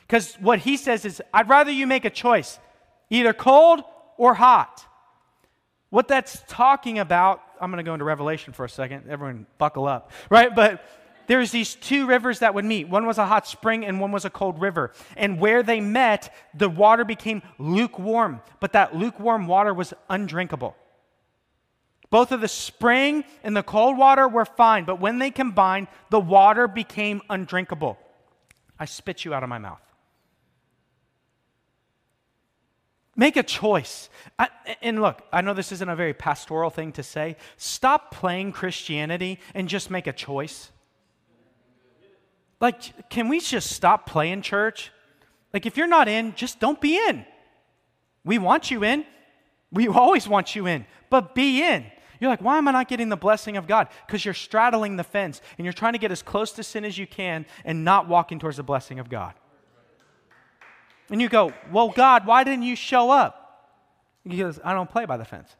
Because 0.00 0.34
what 0.36 0.60
he 0.60 0.76
says 0.76 1.04
is, 1.04 1.22
I'd 1.32 1.48
rather 1.48 1.70
you 1.70 1.86
make 1.86 2.04
a 2.04 2.10
choice 2.10 2.58
either 3.10 3.32
cold 3.32 3.82
or 4.16 4.34
hot. 4.34 4.84
What 5.90 6.08
that's 6.08 6.42
talking 6.48 6.98
about, 6.98 7.42
I'm 7.60 7.70
going 7.70 7.84
to 7.84 7.88
go 7.88 7.94
into 7.94 8.04
Revelation 8.04 8.52
for 8.52 8.64
a 8.64 8.68
second. 8.68 9.08
Everyone, 9.08 9.46
buckle 9.58 9.86
up, 9.86 10.10
right? 10.30 10.54
But 10.54 10.84
there's 11.26 11.50
these 11.50 11.74
two 11.74 12.06
rivers 12.06 12.40
that 12.40 12.54
would 12.54 12.64
meet. 12.64 12.88
One 12.88 13.06
was 13.06 13.18
a 13.18 13.26
hot 13.26 13.46
spring 13.46 13.84
and 13.84 14.00
one 14.00 14.12
was 14.12 14.24
a 14.24 14.30
cold 14.30 14.60
river. 14.60 14.92
And 15.16 15.40
where 15.40 15.62
they 15.62 15.80
met, 15.80 16.34
the 16.54 16.68
water 16.68 17.04
became 17.04 17.42
lukewarm, 17.58 18.40
but 18.60 18.72
that 18.72 18.94
lukewarm 18.94 19.46
water 19.46 19.74
was 19.74 19.92
undrinkable. 20.08 20.76
Both 22.10 22.30
of 22.30 22.40
the 22.40 22.48
spring 22.48 23.24
and 23.42 23.56
the 23.56 23.64
cold 23.64 23.98
water 23.98 24.28
were 24.28 24.44
fine, 24.44 24.84
but 24.84 25.00
when 25.00 25.18
they 25.18 25.30
combined, 25.30 25.88
the 26.10 26.20
water 26.20 26.68
became 26.68 27.20
undrinkable. 27.28 27.98
I 28.78 28.84
spit 28.84 29.24
you 29.24 29.34
out 29.34 29.42
of 29.42 29.48
my 29.48 29.58
mouth. 29.58 29.80
Make 33.16 33.36
a 33.36 33.42
choice. 33.42 34.10
I, 34.38 34.48
and 34.82 35.00
look, 35.00 35.22
I 35.32 35.40
know 35.40 35.54
this 35.54 35.72
isn't 35.72 35.88
a 35.88 35.96
very 35.96 36.12
pastoral 36.12 36.68
thing 36.70 36.92
to 36.92 37.02
say. 37.02 37.36
Stop 37.56 38.10
playing 38.10 38.52
Christianity 38.52 39.40
and 39.54 39.68
just 39.68 39.90
make 39.90 40.06
a 40.06 40.12
choice. 40.12 40.70
Like, 42.60 43.08
can 43.08 43.28
we 43.28 43.40
just 43.40 43.70
stop 43.70 44.06
playing 44.06 44.42
church? 44.42 44.90
Like, 45.52 45.64
if 45.66 45.76
you're 45.76 45.86
not 45.86 46.08
in, 46.08 46.34
just 46.34 46.60
don't 46.60 46.80
be 46.80 46.96
in. 47.08 47.24
We 48.24 48.38
want 48.38 48.70
you 48.70 48.84
in. 48.84 49.04
We 49.72 49.88
always 49.88 50.28
want 50.28 50.54
you 50.54 50.66
in, 50.66 50.86
but 51.10 51.34
be 51.34 51.62
in. 51.62 51.86
You're 52.20 52.30
like, 52.30 52.40
why 52.40 52.56
am 52.58 52.68
I 52.68 52.72
not 52.72 52.88
getting 52.88 53.08
the 53.08 53.16
blessing 53.16 53.56
of 53.56 53.66
God? 53.66 53.88
Because 54.06 54.24
you're 54.24 54.34
straddling 54.34 54.96
the 54.96 55.04
fence 55.04 55.42
and 55.58 55.64
you're 55.64 55.72
trying 55.72 55.92
to 55.92 55.98
get 55.98 56.10
as 56.10 56.22
close 56.22 56.52
to 56.52 56.62
sin 56.62 56.84
as 56.84 56.96
you 56.96 57.06
can 57.06 57.46
and 57.64 57.84
not 57.84 58.08
walking 58.08 58.38
towards 58.38 58.56
the 58.56 58.62
blessing 58.62 58.98
of 58.98 59.08
God. 59.10 59.34
And 61.10 61.20
you 61.22 61.28
go, 61.28 61.52
well, 61.70 61.88
God, 61.90 62.26
why 62.26 62.44
didn't 62.44 62.64
you 62.64 62.76
show 62.76 63.10
up? 63.10 63.42
He 64.24 64.38
goes, 64.38 64.58
I 64.64 64.72
don't 64.72 64.90
play 64.90 65.04
by 65.04 65.16
the 65.16 65.24
fence. 65.24 65.54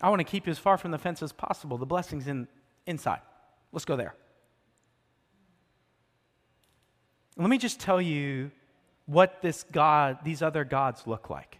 I 0.00 0.10
want 0.10 0.20
to 0.20 0.24
keep 0.24 0.46
you 0.46 0.50
as 0.50 0.58
far 0.58 0.76
from 0.76 0.90
the 0.90 0.98
fence 0.98 1.22
as 1.22 1.32
possible. 1.32 1.78
The 1.78 1.86
blessing's 1.86 2.28
in 2.28 2.46
inside. 2.86 3.20
Let's 3.72 3.84
go 3.84 3.96
there. 3.96 4.14
Let 7.36 7.50
me 7.50 7.58
just 7.58 7.80
tell 7.80 8.00
you 8.00 8.50
what 9.06 9.40
this 9.42 9.64
God, 9.70 10.18
these 10.24 10.42
other 10.42 10.64
gods 10.64 11.06
look 11.06 11.30
like. 11.30 11.58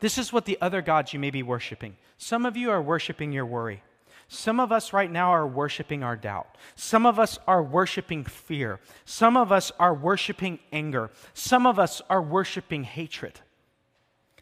This 0.00 0.18
is 0.18 0.32
what 0.32 0.44
the 0.44 0.58
other 0.60 0.82
gods 0.82 1.12
you 1.12 1.18
may 1.18 1.30
be 1.30 1.42
worshiping. 1.42 1.96
Some 2.18 2.44
of 2.44 2.56
you 2.56 2.70
are 2.70 2.82
worshiping 2.82 3.32
your 3.32 3.46
worry. 3.46 3.82
Some 4.28 4.58
of 4.58 4.72
us 4.72 4.92
right 4.92 5.10
now 5.10 5.30
are 5.30 5.46
worshiping 5.46 6.02
our 6.02 6.16
doubt. 6.16 6.56
Some 6.74 7.06
of 7.06 7.18
us 7.18 7.38
are 7.46 7.62
worshiping 7.62 8.24
fear. 8.24 8.80
Some 9.04 9.36
of 9.36 9.52
us 9.52 9.70
are 9.78 9.94
worshiping 9.94 10.58
anger. 10.72 11.10
Some 11.32 11.66
of 11.66 11.78
us 11.78 12.02
are 12.10 12.20
worshiping 12.20 12.84
hatred. 12.84 13.40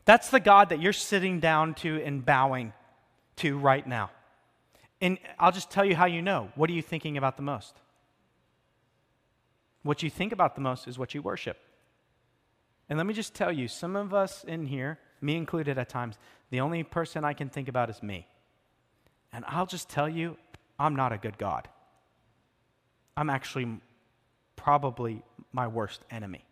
That's 0.06 0.30
the 0.30 0.40
God 0.40 0.70
that 0.70 0.80
you're 0.80 0.92
sitting 0.92 1.38
down 1.40 1.74
to 1.74 2.02
and 2.02 2.24
bowing 2.24 2.72
to 3.36 3.58
right 3.58 3.86
now. 3.86 4.10
And 5.00 5.18
I'll 5.38 5.52
just 5.52 5.70
tell 5.70 5.84
you 5.84 5.96
how 5.96 6.06
you 6.06 6.22
know. 6.22 6.50
What 6.54 6.70
are 6.70 6.74
you 6.74 6.82
thinking 6.82 7.18
about 7.18 7.36
the 7.36 7.42
most? 7.42 7.74
What 9.82 10.02
you 10.02 10.08
think 10.08 10.32
about 10.32 10.54
the 10.54 10.62
most 10.62 10.88
is 10.88 10.98
what 10.98 11.14
you 11.14 11.20
worship. 11.20 11.58
And 12.88 12.98
let 12.98 13.06
me 13.06 13.12
just 13.12 13.34
tell 13.34 13.52
you, 13.52 13.68
some 13.68 13.96
of 13.96 14.14
us 14.14 14.44
in 14.44 14.66
here, 14.66 14.98
me 15.20 15.36
included 15.36 15.76
at 15.76 15.90
times, 15.90 16.16
the 16.50 16.60
only 16.60 16.82
person 16.82 17.24
I 17.24 17.34
can 17.34 17.50
think 17.50 17.68
about 17.68 17.90
is 17.90 18.02
me. 18.02 18.26
And 19.34 19.44
I'll 19.48 19.66
just 19.66 19.88
tell 19.88 20.08
you, 20.08 20.36
I'm 20.78 20.94
not 20.94 21.12
a 21.12 21.18
good 21.18 21.36
God. 21.36 21.68
I'm 23.16 23.28
actually 23.28 23.80
probably 24.54 25.22
my 25.52 25.66
worst 25.66 26.00
enemy. 26.10 26.44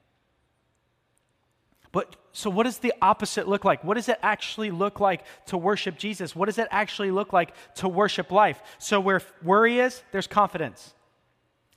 But 1.92 2.16
so, 2.32 2.50
what 2.50 2.64
does 2.64 2.78
the 2.78 2.92
opposite 3.00 3.46
look 3.46 3.64
like? 3.64 3.84
What 3.84 3.94
does 3.94 4.08
it 4.08 4.18
actually 4.22 4.70
look 4.70 4.98
like 4.98 5.24
to 5.46 5.58
worship 5.58 5.96
Jesus? 5.96 6.34
What 6.34 6.46
does 6.46 6.58
it 6.58 6.66
actually 6.70 7.10
look 7.10 7.32
like 7.32 7.54
to 7.76 7.88
worship 7.88 8.32
life? 8.32 8.60
So, 8.78 8.98
where 8.98 9.20
worry 9.42 9.78
is, 9.78 10.02
there's 10.10 10.26
confidence. 10.26 10.94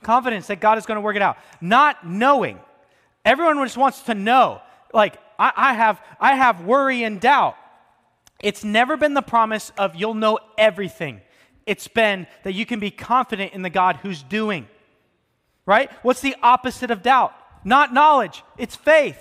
Confidence 0.02 0.48
that 0.48 0.60
God 0.60 0.78
is 0.78 0.86
going 0.86 0.96
to 0.96 1.02
work 1.02 1.16
it 1.16 1.22
out. 1.22 1.36
Not 1.60 2.06
knowing. 2.06 2.58
Everyone 3.24 3.62
just 3.64 3.76
wants 3.76 4.00
to 4.02 4.14
know. 4.14 4.60
Like, 4.92 5.18
I, 5.38 5.52
I, 5.54 5.74
have, 5.74 6.00
I 6.18 6.34
have 6.34 6.64
worry 6.64 7.02
and 7.04 7.20
doubt. 7.20 7.56
It's 8.46 8.62
never 8.62 8.96
been 8.96 9.14
the 9.14 9.22
promise 9.22 9.72
of 9.76 9.96
you'll 9.96 10.14
know 10.14 10.38
everything. 10.56 11.20
It's 11.66 11.88
been 11.88 12.28
that 12.44 12.52
you 12.52 12.64
can 12.64 12.78
be 12.78 12.92
confident 12.92 13.54
in 13.54 13.62
the 13.62 13.70
God 13.70 13.96
who's 13.96 14.22
doing. 14.22 14.68
Right? 15.66 15.90
What's 16.04 16.20
the 16.20 16.36
opposite 16.44 16.92
of 16.92 17.02
doubt? 17.02 17.34
Not 17.64 17.92
knowledge, 17.92 18.44
it's 18.56 18.76
faith. 18.76 19.18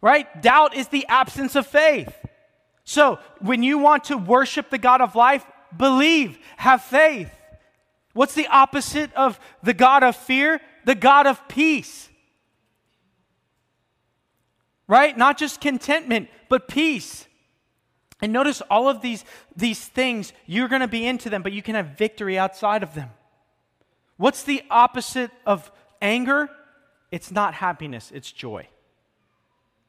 Right? 0.00 0.40
Doubt 0.40 0.74
is 0.74 0.88
the 0.88 1.04
absence 1.08 1.54
of 1.54 1.66
faith. 1.66 2.10
So, 2.84 3.18
when 3.40 3.62
you 3.62 3.76
want 3.76 4.04
to 4.04 4.16
worship 4.16 4.70
the 4.70 4.78
God 4.78 5.02
of 5.02 5.14
life, 5.14 5.44
believe, 5.76 6.38
have 6.56 6.80
faith. 6.80 7.30
What's 8.14 8.32
the 8.32 8.46
opposite 8.46 9.12
of 9.12 9.38
the 9.62 9.74
God 9.74 10.02
of 10.02 10.16
fear? 10.16 10.58
The 10.86 10.94
God 10.94 11.26
of 11.26 11.46
peace. 11.48 12.08
Right? 14.88 15.14
Not 15.14 15.36
just 15.36 15.60
contentment, 15.60 16.30
but 16.48 16.66
peace. 16.66 17.26
And 18.22 18.32
notice 18.32 18.62
all 18.70 18.88
of 18.88 19.02
these, 19.02 19.24
these 19.56 19.84
things, 19.84 20.32
you're 20.46 20.68
going 20.68 20.80
to 20.80 20.88
be 20.88 21.04
into 21.04 21.28
them, 21.28 21.42
but 21.42 21.52
you 21.52 21.60
can 21.60 21.74
have 21.74 21.98
victory 21.98 22.38
outside 22.38 22.84
of 22.84 22.94
them. 22.94 23.10
What's 24.16 24.44
the 24.44 24.62
opposite 24.70 25.32
of 25.44 25.70
anger? 26.00 26.48
It's 27.10 27.32
not 27.32 27.54
happiness, 27.54 28.12
it's 28.14 28.30
joy. 28.30 28.68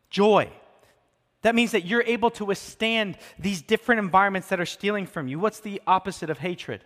Joy. 0.09 0.49
That 1.43 1.55
means 1.55 1.71
that 1.71 1.85
you're 1.85 2.03
able 2.03 2.31
to 2.31 2.45
withstand 2.45 3.17
these 3.37 3.61
different 3.61 3.99
environments 3.99 4.47
that 4.47 4.59
are 4.59 4.65
stealing 4.65 5.05
from 5.05 5.27
you. 5.27 5.39
What's 5.39 5.59
the 5.59 5.81
opposite 5.85 6.29
of 6.29 6.39
hatred? 6.39 6.83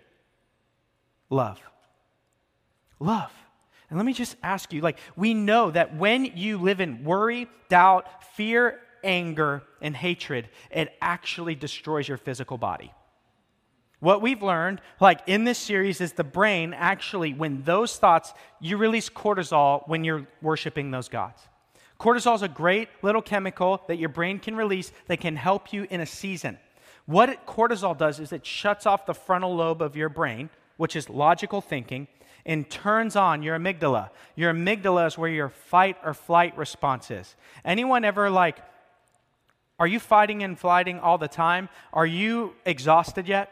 Love. 1.30 1.62
Love. 3.00 3.32
And 3.90 3.98
let 3.98 4.06
me 4.06 4.14
just 4.14 4.36
ask 4.44 4.74
you 4.74 4.82
like, 4.82 4.98
we 5.16 5.34
know 5.34 5.72
that 5.72 5.96
when 5.96 6.26
you 6.26 6.58
live 6.58 6.82
in 6.82 7.06
worry, 7.06 7.48
doubt, 7.70 8.24
fear, 8.36 8.80
anger, 9.08 9.64
and 9.82 9.96
hatred, 9.96 10.50
it 10.70 10.94
actually 11.02 11.56
destroys 11.56 12.08
your 12.08 12.18
physical 12.18 12.58
body. 12.58 12.94
What 14.00 14.22
we've 14.22 14.44
learned, 14.44 14.82
like 15.00 15.22
in 15.26 15.44
this 15.44 15.58
series, 15.58 16.02
is 16.02 16.14
the 16.14 16.24
brain 16.24 16.76
actually, 16.76 17.34
when 17.34 17.64
those 17.64 17.98
thoughts, 17.98 18.34
you 18.60 18.78
release 18.78 19.10
cortisol 19.10 19.88
when 19.88 20.04
you're 20.04 20.28
worshiping 20.42 20.92
those 20.92 21.10
gods. 21.10 21.42
Cortisol 22.00 22.36
is 22.36 22.44
a 22.44 22.48
great 22.48 22.90
little 23.02 23.24
chemical 23.24 23.82
that 23.88 23.98
your 23.98 24.10
brain 24.10 24.38
can 24.38 24.56
release 24.56 24.92
that 25.08 25.20
can 25.20 25.36
help 25.36 25.74
you 25.74 25.88
in 25.90 26.02
a 26.02 26.06
season. 26.06 26.60
What 27.08 27.48
cortisol 27.48 27.98
does 27.98 28.20
is 28.20 28.32
it 28.32 28.46
shuts 28.46 28.86
off 28.86 29.08
the 29.08 29.16
frontal 29.16 29.56
lobe 29.56 29.82
of 29.82 29.96
your 29.96 30.10
brain, 30.10 30.52
which 30.76 30.96
is 30.96 31.10
logical 31.10 31.62
thinking, 31.62 32.08
and 32.46 32.70
turns 32.70 33.16
on 33.16 33.42
your 33.42 33.58
amygdala. 33.58 34.12
Your 34.36 34.54
amygdala 34.54 35.08
is 35.08 35.18
where 35.18 35.30
your 35.30 35.50
fight 35.50 35.98
or 36.04 36.14
flight 36.14 36.56
response 36.56 37.10
is. 37.10 37.36
Anyone 37.66 38.06
ever 38.06 38.30
like, 38.30 38.60
are 39.80 39.88
you 39.88 40.00
fighting 40.00 40.44
and 40.44 40.58
flighting 40.58 41.00
all 41.00 41.18
the 41.18 41.28
time? 41.28 41.70
Are 41.94 42.06
you 42.06 42.56
exhausted 42.66 43.28
yet? 43.28 43.52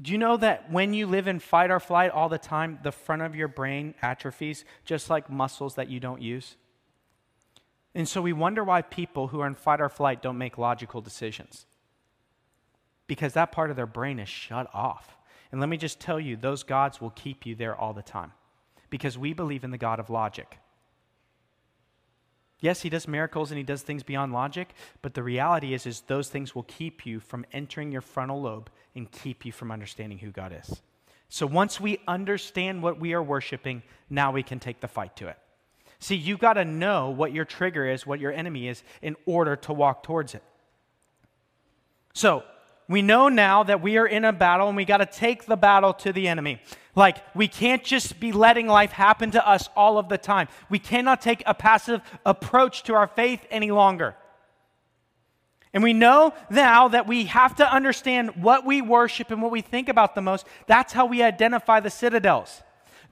Do 0.00 0.10
you 0.10 0.18
know 0.18 0.36
that 0.38 0.72
when 0.72 0.92
you 0.92 1.06
live 1.06 1.28
in 1.28 1.38
fight 1.38 1.70
or 1.70 1.78
flight 1.78 2.10
all 2.10 2.28
the 2.28 2.38
time, 2.38 2.78
the 2.82 2.92
front 2.92 3.22
of 3.22 3.36
your 3.36 3.48
brain 3.48 3.94
atrophies 4.02 4.64
just 4.84 5.08
like 5.08 5.30
muscles 5.30 5.74
that 5.74 5.88
you 5.88 6.00
don't 6.00 6.20
use? 6.20 6.56
And 7.94 8.08
so 8.08 8.20
we 8.20 8.32
wonder 8.32 8.64
why 8.64 8.82
people 8.82 9.28
who 9.28 9.40
are 9.40 9.46
in 9.46 9.54
fight 9.54 9.80
or 9.80 9.88
flight 9.88 10.20
don't 10.20 10.38
make 10.38 10.58
logical 10.58 11.00
decisions 11.00 11.66
because 13.06 13.34
that 13.34 13.52
part 13.52 13.70
of 13.70 13.76
their 13.76 13.86
brain 13.86 14.18
is 14.18 14.28
shut 14.28 14.68
off. 14.74 15.16
And 15.52 15.60
let 15.60 15.68
me 15.68 15.76
just 15.76 16.00
tell 16.00 16.18
you, 16.18 16.36
those 16.36 16.64
gods 16.64 17.00
will 17.00 17.10
keep 17.10 17.46
you 17.46 17.54
there 17.54 17.76
all 17.76 17.92
the 17.92 18.02
time 18.02 18.32
because 18.90 19.16
we 19.16 19.32
believe 19.32 19.62
in 19.62 19.70
the 19.70 19.78
God 19.78 20.00
of 20.00 20.10
logic. 20.10 20.58
Yes, 22.60 22.82
he 22.82 22.88
does 22.88 23.06
miracles 23.06 23.50
and 23.50 23.58
he 23.58 23.64
does 23.64 23.82
things 23.82 24.02
beyond 24.02 24.32
logic, 24.32 24.74
but 25.02 25.14
the 25.14 25.22
reality 25.22 25.74
is 25.74 25.86
is 25.86 26.00
those 26.02 26.28
things 26.28 26.54
will 26.54 26.62
keep 26.62 27.04
you 27.04 27.20
from 27.20 27.44
entering 27.52 27.92
your 27.92 28.00
frontal 28.00 28.40
lobe 28.40 28.70
and 28.94 29.10
keep 29.10 29.44
you 29.44 29.52
from 29.52 29.70
understanding 29.70 30.18
who 30.18 30.30
God 30.30 30.56
is. 30.58 30.80
So 31.28 31.46
once 31.46 31.80
we 31.80 32.00
understand 32.06 32.82
what 32.82 33.00
we 33.00 33.12
are 33.12 33.22
worshiping, 33.22 33.82
now 34.08 34.30
we 34.30 34.42
can 34.42 34.60
take 34.60 34.80
the 34.80 34.88
fight 34.88 35.16
to 35.16 35.28
it. 35.28 35.38
See, 35.98 36.14
you 36.14 36.36
got 36.36 36.54
to 36.54 36.64
know 36.64 37.10
what 37.10 37.32
your 37.32 37.44
trigger 37.44 37.86
is, 37.86 38.06
what 38.06 38.20
your 38.20 38.32
enemy 38.32 38.68
is 38.68 38.82
in 39.02 39.16
order 39.26 39.56
to 39.56 39.72
walk 39.72 40.02
towards 40.02 40.34
it. 40.34 40.42
So, 42.12 42.44
we 42.88 43.02
know 43.02 43.28
now 43.28 43.62
that 43.62 43.80
we 43.80 43.96
are 43.96 44.06
in 44.06 44.24
a 44.24 44.32
battle 44.32 44.68
and 44.68 44.76
we 44.76 44.84
got 44.84 44.98
to 44.98 45.06
take 45.06 45.46
the 45.46 45.56
battle 45.56 45.94
to 45.94 46.12
the 46.12 46.28
enemy. 46.28 46.60
Like, 46.94 47.16
we 47.34 47.48
can't 47.48 47.82
just 47.82 48.20
be 48.20 48.30
letting 48.30 48.66
life 48.66 48.92
happen 48.92 49.30
to 49.32 49.48
us 49.48 49.68
all 49.74 49.98
of 49.98 50.08
the 50.08 50.18
time. 50.18 50.48
We 50.68 50.78
cannot 50.78 51.20
take 51.20 51.42
a 51.46 51.54
passive 51.54 52.02
approach 52.24 52.82
to 52.84 52.94
our 52.94 53.08
faith 53.08 53.44
any 53.50 53.70
longer. 53.70 54.14
And 55.72 55.82
we 55.82 55.92
know 55.92 56.34
now 56.50 56.86
that 56.88 57.08
we 57.08 57.24
have 57.24 57.56
to 57.56 57.70
understand 57.70 58.42
what 58.42 58.64
we 58.64 58.80
worship 58.80 59.32
and 59.32 59.42
what 59.42 59.50
we 59.50 59.60
think 59.60 59.88
about 59.88 60.14
the 60.14 60.20
most. 60.20 60.46
That's 60.68 60.92
how 60.92 61.06
we 61.06 61.22
identify 61.22 61.80
the 61.80 61.90
citadels. 61.90 62.62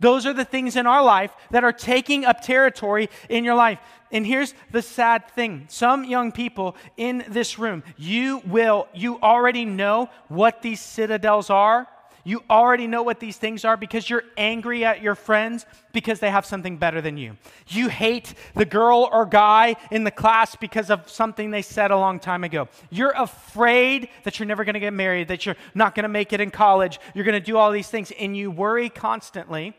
Those 0.02 0.26
are 0.26 0.32
the 0.32 0.44
things 0.44 0.74
in 0.74 0.86
our 0.86 1.02
life 1.02 1.32
that 1.52 1.62
are 1.62 1.72
taking 1.72 2.24
up 2.24 2.40
territory 2.42 3.08
in 3.28 3.44
your 3.44 3.54
life. 3.54 3.78
And 4.10 4.26
here's 4.26 4.52
the 4.72 4.82
sad 4.82 5.28
thing 5.30 5.66
some 5.68 6.04
young 6.04 6.32
people 6.32 6.76
in 6.96 7.24
this 7.28 7.56
room, 7.56 7.84
you 7.96 8.42
will, 8.44 8.88
you 8.92 9.20
already 9.20 9.64
know 9.64 10.10
what 10.26 10.60
these 10.60 10.80
citadels 10.80 11.50
are. 11.50 11.86
You 12.24 12.42
already 12.48 12.86
know 12.86 13.02
what 13.02 13.18
these 13.18 13.36
things 13.36 13.64
are 13.64 13.76
because 13.76 14.08
you're 14.08 14.22
angry 14.36 14.84
at 14.84 15.02
your 15.02 15.16
friends 15.16 15.66
because 15.92 16.20
they 16.20 16.30
have 16.30 16.46
something 16.46 16.76
better 16.76 17.00
than 17.00 17.16
you. 17.16 17.36
You 17.66 17.88
hate 17.88 18.34
the 18.54 18.64
girl 18.64 19.08
or 19.10 19.26
guy 19.26 19.74
in 19.90 20.04
the 20.04 20.12
class 20.12 20.54
because 20.54 20.88
of 20.88 21.08
something 21.10 21.50
they 21.50 21.62
said 21.62 21.90
a 21.90 21.96
long 21.96 22.20
time 22.20 22.44
ago. 22.44 22.68
You're 22.90 23.14
afraid 23.16 24.08
that 24.22 24.38
you're 24.38 24.46
never 24.46 24.62
going 24.64 24.74
to 24.74 24.80
get 24.80 24.92
married, 24.92 25.28
that 25.28 25.46
you're 25.46 25.56
not 25.74 25.96
going 25.96 26.04
to 26.04 26.08
make 26.08 26.32
it 26.32 26.40
in 26.40 26.52
college, 26.52 27.00
you're 27.12 27.24
going 27.24 27.40
to 27.40 27.44
do 27.44 27.56
all 27.56 27.72
these 27.72 27.88
things, 27.88 28.12
and 28.12 28.36
you 28.36 28.52
worry 28.52 28.88
constantly. 28.88 29.74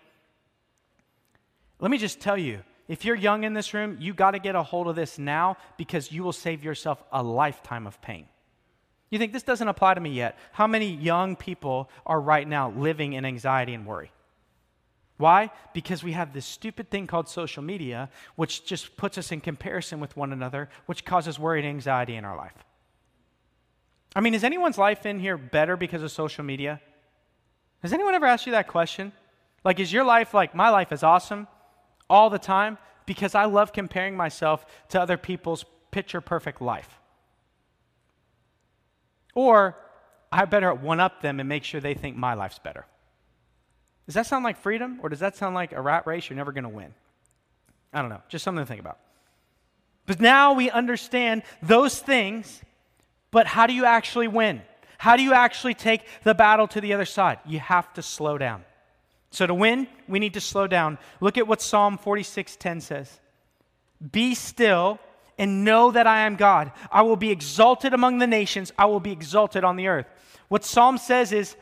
Let 1.84 1.92
me 1.92 1.98
just 1.98 2.22
tell 2.22 2.38
you 2.38 2.62
if 2.88 3.04
you're 3.04 3.14
young 3.14 3.44
in 3.44 3.54
this 3.54 3.74
room, 3.74 3.98
you 4.00 4.14
got 4.14 4.32
to 4.32 4.40
get 4.40 4.56
a 4.56 4.64
hold 4.64 4.88
of 4.88 4.96
this 4.96 5.20
now 5.20 5.58
because 5.76 6.14
you 6.14 6.24
will 6.24 6.32
save 6.32 6.64
yourself 6.64 7.04
a 7.12 7.22
lifetime 7.22 7.86
of 7.86 8.02
pain. 8.02 8.26
You 9.10 9.20
think 9.20 9.34
this 9.34 9.44
doesn't 9.44 9.68
apply 9.68 9.96
to 9.96 10.00
me 10.00 10.12
yet? 10.12 10.40
How 10.54 10.66
many 10.66 10.88
young 10.88 11.36
people 11.36 11.90
are 12.06 12.22
right 12.22 12.48
now 12.48 12.72
living 12.72 13.12
in 13.14 13.26
anxiety 13.26 13.74
and 13.74 13.86
worry? 13.86 14.14
Why? 15.18 15.52
Because 15.74 16.06
we 16.06 16.14
have 16.14 16.32
this 16.32 16.46
stupid 16.46 16.90
thing 16.90 17.06
called 17.06 17.28
social 17.28 17.62
media, 17.62 18.10
which 18.38 18.64
just 18.64 18.96
puts 18.96 19.18
us 19.18 19.34
in 19.34 19.42
comparison 19.42 20.00
with 20.00 20.16
one 20.16 20.32
another, 20.32 20.70
which 20.86 21.04
causes 21.04 21.38
worry 21.38 21.60
and 21.60 21.68
anxiety 21.68 22.16
in 22.16 22.24
our 22.24 22.38
life. 22.38 22.64
I 24.16 24.22
mean, 24.22 24.36
is 24.36 24.46
anyone's 24.46 24.78
life 24.78 25.06
in 25.06 25.20
here 25.20 25.38
better 25.38 25.76
because 25.76 26.02
of 26.02 26.14
social 26.14 26.46
media? 26.46 26.80
Has 27.82 27.92
anyone 27.92 28.16
ever 28.16 28.26
asked 28.26 28.46
you 28.46 28.54
that 28.54 28.70
question? 28.70 29.12
Like, 29.66 29.82
is 29.82 29.92
your 29.92 30.06
life 30.06 30.34
like, 30.34 30.56
my 30.56 30.70
life 30.70 30.94
is 30.94 31.04
awesome 31.04 31.46
all 32.10 32.30
the 32.30 32.40
time 32.40 32.78
because 33.06 33.36
I 33.36 33.46
love 33.46 33.74
comparing 33.74 34.16
myself 34.16 34.66
to 34.90 35.02
other 35.02 35.18
people's 35.18 35.66
picture 35.92 36.22
perfect 36.22 36.62
life? 36.62 37.00
Or 39.36 39.76
I 40.32 40.46
better 40.46 40.74
one 40.74 41.00
up 41.00 41.22
them 41.22 41.40
and 41.40 41.50
make 41.50 41.64
sure 41.64 41.82
they 41.82 41.94
think 41.94 42.16
my 42.16 42.34
life's 42.34 42.60
better. 42.60 42.86
Does 44.06 44.16
that 44.16 44.26
sound 44.26 44.44
like 44.44 44.58
freedom? 44.58 45.00
Or 45.02 45.10
does 45.10 45.20
that 45.20 45.36
sound 45.36 45.56
like 45.56 45.72
a 45.72 45.82
rat 45.82 46.06
race 46.06 46.30
you're 46.30 46.38
never 46.38 46.52
going 46.52 46.64
to 46.64 46.70
win? 46.70 46.94
I 47.94 48.02
don't 48.02 48.10
know. 48.10 48.22
Just 48.28 48.44
something 48.44 48.64
to 48.64 48.68
think 48.68 48.82
about. 48.82 49.00
But 50.06 50.20
now 50.20 50.54
we 50.54 50.70
understand 50.70 51.44
those 51.62 52.00
things, 52.00 52.62
but 53.32 53.48
how 53.48 53.68
do 53.68 53.74
you 53.74 53.86
actually 53.86 54.28
win? 54.28 54.62
How 54.98 55.16
do 55.16 55.24
you 55.24 55.34
actually 55.34 55.74
take 55.74 56.02
the 56.24 56.34
battle 56.34 56.68
to 56.70 56.82
the 56.82 56.94
other 56.94 57.06
side? 57.06 57.40
You 57.46 57.60
have 57.60 57.94
to 57.94 58.02
slow 58.02 58.38
down. 58.38 58.66
So 59.34 59.48
to 59.48 59.54
win, 59.56 59.88
we 60.08 60.20
need 60.20 60.36
to 60.36 60.42
slow 60.42 60.68
down. 60.68 61.00
Look 61.20 61.40
at 61.40 61.48
what 61.48 61.60
Psalm 61.60 61.98
46:10 61.98 62.82
says. 62.82 63.20
Be 64.12 64.36
still 64.36 65.00
and 65.40 65.66
know 65.66 65.90
that 65.90 66.06
I 66.06 66.20
am 66.20 66.36
God. 66.36 66.72
I 66.92 67.02
will 67.02 67.16
be 67.16 67.32
exalted 67.32 67.96
among 67.96 68.20
the 68.20 68.28
nations, 68.28 68.72
I 68.78 68.86
will 68.86 69.00
be 69.00 69.12
exalted 69.12 69.64
on 69.64 69.76
the 69.76 69.88
earth. 69.88 70.06
What 70.50 70.64
Psalm 70.64 71.00
says 71.00 71.32
is 71.32 71.56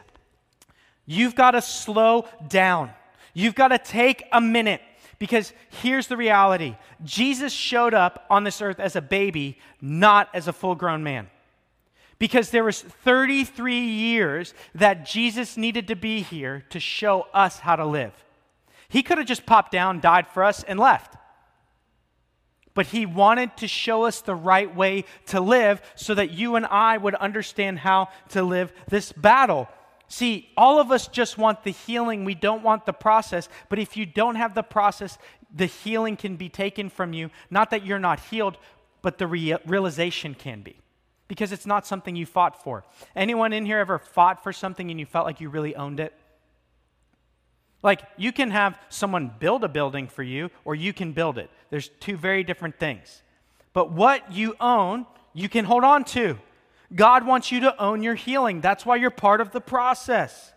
you've 1.05 1.33
got 1.33 1.51
to 1.51 1.61
slow 1.61 2.27
down. 2.49 2.91
You've 3.33 3.55
got 3.55 3.69
to 3.69 3.77
take 3.77 4.25
a 4.33 4.41
minute 4.41 4.81
because 5.17 5.53
here's 5.81 6.07
the 6.07 6.17
reality 6.17 6.75
Jesus 7.05 7.53
showed 7.53 7.93
up 7.93 8.25
on 8.29 8.43
this 8.43 8.61
earth 8.61 8.81
as 8.81 8.97
a 8.97 9.01
baby, 9.01 9.57
not 9.79 10.27
as 10.33 10.49
a 10.49 10.53
full 10.53 10.75
grown 10.75 11.03
man. 11.03 11.29
Because 12.21 12.51
there 12.51 12.63
was 12.63 12.81
33 12.81 13.79
years 13.79 14.53
that 14.75 15.07
Jesus 15.07 15.57
needed 15.57 15.87
to 15.87 15.95
be 15.95 16.21
here 16.21 16.63
to 16.69 16.79
show 16.79 17.25
us 17.33 17.57
how 17.57 17.75
to 17.75 17.85
live. 17.85 18.13
He 18.89 19.01
could 19.01 19.17
have 19.17 19.25
just 19.25 19.47
popped 19.47 19.71
down, 19.71 20.01
died 20.01 20.27
for 20.27 20.43
us, 20.43 20.61
and 20.61 20.79
left 20.79 21.17
but 22.73 22.87
he 22.87 23.05
wanted 23.05 23.55
to 23.57 23.67
show 23.67 24.05
us 24.05 24.21
the 24.21 24.35
right 24.35 24.73
way 24.73 25.05
to 25.27 25.41
live 25.41 25.81
so 25.95 26.15
that 26.15 26.31
you 26.31 26.55
and 26.55 26.65
I 26.65 26.97
would 26.97 27.15
understand 27.15 27.79
how 27.79 28.09
to 28.29 28.43
live 28.43 28.71
this 28.87 29.11
battle. 29.11 29.67
See, 30.07 30.49
all 30.57 30.79
of 30.79 30.91
us 30.91 31.07
just 31.07 31.37
want 31.37 31.63
the 31.63 31.71
healing. 31.71 32.25
We 32.25 32.35
don't 32.35 32.63
want 32.63 32.85
the 32.85 32.93
process. 32.93 33.49
But 33.69 33.79
if 33.79 33.95
you 33.97 34.05
don't 34.05 34.35
have 34.35 34.55
the 34.55 34.63
process, 34.63 35.17
the 35.53 35.65
healing 35.65 36.17
can 36.17 36.35
be 36.35 36.49
taken 36.49 36.89
from 36.89 37.13
you. 37.13 37.29
Not 37.49 37.71
that 37.71 37.85
you're 37.85 37.99
not 37.99 38.19
healed, 38.19 38.57
but 39.01 39.17
the 39.17 39.27
rea- 39.27 39.57
realization 39.65 40.33
can 40.33 40.61
be. 40.61 40.77
Because 41.31 41.53
it's 41.53 41.65
not 41.65 41.87
something 41.87 42.17
you 42.17 42.25
fought 42.25 42.61
for. 42.61 42.83
Anyone 43.15 43.53
in 43.53 43.65
here 43.65 43.79
ever 43.79 43.99
fought 43.99 44.43
for 44.43 44.51
something 44.51 44.91
and 44.91 44.99
you 44.99 45.05
felt 45.05 45.25
like 45.25 45.39
you 45.39 45.47
really 45.47 45.73
owned 45.77 46.01
it? 46.01 46.13
Like, 47.81 48.01
you 48.17 48.33
can 48.33 48.51
have 48.51 48.77
someone 48.89 49.31
build 49.39 49.63
a 49.63 49.69
building 49.69 50.09
for 50.09 50.23
you, 50.23 50.49
or 50.65 50.75
you 50.75 50.91
can 50.91 51.13
build 51.13 51.37
it. 51.37 51.49
There's 51.69 51.87
two 52.01 52.17
very 52.17 52.43
different 52.43 52.79
things. 52.79 53.21
But 53.71 53.93
what 53.93 54.33
you 54.33 54.55
own, 54.59 55.05
you 55.33 55.47
can 55.47 55.63
hold 55.63 55.85
on 55.85 56.03
to. 56.03 56.37
God 56.93 57.25
wants 57.25 57.49
you 57.49 57.61
to 57.61 57.81
own 57.81 58.03
your 58.03 58.15
healing. 58.15 58.59
That's 58.59 58.85
why 58.85 58.97
you're 58.97 59.09
part 59.09 59.39
of 59.39 59.53
the 59.53 59.61
process. 59.61 60.51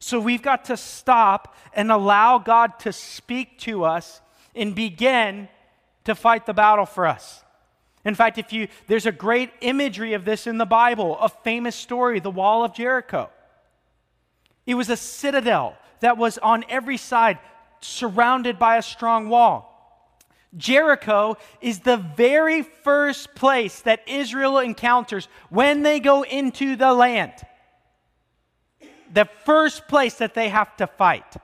So 0.00 0.18
we've 0.18 0.42
got 0.42 0.64
to 0.64 0.76
stop 0.76 1.56
and 1.72 1.92
allow 1.92 2.38
God 2.38 2.80
to 2.80 2.92
speak 2.92 3.60
to 3.60 3.84
us 3.84 4.20
and 4.56 4.74
begin 4.74 5.48
to 6.06 6.16
fight 6.16 6.44
the 6.44 6.54
battle 6.54 6.86
for 6.86 7.06
us. 7.06 7.44
In 8.04 8.14
fact, 8.14 8.38
if 8.38 8.52
you 8.52 8.68
there's 8.86 9.06
a 9.06 9.12
great 9.12 9.50
imagery 9.60 10.14
of 10.14 10.24
this 10.24 10.46
in 10.46 10.58
the 10.58 10.66
Bible, 10.66 11.18
a 11.18 11.28
famous 11.28 11.76
story, 11.76 12.20
the 12.20 12.30
wall 12.30 12.64
of 12.64 12.74
Jericho. 12.74 13.30
It 14.66 14.74
was 14.74 14.88
a 14.88 14.96
citadel 14.96 15.76
that 16.00 16.16
was 16.16 16.38
on 16.38 16.64
every 16.68 16.96
side, 16.96 17.38
surrounded 17.80 18.58
by 18.58 18.76
a 18.76 18.82
strong 18.82 19.28
wall. 19.28 19.66
Jericho 20.56 21.36
is 21.60 21.80
the 21.80 21.96
very 21.96 22.62
first 22.62 23.34
place 23.34 23.80
that 23.82 24.08
Israel 24.08 24.58
encounters 24.58 25.28
when 25.48 25.82
they 25.82 26.00
go 26.00 26.22
into 26.22 26.76
the 26.76 26.92
land. 26.92 27.32
The 29.12 29.28
first 29.44 29.88
place 29.88 30.14
that 30.14 30.34
they 30.34 30.48
have 30.48 30.76
to 30.76 30.86
fight. 30.86 31.36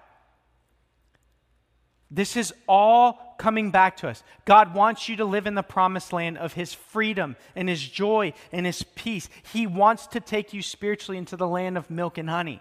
This 2.11 2.37
is 2.37 2.53
all 2.69 3.26
coming 3.39 3.71
back 3.71 3.97
to 3.99 4.09
us. 4.09 4.23
God 4.45 4.75
wants 4.75 5.09
you 5.09 5.17
to 5.17 5.25
live 5.25 5.47
in 5.47 5.55
the 5.55 5.63
promised 5.63 6.13
land 6.13 6.39
of 6.39 6.53
His 6.55 6.73
freedom 6.73 7.37
and 7.55 7.69
His 7.69 7.87
joy 7.87 8.33
and 8.53 8.67
His 8.67 8.83
peace. 8.83 9.29
He 9.53 9.67
wants 9.67 10.07
to 10.09 10.21
take 10.21 10.53
you 10.53 10.63
spiritually 10.63 11.19
into 11.19 11.37
the 11.37 11.49
land 11.49 11.77
of 11.77 11.91
milk 11.91 12.19
and 12.19 12.31
honey. 12.31 12.61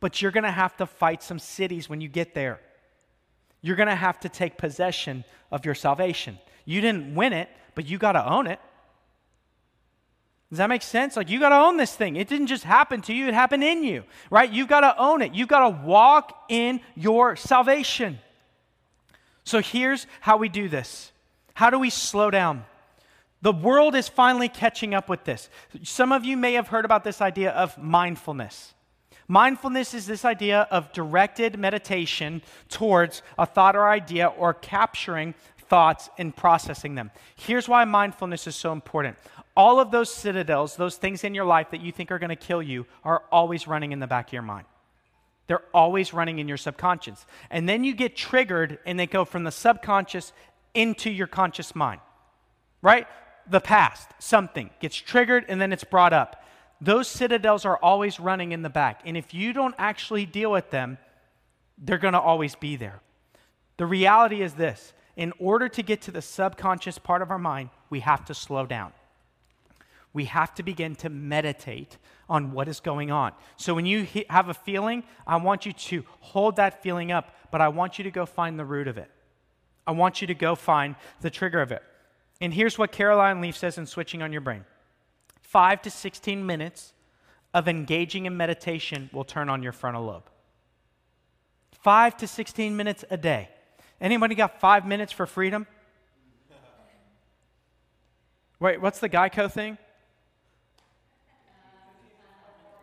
But 0.00 0.22
you're 0.22 0.30
going 0.30 0.44
to 0.44 0.50
have 0.50 0.76
to 0.76 0.86
fight 0.86 1.22
some 1.22 1.38
cities 1.38 1.88
when 1.88 2.00
you 2.00 2.08
get 2.08 2.34
there. 2.34 2.60
You're 3.60 3.76
going 3.76 3.88
to 3.88 3.94
have 3.94 4.20
to 4.20 4.28
take 4.28 4.56
possession 4.56 5.24
of 5.50 5.64
your 5.64 5.74
salvation. 5.74 6.38
You 6.64 6.80
didn't 6.80 7.14
win 7.14 7.32
it, 7.32 7.48
but 7.74 7.86
you 7.86 7.98
got 7.98 8.12
to 8.12 8.28
own 8.28 8.46
it. 8.46 8.60
Does 10.50 10.58
that 10.58 10.68
make 10.68 10.82
sense? 10.82 11.16
Like, 11.16 11.28
you 11.28 11.40
got 11.40 11.50
to 11.50 11.56
own 11.56 11.76
this 11.76 11.94
thing. 11.94 12.16
It 12.16 12.28
didn't 12.28 12.46
just 12.46 12.64
happen 12.64 13.02
to 13.02 13.12
you, 13.12 13.28
it 13.28 13.34
happened 13.34 13.64
in 13.64 13.84
you, 13.84 14.04
right? 14.30 14.50
You've 14.50 14.68
got 14.68 14.80
to 14.80 14.96
own 14.98 15.20
it. 15.20 15.34
You've 15.34 15.48
got 15.48 15.68
to 15.68 15.84
walk 15.84 16.44
in 16.48 16.80
your 16.94 17.36
salvation. 17.36 18.18
So, 19.48 19.62
here's 19.62 20.06
how 20.20 20.36
we 20.36 20.50
do 20.50 20.68
this 20.68 21.10
how 21.54 21.70
do 21.70 21.78
we 21.78 21.88
slow 21.88 22.30
down? 22.30 22.66
The 23.40 23.52
world 23.52 23.94
is 23.94 24.06
finally 24.06 24.50
catching 24.50 24.92
up 24.92 25.08
with 25.08 25.24
this. 25.24 25.48
Some 25.84 26.12
of 26.12 26.26
you 26.26 26.36
may 26.36 26.52
have 26.52 26.68
heard 26.68 26.84
about 26.84 27.02
this 27.02 27.22
idea 27.22 27.52
of 27.52 27.78
mindfulness. 27.78 28.74
Mindfulness 29.26 29.94
is 29.94 30.06
this 30.06 30.26
idea 30.26 30.68
of 30.70 30.92
directed 30.92 31.58
meditation 31.58 32.42
towards 32.68 33.22
a 33.38 33.46
thought 33.46 33.74
or 33.74 33.88
idea 33.88 34.26
or 34.26 34.52
capturing 34.52 35.34
thoughts 35.56 36.10
and 36.18 36.36
processing 36.36 36.94
them. 36.94 37.10
Here's 37.34 37.70
why 37.70 37.86
mindfulness 37.86 38.46
is 38.46 38.54
so 38.54 38.72
important. 38.72 39.16
All 39.56 39.80
of 39.80 39.90
those 39.90 40.12
citadels, 40.12 40.76
those 40.76 40.96
things 40.96 41.24
in 41.24 41.34
your 41.34 41.46
life 41.46 41.70
that 41.70 41.80
you 41.80 41.90
think 41.90 42.10
are 42.10 42.18
going 42.18 42.28
to 42.28 42.36
kill 42.36 42.62
you, 42.62 42.84
are 43.02 43.22
always 43.32 43.66
running 43.66 43.92
in 43.92 43.98
the 43.98 44.06
back 44.06 44.26
of 44.26 44.32
your 44.34 44.42
mind. 44.42 44.66
They're 45.48 45.64
always 45.74 46.14
running 46.14 46.38
in 46.38 46.46
your 46.46 46.56
subconscious. 46.56 47.26
And 47.50 47.68
then 47.68 47.82
you 47.82 47.94
get 47.94 48.14
triggered 48.16 48.78
and 48.86 48.98
they 48.98 49.06
go 49.06 49.24
from 49.24 49.44
the 49.44 49.50
subconscious 49.50 50.32
into 50.74 51.10
your 51.10 51.26
conscious 51.26 51.74
mind, 51.74 52.00
right? 52.82 53.08
The 53.50 53.60
past, 53.60 54.08
something 54.20 54.70
gets 54.80 54.94
triggered 54.94 55.46
and 55.48 55.60
then 55.60 55.72
it's 55.72 55.84
brought 55.84 56.12
up 56.12 56.44
those 56.80 57.08
citadels 57.08 57.64
are 57.64 57.76
always 57.76 58.20
running 58.20 58.52
in 58.52 58.62
the 58.62 58.70
back. 58.70 59.02
And 59.04 59.16
if 59.16 59.34
you 59.34 59.52
don't 59.52 59.74
actually 59.78 60.26
deal 60.26 60.50
with 60.50 60.70
them, 60.70 60.98
they're 61.76 61.98
going 61.98 62.14
to 62.14 62.20
always 62.20 62.54
be 62.54 62.76
there. 62.76 63.00
The 63.76 63.86
reality 63.86 64.42
is 64.42 64.54
this 64.54 64.92
in 65.16 65.32
order 65.38 65.68
to 65.68 65.82
get 65.82 66.02
to 66.02 66.10
the 66.10 66.22
subconscious 66.22 66.98
part 66.98 67.22
of 67.22 67.30
our 67.30 67.38
mind, 67.38 67.70
we 67.90 68.00
have 68.00 68.24
to 68.26 68.34
slow 68.34 68.66
down. 68.66 68.92
We 70.12 70.24
have 70.24 70.54
to 70.54 70.62
begin 70.62 70.94
to 70.96 71.08
meditate 71.08 71.98
on 72.28 72.52
what 72.52 72.68
is 72.68 72.80
going 72.80 73.10
on. 73.10 73.32
So 73.56 73.74
when 73.74 73.86
you 73.86 74.06
have 74.30 74.48
a 74.48 74.54
feeling, 74.54 75.04
I 75.26 75.36
want 75.36 75.66
you 75.66 75.72
to 75.72 76.04
hold 76.20 76.56
that 76.56 76.82
feeling 76.82 77.12
up, 77.12 77.34
but 77.50 77.60
I 77.60 77.68
want 77.68 77.98
you 77.98 78.04
to 78.04 78.10
go 78.10 78.26
find 78.26 78.58
the 78.58 78.64
root 78.64 78.88
of 78.88 78.98
it. 78.98 79.10
I 79.86 79.92
want 79.92 80.20
you 80.20 80.26
to 80.26 80.34
go 80.34 80.54
find 80.54 80.96
the 81.20 81.30
trigger 81.30 81.60
of 81.60 81.72
it. 81.72 81.82
And 82.40 82.54
here's 82.54 82.78
what 82.78 82.92
Caroline 82.92 83.40
Leaf 83.40 83.56
says 83.56 83.78
in 83.78 83.86
Switching 83.86 84.22
on 84.22 84.32
Your 84.32 84.40
Brain 84.40 84.64
5 85.40 85.82
to 85.82 85.90
16 85.90 86.44
minutes 86.44 86.92
of 87.54 87.68
engaging 87.68 88.26
in 88.26 88.36
meditation 88.36 89.08
will 89.12 89.24
turn 89.24 89.48
on 89.48 89.62
your 89.62 89.72
frontal 89.72 90.04
lobe. 90.04 90.28
5 91.72 92.16
to 92.18 92.26
16 92.26 92.76
minutes 92.76 93.04
a 93.10 93.16
day. 93.16 93.48
Anybody 94.00 94.34
got 94.34 94.60
5 94.60 94.86
minutes 94.86 95.12
for 95.12 95.26
freedom? 95.26 95.66
Wait, 98.60 98.80
what's 98.80 98.98
the 98.98 99.08
Geico 99.08 99.50
thing? 99.50 99.78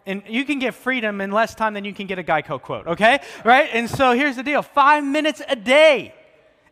And 0.05 0.21
you 0.27 0.45
can 0.45 0.59
get 0.59 0.75
freedom 0.75 1.19
in 1.19 1.31
less 1.31 1.55
time 1.55 1.73
than 1.73 1.83
you 1.83 1.93
can 1.93 2.05
get 2.07 2.19
a 2.19 2.23
Geico 2.23 2.61
quote, 2.61 2.87
okay? 2.87 3.19
Right? 3.43 3.69
And 3.73 3.89
so 3.89 4.13
here's 4.13 4.35
the 4.35 4.43
deal 4.43 4.61
five 4.61 5.03
minutes 5.03 5.41
a 5.47 5.55
day. 5.55 6.13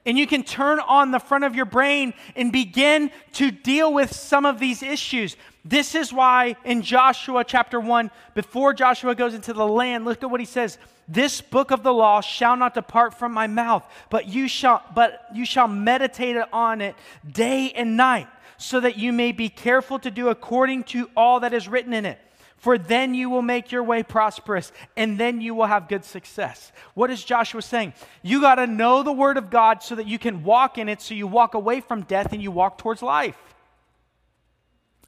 And 0.06 0.18
you 0.18 0.28
can 0.28 0.44
turn 0.44 0.80
on 0.82 1.12
the 1.12 1.20
front 1.20 1.46
of 1.46 1.56
your 1.56 1.66
brain 1.66 2.14
and 2.36 2.52
begin 2.52 3.10
to 3.34 3.52
deal 3.52 3.94
with 3.94 4.14
some 4.14 4.46
of 4.46 4.60
these 4.60 4.84
issues. 4.84 5.38
This 5.64 5.96
is 5.96 6.12
why 6.12 6.58
in 6.66 6.82
Joshua 6.82 7.46
chapter 7.46 7.80
1, 7.80 8.12
before 8.36 8.74
Joshua 8.74 9.16
goes 9.16 9.34
into 9.34 9.54
the 9.54 9.66
land, 9.66 10.04
look 10.04 10.22
at 10.22 10.30
what 10.30 10.42
he 10.42 10.46
says. 10.46 10.78
This 11.08 11.40
book 11.40 11.72
of 11.72 11.84
the 11.84 11.94
law 11.94 12.20
shall 12.20 12.58
not 12.58 12.74
depart 12.74 13.14
from 13.14 13.32
my 13.32 13.48
mouth, 13.48 13.86
but 14.10 14.28
you 14.28 14.48
shall 14.48 14.84
but 14.94 15.26
you 15.34 15.46
shall 15.46 15.68
meditate 15.68 16.38
on 16.52 16.82
it 16.82 16.96
day 17.30 17.72
and 17.72 17.98
night, 17.98 18.28
so 18.58 18.80
that 18.80 18.98
you 18.98 19.12
may 19.12 19.32
be 19.32 19.50
careful 19.50 20.00
to 20.00 20.12
do 20.12 20.30
according 20.30 20.84
to 20.86 21.10
all 21.16 21.42
that 21.42 21.54
is 21.54 21.68
written 21.68 21.94
in 21.94 22.06
it 22.06 22.20
for 22.64 22.78
then 22.78 23.14
you 23.14 23.30
will 23.30 23.42
make 23.42 23.74
your 23.74 23.84
way 23.84 24.04
prosperous 24.04 24.72
and 24.96 25.20
then 25.20 25.42
you 25.42 25.54
will 25.54 25.66
have 25.66 25.90
good 25.90 26.06
success. 26.06 26.72
What 26.94 27.12
is 27.12 27.22
Joshua 27.22 27.62
saying? 27.62 27.92
You 28.22 28.40
got 28.40 28.56
to 28.56 28.68
know 28.68 29.04
the 29.04 29.12
word 29.12 29.36
of 29.36 29.50
God 29.50 29.84
so 29.84 29.96
that 29.96 30.08
you 30.08 30.18
can 30.18 30.46
walk 30.46 30.78
in 30.78 30.88
it, 30.88 31.02
so 31.02 31.14
you 31.14 31.28
walk 31.28 31.56
away 31.56 31.82
from 31.82 32.04
death 32.04 32.32
and 32.32 32.42
you 32.42 32.52
walk 32.52 32.78
towards 32.78 33.02
life. 33.02 33.38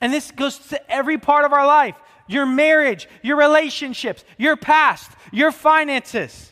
And 0.02 0.12
this 0.12 0.32
goes 0.32 0.58
to 0.68 0.92
every 0.92 1.18
part 1.18 1.46
of 1.46 1.54
our 1.54 1.66
life 1.66 1.96
your 2.28 2.46
marriage, 2.46 3.08
your 3.22 3.38
relationships, 3.38 4.26
your 4.38 4.58
past, 4.58 5.10
your 5.32 5.54
finances. 5.54 6.52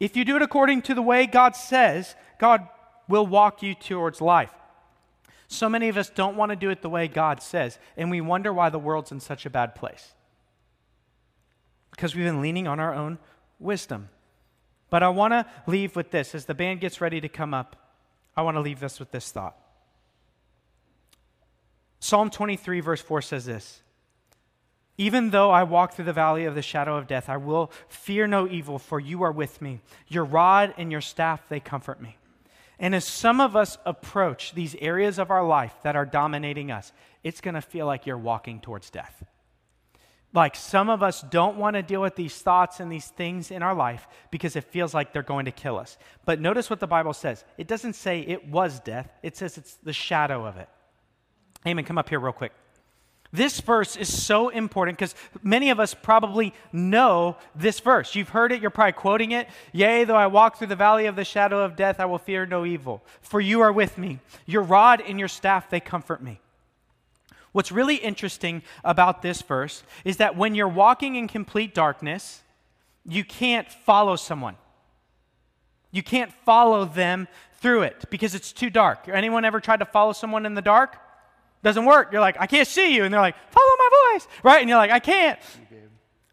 If 0.00 0.16
you 0.16 0.24
do 0.24 0.34
it 0.34 0.42
according 0.42 0.82
to 0.82 0.96
the 0.96 1.02
way 1.02 1.26
God 1.26 1.54
says, 1.54 2.16
God 2.40 2.66
will 3.06 3.24
walk 3.24 3.62
you 3.62 3.76
towards 3.76 4.20
life. 4.20 4.50
So 5.54 5.68
many 5.68 5.88
of 5.88 5.96
us 5.96 6.10
don't 6.10 6.36
want 6.36 6.50
to 6.50 6.56
do 6.56 6.70
it 6.70 6.82
the 6.82 6.90
way 6.90 7.06
God 7.06 7.40
says, 7.40 7.78
and 7.96 8.10
we 8.10 8.20
wonder 8.20 8.52
why 8.52 8.70
the 8.70 8.78
world's 8.78 9.12
in 9.12 9.20
such 9.20 9.46
a 9.46 9.50
bad 9.50 9.74
place. 9.74 10.12
Because 11.92 12.14
we've 12.14 12.24
been 12.24 12.42
leaning 12.42 12.66
on 12.66 12.80
our 12.80 12.92
own 12.92 13.18
wisdom. 13.60 14.08
But 14.90 15.04
I 15.04 15.10
want 15.10 15.32
to 15.32 15.46
leave 15.68 15.94
with 15.94 16.10
this. 16.10 16.34
As 16.34 16.46
the 16.46 16.54
band 16.54 16.80
gets 16.80 17.00
ready 17.00 17.20
to 17.20 17.28
come 17.28 17.54
up, 17.54 17.76
I 18.36 18.42
want 18.42 18.56
to 18.56 18.60
leave 18.60 18.82
us 18.82 18.98
with 18.98 19.12
this 19.12 19.30
thought. 19.30 19.56
Psalm 22.00 22.30
23, 22.30 22.80
verse 22.80 23.00
4 23.00 23.22
says 23.22 23.44
this 23.44 23.80
Even 24.98 25.30
though 25.30 25.52
I 25.52 25.62
walk 25.62 25.94
through 25.94 26.06
the 26.06 26.12
valley 26.12 26.46
of 26.46 26.56
the 26.56 26.62
shadow 26.62 26.96
of 26.96 27.06
death, 27.06 27.28
I 27.28 27.36
will 27.36 27.70
fear 27.88 28.26
no 28.26 28.48
evil, 28.48 28.80
for 28.80 28.98
you 28.98 29.22
are 29.22 29.32
with 29.32 29.62
me. 29.62 29.80
Your 30.08 30.24
rod 30.24 30.74
and 30.76 30.90
your 30.90 31.00
staff, 31.00 31.48
they 31.48 31.60
comfort 31.60 32.02
me. 32.02 32.16
And 32.78 32.94
as 32.94 33.04
some 33.04 33.40
of 33.40 33.56
us 33.56 33.78
approach 33.84 34.52
these 34.54 34.74
areas 34.76 35.18
of 35.18 35.30
our 35.30 35.44
life 35.44 35.74
that 35.82 35.96
are 35.96 36.06
dominating 36.06 36.70
us, 36.70 36.92
it's 37.22 37.40
going 37.40 37.54
to 37.54 37.62
feel 37.62 37.86
like 37.86 38.06
you're 38.06 38.18
walking 38.18 38.60
towards 38.60 38.90
death. 38.90 39.24
Like 40.32 40.56
some 40.56 40.90
of 40.90 41.00
us 41.00 41.22
don't 41.22 41.56
want 41.58 41.74
to 41.74 41.82
deal 41.82 42.02
with 42.02 42.16
these 42.16 42.34
thoughts 42.34 42.80
and 42.80 42.90
these 42.90 43.06
things 43.06 43.52
in 43.52 43.62
our 43.62 43.74
life 43.74 44.08
because 44.32 44.56
it 44.56 44.64
feels 44.64 44.92
like 44.92 45.12
they're 45.12 45.22
going 45.22 45.44
to 45.44 45.52
kill 45.52 45.78
us. 45.78 45.96
But 46.24 46.40
notice 46.40 46.68
what 46.68 46.80
the 46.80 46.88
Bible 46.88 47.12
says 47.12 47.44
it 47.56 47.68
doesn't 47.68 47.92
say 47.92 48.20
it 48.20 48.48
was 48.48 48.80
death, 48.80 49.08
it 49.22 49.36
says 49.36 49.56
it's 49.56 49.74
the 49.76 49.92
shadow 49.92 50.44
of 50.44 50.56
it. 50.56 50.68
Amen. 51.66 51.84
Come 51.84 51.98
up 51.98 52.08
here 52.08 52.18
real 52.18 52.32
quick. 52.32 52.52
This 53.34 53.58
verse 53.58 53.96
is 53.96 54.22
so 54.22 54.48
important 54.48 54.96
because 54.96 55.16
many 55.42 55.70
of 55.70 55.80
us 55.80 55.92
probably 55.92 56.54
know 56.72 57.36
this 57.56 57.80
verse. 57.80 58.14
You've 58.14 58.28
heard 58.28 58.52
it, 58.52 58.62
you're 58.62 58.70
probably 58.70 58.92
quoting 58.92 59.32
it. 59.32 59.48
Yea, 59.72 60.04
though 60.04 60.14
I 60.14 60.28
walk 60.28 60.56
through 60.56 60.68
the 60.68 60.76
valley 60.76 61.06
of 61.06 61.16
the 61.16 61.24
shadow 61.24 61.64
of 61.64 61.74
death, 61.74 61.98
I 61.98 62.04
will 62.04 62.18
fear 62.18 62.46
no 62.46 62.64
evil, 62.64 63.02
for 63.22 63.40
you 63.40 63.60
are 63.60 63.72
with 63.72 63.98
me. 63.98 64.20
Your 64.46 64.62
rod 64.62 65.02
and 65.04 65.18
your 65.18 65.26
staff, 65.26 65.68
they 65.68 65.80
comfort 65.80 66.22
me. 66.22 66.38
What's 67.50 67.72
really 67.72 67.96
interesting 67.96 68.62
about 68.84 69.20
this 69.20 69.42
verse 69.42 69.82
is 70.04 70.18
that 70.18 70.36
when 70.36 70.54
you're 70.54 70.68
walking 70.68 71.16
in 71.16 71.26
complete 71.26 71.74
darkness, 71.74 72.40
you 73.04 73.24
can't 73.24 73.68
follow 73.68 74.14
someone. 74.14 74.54
You 75.90 76.04
can't 76.04 76.32
follow 76.44 76.84
them 76.84 77.26
through 77.58 77.82
it 77.82 78.04
because 78.10 78.36
it's 78.36 78.52
too 78.52 78.70
dark. 78.70 79.08
Anyone 79.08 79.44
ever 79.44 79.58
tried 79.58 79.80
to 79.80 79.86
follow 79.86 80.12
someone 80.12 80.46
in 80.46 80.54
the 80.54 80.62
dark? 80.62 81.00
Doesn't 81.64 81.86
work. 81.86 82.12
You're 82.12 82.20
like, 82.20 82.36
I 82.38 82.46
can't 82.46 82.68
see 82.68 82.94
you. 82.94 83.04
And 83.04 83.12
they're 83.12 83.22
like, 83.22 83.36
follow 83.50 83.72
my 83.78 84.12
voice. 84.12 84.28
Right? 84.42 84.60
And 84.60 84.68
you're 84.68 84.78
like, 84.78 84.90
I 84.90 85.00
can't. 85.00 85.40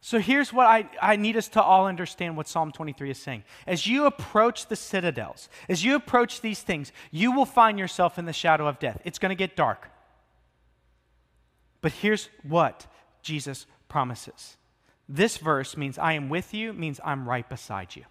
So 0.01 0.19
here's 0.19 0.51
what 0.51 0.65
I, 0.65 0.89
I 1.01 1.15
need 1.15 1.37
us 1.37 1.47
to 1.49 1.61
all 1.61 1.87
understand 1.87 2.35
what 2.35 2.49
Psalm 2.49 2.71
23 2.71 3.11
is 3.11 3.17
saying. 3.17 3.43
As 3.65 3.87
you 3.87 4.07
approach 4.07 4.67
the 4.67 4.75
citadels, 4.75 5.47
as 5.69 5.85
you 5.85 5.95
approach 5.95 6.41
these 6.41 6.61
things, 6.61 6.91
you 7.11 7.31
will 7.31 7.45
find 7.45 7.79
yourself 7.79 8.19
in 8.19 8.25
the 8.25 8.33
shadow 8.33 8.67
of 8.67 8.77
death. 8.77 8.99
It's 9.05 9.19
going 9.19 9.29
to 9.29 9.35
get 9.35 9.55
dark. 9.55 9.89
But 11.79 11.93
here's 11.93 12.29
what 12.43 12.87
Jesus 13.21 13.67
promises. 13.87 14.57
This 15.07 15.37
verse 15.37 15.77
means 15.77 15.97
I 15.97 16.13
am 16.13 16.27
with 16.27 16.53
you, 16.53 16.73
means 16.73 16.99
I'm 17.05 17.29
right 17.29 17.47
beside 17.47 17.95
you. 17.95 18.03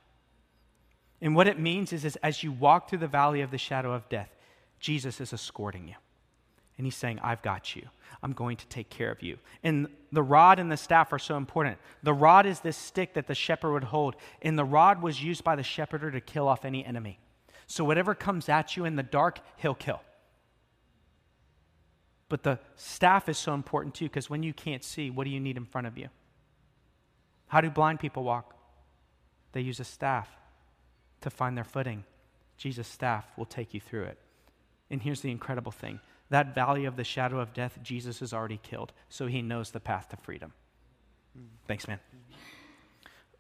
And 1.21 1.35
what 1.37 1.49
it 1.49 1.59
means 1.59 1.93
is, 1.93 2.07
is 2.07 2.17
as 2.23 2.43
you 2.43 2.51
walk 2.51 2.89
through 2.89 3.01
the 3.01 3.09
valley 3.09 3.43
of 3.43 3.51
the 3.51 3.59
shadow 3.59 3.93
of 3.93 4.09
death, 4.09 4.31
Jesus 4.79 5.21
is 5.21 5.35
escorting 5.35 5.87
you. 5.87 5.97
And 6.81 6.87
he's 6.87 6.97
saying, 6.97 7.19
I've 7.23 7.43
got 7.43 7.77
you. 7.77 7.83
I'm 8.23 8.33
going 8.33 8.57
to 8.57 8.67
take 8.69 8.89
care 8.89 9.11
of 9.11 9.23
you. 9.23 9.37
And 9.63 9.87
the 10.13 10.23
rod 10.23 10.59
and 10.59 10.73
the 10.73 10.79
staff 10.79 11.13
are 11.13 11.19
so 11.19 11.37
important. 11.37 11.77
The 12.03 12.15
rod 12.15 12.47
is 12.47 12.61
this 12.61 12.79
stick 12.79 13.13
that 13.13 13.27
the 13.27 13.35
shepherd 13.35 13.73
would 13.73 13.85
hold, 13.85 14.17
and 14.41 14.59
the 14.59 14.65
rod 14.65 15.03
was 15.03 15.23
used 15.23 15.45
by 15.45 15.57
the 15.57 15.63
shepherder 15.63 16.11
to 16.11 16.23
kill 16.23 16.49
off 16.49 16.65
any 16.65 16.83
enemy. 16.83 17.19
So 17.67 17.85
whatever 17.85 18.15
comes 18.15 18.49
at 18.49 18.79
you 18.79 18.87
in 18.87 18.97
the 18.97 19.03
dark, 19.03 19.41
he'll 19.59 19.75
kill. 19.75 20.01
But 22.31 22.45
the 22.45 22.59
staff 22.77 23.29
is 23.29 23.37
so 23.37 23.53
important 23.53 23.95
too, 23.95 24.07
because 24.07 24.31
when 24.31 24.43
you 24.43 24.55
can't 24.55 24.83
see, 24.83 25.11
what 25.11 25.25
do 25.25 25.31
you 25.31 25.39
need 25.39 25.59
in 25.59 25.67
front 25.67 25.87
of 25.87 25.99
you? 25.99 26.09
How 27.49 27.61
do 27.61 27.69
blind 27.69 28.01
people 28.01 28.25
walk? 28.25 28.55
They 29.53 29.61
use 29.61 29.81
a 29.81 29.85
staff 29.85 30.31
to 31.21 31.29
find 31.29 31.59
their 31.59 31.65
footing. 31.65 32.05
Jesus' 32.57 32.89
staff 32.89 33.27
will 33.37 33.45
take 33.45 33.75
you 33.75 33.81
through 33.81 34.05
it. 34.05 34.19
And 34.91 35.03
here's 35.03 35.21
the 35.21 35.31
incredible 35.31 35.73
thing 35.73 36.01
that 36.31 36.55
valley 36.55 36.85
of 36.85 36.97
the 36.97 37.05
shadow 37.05 37.41
of 37.41 37.53
death, 37.53 37.79
Jesus 37.83 38.21
has 38.21 38.33
already 38.33 38.61
killed, 38.63 38.93
so 39.09 39.27
he 39.27 39.43
knows 39.43 39.71
the 39.71 39.81
path 39.81 40.09
to 40.11 40.17
freedom. 40.17 40.53
Thanks, 41.67 41.87
man. 41.87 42.01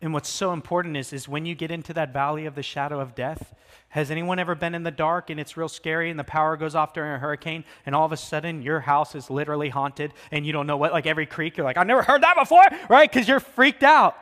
And 0.02 0.14
what's 0.14 0.28
so 0.28 0.52
important 0.52 0.96
is, 0.96 1.12
is 1.12 1.28
when 1.28 1.44
you 1.44 1.54
get 1.54 1.70
into 1.70 1.92
that 1.94 2.12
valley 2.12 2.46
of 2.46 2.54
the 2.54 2.62
shadow 2.62 3.00
of 3.00 3.14
death, 3.14 3.54
has 3.90 4.10
anyone 4.10 4.38
ever 4.38 4.54
been 4.54 4.74
in 4.74 4.82
the 4.82 4.90
dark 4.90 5.30
and 5.30 5.38
it's 5.38 5.56
real 5.56 5.68
scary 5.68 6.10
and 6.10 6.18
the 6.18 6.24
power 6.24 6.56
goes 6.56 6.74
off 6.74 6.94
during 6.94 7.12
a 7.12 7.18
hurricane 7.18 7.64
and 7.84 7.94
all 7.94 8.06
of 8.06 8.12
a 8.12 8.16
sudden 8.16 8.62
your 8.62 8.80
house 8.80 9.14
is 9.14 9.28
literally 9.28 9.68
haunted 9.68 10.14
and 10.30 10.46
you 10.46 10.52
don't 10.52 10.66
know 10.66 10.76
what, 10.76 10.92
like 10.92 11.06
every 11.06 11.26
creak, 11.26 11.56
you're 11.56 11.64
like, 11.64 11.76
I've 11.76 11.86
never 11.86 12.02
heard 12.02 12.22
that 12.22 12.36
before, 12.36 12.64
right? 12.88 13.10
Because 13.10 13.28
you're 13.28 13.40
freaked 13.40 13.82
out. 13.82 14.16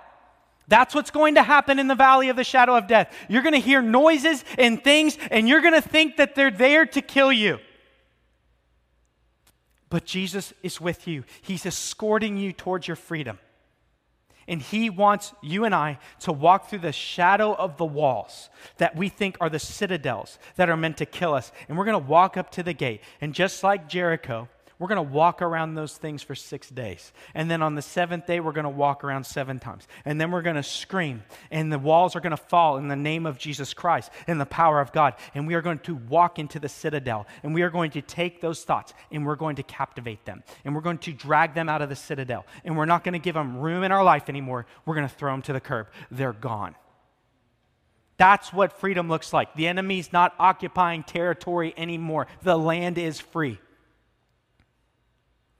That's 0.66 0.94
what's 0.94 1.10
going 1.10 1.36
to 1.36 1.42
happen 1.42 1.78
in 1.78 1.86
the 1.86 1.94
valley 1.94 2.28
of 2.28 2.36
the 2.36 2.44
shadow 2.44 2.76
of 2.76 2.88
death. 2.88 3.14
You're 3.28 3.42
going 3.42 3.54
to 3.54 3.60
hear 3.60 3.80
noises 3.80 4.44
and 4.58 4.82
things 4.82 5.16
and 5.30 5.48
you're 5.48 5.60
going 5.60 5.74
to 5.74 5.86
think 5.86 6.16
that 6.16 6.34
they're 6.34 6.50
there 6.50 6.86
to 6.86 7.00
kill 7.00 7.32
you. 7.32 7.58
But 9.90 10.04
Jesus 10.04 10.52
is 10.62 10.80
with 10.80 11.06
you, 11.08 11.24
He's 11.40 11.66
escorting 11.66 12.36
you 12.36 12.52
towards 12.52 12.86
your 12.86 12.96
freedom. 12.96 13.38
And 14.46 14.62
He 14.62 14.88
wants 14.88 15.34
you 15.42 15.64
and 15.64 15.74
I 15.74 15.98
to 16.20 16.32
walk 16.32 16.68
through 16.68 16.78
the 16.80 16.92
shadow 16.92 17.52
of 17.54 17.76
the 17.76 17.84
walls 17.84 18.48
that 18.78 18.96
we 18.96 19.08
think 19.10 19.36
are 19.40 19.50
the 19.50 19.58
citadels 19.58 20.38
that 20.56 20.70
are 20.70 20.76
meant 20.76 20.96
to 20.98 21.06
kill 21.06 21.34
us. 21.34 21.52
And 21.68 21.76
we're 21.76 21.84
going 21.84 22.02
to 22.02 22.08
walk 22.08 22.36
up 22.36 22.50
to 22.52 22.62
the 22.62 22.72
gate. 22.72 23.02
And 23.20 23.34
just 23.34 23.62
like 23.62 23.88
Jericho, 23.88 24.48
we're 24.78 24.88
going 24.88 24.96
to 24.96 25.12
walk 25.12 25.42
around 25.42 25.74
those 25.74 25.96
things 25.96 26.22
for 26.22 26.34
six 26.34 26.68
days. 26.68 27.12
And 27.34 27.50
then 27.50 27.62
on 27.62 27.74
the 27.74 27.82
seventh 27.82 28.26
day, 28.26 28.38
we're 28.38 28.52
going 28.52 28.64
to 28.64 28.70
walk 28.70 29.02
around 29.02 29.24
seven 29.24 29.58
times. 29.58 29.88
And 30.04 30.20
then 30.20 30.30
we're 30.30 30.42
going 30.42 30.56
to 30.56 30.62
scream, 30.62 31.24
and 31.50 31.72
the 31.72 31.78
walls 31.78 32.14
are 32.14 32.20
going 32.20 32.30
to 32.30 32.36
fall 32.36 32.76
in 32.76 32.88
the 32.88 32.96
name 32.96 33.26
of 33.26 33.38
Jesus 33.38 33.74
Christ, 33.74 34.10
in 34.28 34.38
the 34.38 34.46
power 34.46 34.80
of 34.80 34.92
God. 34.92 35.14
And 35.34 35.46
we 35.46 35.54
are 35.54 35.62
going 35.62 35.80
to 35.80 35.96
walk 35.96 36.38
into 36.38 36.60
the 36.60 36.68
citadel, 36.68 37.26
and 37.42 37.54
we 37.54 37.62
are 37.62 37.70
going 37.70 37.90
to 37.92 38.02
take 38.02 38.40
those 38.40 38.62
thoughts, 38.62 38.94
and 39.10 39.26
we're 39.26 39.36
going 39.36 39.56
to 39.56 39.64
captivate 39.64 40.24
them. 40.24 40.44
And 40.64 40.74
we're 40.74 40.80
going 40.80 40.98
to 40.98 41.12
drag 41.12 41.54
them 41.54 41.68
out 41.68 41.82
of 41.82 41.88
the 41.88 41.96
citadel. 41.96 42.46
And 42.64 42.76
we're 42.76 42.84
not 42.84 43.02
going 43.02 43.14
to 43.14 43.18
give 43.18 43.34
them 43.34 43.58
room 43.58 43.82
in 43.82 43.90
our 43.90 44.04
life 44.04 44.28
anymore. 44.28 44.66
We're 44.86 44.94
going 44.94 45.08
to 45.08 45.14
throw 45.14 45.32
them 45.32 45.42
to 45.42 45.52
the 45.52 45.60
curb. 45.60 45.88
They're 46.10 46.32
gone. 46.32 46.76
That's 48.16 48.52
what 48.52 48.78
freedom 48.80 49.08
looks 49.08 49.32
like. 49.32 49.54
The 49.54 49.68
enemy's 49.68 50.12
not 50.12 50.34
occupying 50.38 51.04
territory 51.04 51.72
anymore. 51.76 52.26
The 52.42 52.58
land 52.58 52.98
is 52.98 53.20
free. 53.20 53.58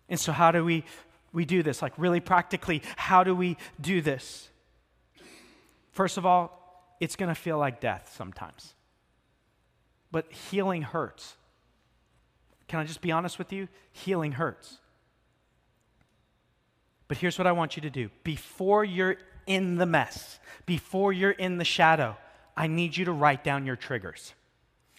And 0.08 0.18
so, 0.18 0.32
how 0.32 0.50
do 0.50 0.64
we, 0.64 0.84
we 1.32 1.44
do 1.44 1.62
this? 1.62 1.82
Like, 1.82 1.92
really 1.96 2.20
practically, 2.20 2.82
how 2.96 3.24
do 3.24 3.34
we 3.34 3.56
do 3.80 4.00
this? 4.00 4.48
First 5.92 6.16
of 6.16 6.24
all, 6.24 6.96
it's 7.00 7.16
going 7.16 7.28
to 7.28 7.34
feel 7.34 7.58
like 7.58 7.80
death 7.80 8.12
sometimes. 8.16 8.74
But 10.10 10.32
healing 10.32 10.82
hurts. 10.82 11.36
Can 12.66 12.80
I 12.80 12.84
just 12.84 13.00
be 13.00 13.12
honest 13.12 13.38
with 13.38 13.52
you? 13.52 13.68
Healing 13.92 14.32
hurts. 14.32 14.78
But 17.08 17.16
here's 17.16 17.38
what 17.38 17.46
I 17.46 17.52
want 17.52 17.76
you 17.76 17.82
to 17.82 17.90
do 17.90 18.10
before 18.22 18.84
you're 18.84 19.16
in 19.46 19.76
the 19.76 19.86
mess, 19.86 20.38
before 20.66 21.12
you're 21.12 21.30
in 21.30 21.56
the 21.56 21.64
shadow, 21.64 22.16
I 22.56 22.66
need 22.66 22.96
you 22.96 23.06
to 23.06 23.12
write 23.12 23.42
down 23.42 23.64
your 23.64 23.76
triggers. 23.76 24.34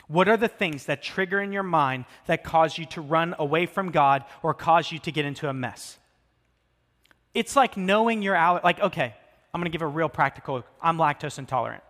What 0.10 0.28
are 0.28 0.38
the 0.38 0.48
things 0.48 0.88
that 0.88 1.04
trigger 1.04 1.40
in 1.40 1.54
your 1.54 1.64
mind 1.64 2.06
that 2.26 2.44
cause 2.44 2.80
you 2.80 2.86
to 2.88 3.02
run 3.02 3.36
away 3.38 3.68
from 3.68 3.92
God 3.92 4.26
or 4.42 4.56
cause 4.56 4.92
you 4.92 4.98
to 5.00 5.12
get 5.12 5.24
into 5.24 5.48
a 5.48 5.54
mess? 5.54 6.00
It's 7.36 7.56
like 7.56 7.78
knowing 7.78 8.24
your 8.24 8.36
aller- 8.36 8.62
like 8.64 8.80
okay, 8.80 9.14
I'm 9.54 9.62
going 9.62 9.72
to 9.72 9.76
give 9.76 9.84
a 9.84 9.88
real 9.88 10.10
practical. 10.10 10.66
I'm 10.82 10.98
lactose 10.98 11.38
intolerant. 11.38 11.84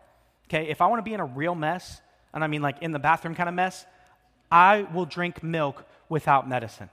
Okay, 0.48 0.68
if 0.68 0.82
I 0.82 0.88
want 0.88 1.00
to 1.00 1.04
be 1.04 1.14
in 1.14 1.22
a 1.22 1.26
real 1.26 1.56
mess, 1.56 2.02
and 2.34 2.44
I 2.44 2.48
mean 2.48 2.62
like 2.62 2.82
in 2.82 2.92
the 2.92 3.00
bathroom 3.00 3.36
kind 3.36 3.48
of 3.48 3.56
mess, 3.56 3.86
I 4.52 4.82
will 4.94 5.06
drink 5.06 5.42
milk 5.42 5.86
without 6.10 6.48
medicine. 6.48 6.90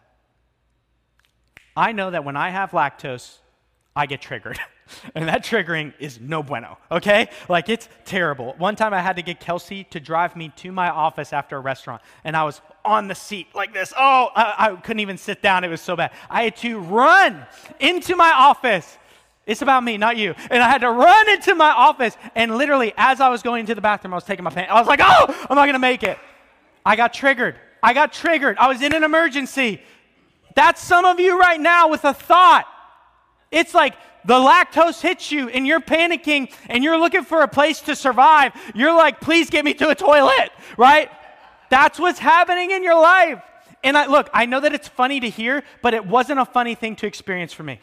I 1.76 1.90
know 1.90 2.12
that 2.12 2.24
when 2.24 2.36
I 2.36 2.50
have 2.50 2.70
lactose, 2.70 3.38
I 3.96 4.04
get 4.04 4.20
triggered. 4.20 4.60
and 5.14 5.26
that 5.26 5.42
triggering 5.42 5.94
is 5.98 6.20
no 6.20 6.42
bueno, 6.42 6.76
okay? 6.92 7.28
Like 7.48 7.70
it's 7.70 7.88
terrible. 8.04 8.54
One 8.58 8.76
time 8.76 8.92
I 8.92 9.00
had 9.00 9.16
to 9.16 9.22
get 9.22 9.40
Kelsey 9.40 9.84
to 9.84 9.98
drive 9.98 10.36
me 10.36 10.52
to 10.56 10.70
my 10.70 10.90
office 10.90 11.32
after 11.32 11.56
a 11.56 11.60
restaurant, 11.60 12.02
and 12.22 12.36
I 12.36 12.44
was 12.44 12.60
on 12.84 13.08
the 13.08 13.14
seat 13.14 13.48
like 13.54 13.72
this. 13.72 13.94
Oh, 13.96 14.28
I, 14.36 14.54
I 14.58 14.76
couldn't 14.76 15.00
even 15.00 15.16
sit 15.16 15.40
down. 15.40 15.64
It 15.64 15.68
was 15.68 15.80
so 15.80 15.96
bad. 15.96 16.12
I 16.28 16.42
had 16.44 16.56
to 16.58 16.78
run 16.78 17.46
into 17.80 18.14
my 18.14 18.30
office. 18.30 18.98
It's 19.46 19.62
about 19.62 19.82
me, 19.82 19.96
not 19.96 20.18
you. 20.18 20.34
And 20.50 20.62
I 20.62 20.68
had 20.68 20.82
to 20.82 20.90
run 20.90 21.30
into 21.30 21.54
my 21.54 21.70
office, 21.70 22.16
and 22.34 22.58
literally, 22.58 22.92
as 22.98 23.20
I 23.20 23.30
was 23.30 23.42
going 23.42 23.60
into 23.60 23.74
the 23.74 23.80
bathroom, 23.80 24.12
I 24.12 24.16
was 24.16 24.24
taking 24.24 24.44
my 24.44 24.50
pants. 24.50 24.70
I 24.70 24.78
was 24.78 24.88
like, 24.88 25.00
oh, 25.02 25.46
I'm 25.48 25.56
not 25.56 25.64
gonna 25.64 25.78
make 25.78 26.02
it. 26.02 26.18
I 26.84 26.96
got 26.96 27.14
triggered. 27.14 27.56
I 27.82 27.94
got 27.94 28.12
triggered. 28.12 28.58
I 28.58 28.68
was 28.68 28.82
in 28.82 28.94
an 28.94 29.04
emergency. 29.04 29.80
That's 30.54 30.82
some 30.82 31.04
of 31.04 31.18
you 31.18 31.38
right 31.38 31.60
now 31.60 31.88
with 31.88 32.04
a 32.04 32.12
thought. 32.12 32.66
It's 33.50 33.74
like 33.74 33.94
the 34.24 34.34
lactose 34.34 35.00
hits 35.00 35.30
you 35.30 35.48
and 35.48 35.66
you're 35.66 35.80
panicking 35.80 36.52
and 36.68 36.82
you're 36.82 36.98
looking 36.98 37.22
for 37.22 37.42
a 37.42 37.48
place 37.48 37.80
to 37.82 37.94
survive. 37.94 38.52
You're 38.74 38.94
like, 38.94 39.20
please 39.20 39.50
get 39.50 39.64
me 39.64 39.74
to 39.74 39.88
a 39.88 39.94
toilet, 39.94 40.50
right? 40.76 41.10
That's 41.70 41.98
what's 41.98 42.18
happening 42.18 42.70
in 42.72 42.82
your 42.82 43.00
life. 43.00 43.42
And 43.84 43.96
I, 43.96 44.06
look, 44.06 44.28
I 44.32 44.46
know 44.46 44.60
that 44.60 44.74
it's 44.74 44.88
funny 44.88 45.20
to 45.20 45.30
hear, 45.30 45.62
but 45.80 45.94
it 45.94 46.04
wasn't 46.04 46.40
a 46.40 46.44
funny 46.44 46.74
thing 46.74 46.96
to 46.96 47.06
experience 47.06 47.52
for 47.52 47.62
me. 47.62 47.80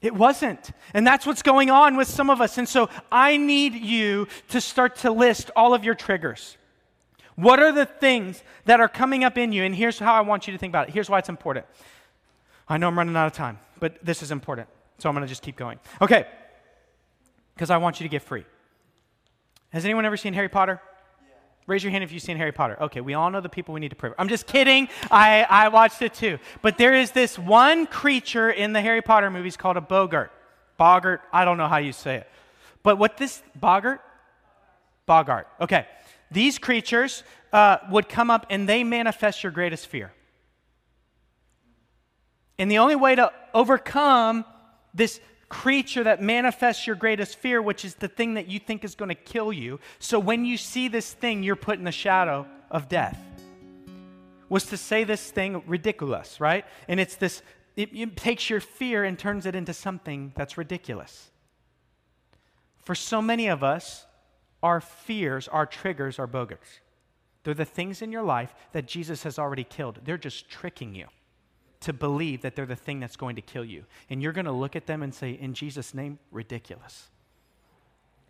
It 0.00 0.14
wasn't. 0.14 0.70
And 0.94 1.06
that's 1.06 1.26
what's 1.26 1.42
going 1.42 1.70
on 1.70 1.96
with 1.96 2.08
some 2.08 2.30
of 2.30 2.40
us. 2.40 2.56
And 2.56 2.68
so 2.68 2.88
I 3.10 3.36
need 3.36 3.74
you 3.74 4.28
to 4.48 4.60
start 4.60 4.96
to 4.96 5.10
list 5.10 5.50
all 5.56 5.74
of 5.74 5.84
your 5.84 5.94
triggers. 5.94 6.56
What 7.34 7.60
are 7.60 7.72
the 7.72 7.86
things 7.86 8.42
that 8.64 8.80
are 8.80 8.88
coming 8.88 9.24
up 9.24 9.36
in 9.36 9.52
you? 9.52 9.64
And 9.64 9.74
here's 9.74 9.98
how 9.98 10.14
I 10.14 10.20
want 10.22 10.46
you 10.46 10.52
to 10.52 10.58
think 10.58 10.70
about 10.70 10.88
it. 10.88 10.94
Here's 10.94 11.10
why 11.10 11.18
it's 11.18 11.28
important. 11.28 11.66
I 12.68 12.76
know 12.76 12.88
I'm 12.88 12.98
running 12.98 13.16
out 13.16 13.26
of 13.26 13.32
time, 13.32 13.58
but 13.80 14.04
this 14.04 14.22
is 14.22 14.30
important. 14.30 14.68
So 14.98 15.08
I'm 15.08 15.14
going 15.14 15.24
to 15.24 15.28
just 15.28 15.42
keep 15.42 15.56
going. 15.56 15.78
Okay. 16.00 16.26
Because 17.54 17.70
I 17.70 17.78
want 17.78 18.00
you 18.00 18.04
to 18.04 18.10
get 18.10 18.22
free. 18.22 18.44
Has 19.70 19.84
anyone 19.84 20.04
ever 20.04 20.16
seen 20.16 20.34
Harry 20.34 20.48
Potter? 20.48 20.80
Raise 21.66 21.84
your 21.84 21.90
hand 21.90 22.02
if 22.02 22.12
you've 22.12 22.22
seen 22.22 22.38
Harry 22.38 22.52
Potter. 22.52 22.78
Okay, 22.80 23.02
we 23.02 23.12
all 23.12 23.30
know 23.30 23.42
the 23.42 23.48
people 23.50 23.74
we 23.74 23.80
need 23.80 23.90
to 23.90 23.96
pray 23.96 24.08
for. 24.08 24.18
I'm 24.18 24.28
just 24.28 24.46
kidding. 24.46 24.88
I, 25.10 25.46
I 25.48 25.68
watched 25.68 26.00
it 26.00 26.14
too. 26.14 26.38
But 26.62 26.78
there 26.78 26.94
is 26.94 27.10
this 27.10 27.38
one 27.38 27.86
creature 27.86 28.48
in 28.48 28.72
the 28.72 28.80
Harry 28.80 29.02
Potter 29.02 29.30
movies 29.30 29.56
called 29.56 29.76
a 29.76 29.82
Bogart. 29.82 30.32
Bogart, 30.78 31.20
I 31.30 31.44
don't 31.44 31.58
know 31.58 31.68
how 31.68 31.76
you 31.76 31.92
say 31.92 32.16
it. 32.16 32.30
But 32.82 32.96
what 32.96 33.18
this, 33.18 33.42
Bogart? 33.54 34.00
Bogart. 35.04 35.46
Okay. 35.60 35.86
These 36.30 36.58
creatures 36.58 37.22
uh, 37.52 37.78
would 37.90 38.08
come 38.08 38.30
up 38.30 38.46
and 38.48 38.66
they 38.66 38.82
manifest 38.82 39.42
your 39.42 39.52
greatest 39.52 39.88
fear. 39.88 40.12
And 42.58 42.70
the 42.70 42.78
only 42.78 42.96
way 42.96 43.14
to 43.14 43.32
overcome 43.54 44.44
this 44.92 45.20
creature 45.48 46.04
that 46.04 46.20
manifests 46.20 46.86
your 46.86 46.96
greatest 46.96 47.36
fear, 47.36 47.62
which 47.62 47.84
is 47.84 47.94
the 47.94 48.08
thing 48.08 48.34
that 48.34 48.48
you 48.48 48.58
think 48.58 48.84
is 48.84 48.94
going 48.94 49.08
to 49.08 49.14
kill 49.14 49.52
you. 49.52 49.80
So 49.98 50.18
when 50.18 50.44
you 50.44 50.56
see 50.56 50.88
this 50.88 51.12
thing, 51.12 51.42
you're 51.42 51.56
put 51.56 51.78
in 51.78 51.84
the 51.84 51.92
shadow 51.92 52.46
of 52.70 52.88
death. 52.88 53.18
Was 54.48 54.66
to 54.66 54.76
say 54.76 55.04
this 55.04 55.30
thing 55.30 55.62
ridiculous, 55.66 56.40
right? 56.40 56.64
And 56.88 56.98
it's 56.98 57.16
this, 57.16 57.42
it, 57.76 57.90
it 57.94 58.16
takes 58.16 58.50
your 58.50 58.60
fear 58.60 59.04
and 59.04 59.18
turns 59.18 59.46
it 59.46 59.54
into 59.54 59.72
something 59.72 60.32
that's 60.34 60.58
ridiculous. 60.58 61.30
For 62.78 62.94
so 62.94 63.20
many 63.22 63.48
of 63.48 63.62
us, 63.62 64.06
our 64.62 64.80
fears, 64.80 65.48
our 65.48 65.66
triggers 65.66 66.18
are 66.18 66.26
bogus. 66.26 66.80
They're 67.44 67.54
the 67.54 67.64
things 67.64 68.02
in 68.02 68.10
your 68.10 68.22
life 68.22 68.54
that 68.72 68.86
Jesus 68.86 69.22
has 69.22 69.38
already 69.38 69.64
killed. 69.64 70.00
They're 70.04 70.18
just 70.18 70.50
tricking 70.50 70.94
you 70.94 71.06
to 71.80 71.92
believe 71.92 72.42
that 72.42 72.56
they're 72.56 72.66
the 72.66 72.76
thing 72.76 73.00
that's 73.00 73.16
going 73.16 73.36
to 73.36 73.42
kill 73.42 73.64
you. 73.64 73.84
And 74.10 74.22
you're 74.22 74.32
going 74.32 74.46
to 74.46 74.52
look 74.52 74.76
at 74.76 74.86
them 74.86 75.02
and 75.02 75.14
say, 75.14 75.32
in 75.32 75.54
Jesus' 75.54 75.94
name, 75.94 76.18
ridiculous. 76.30 77.08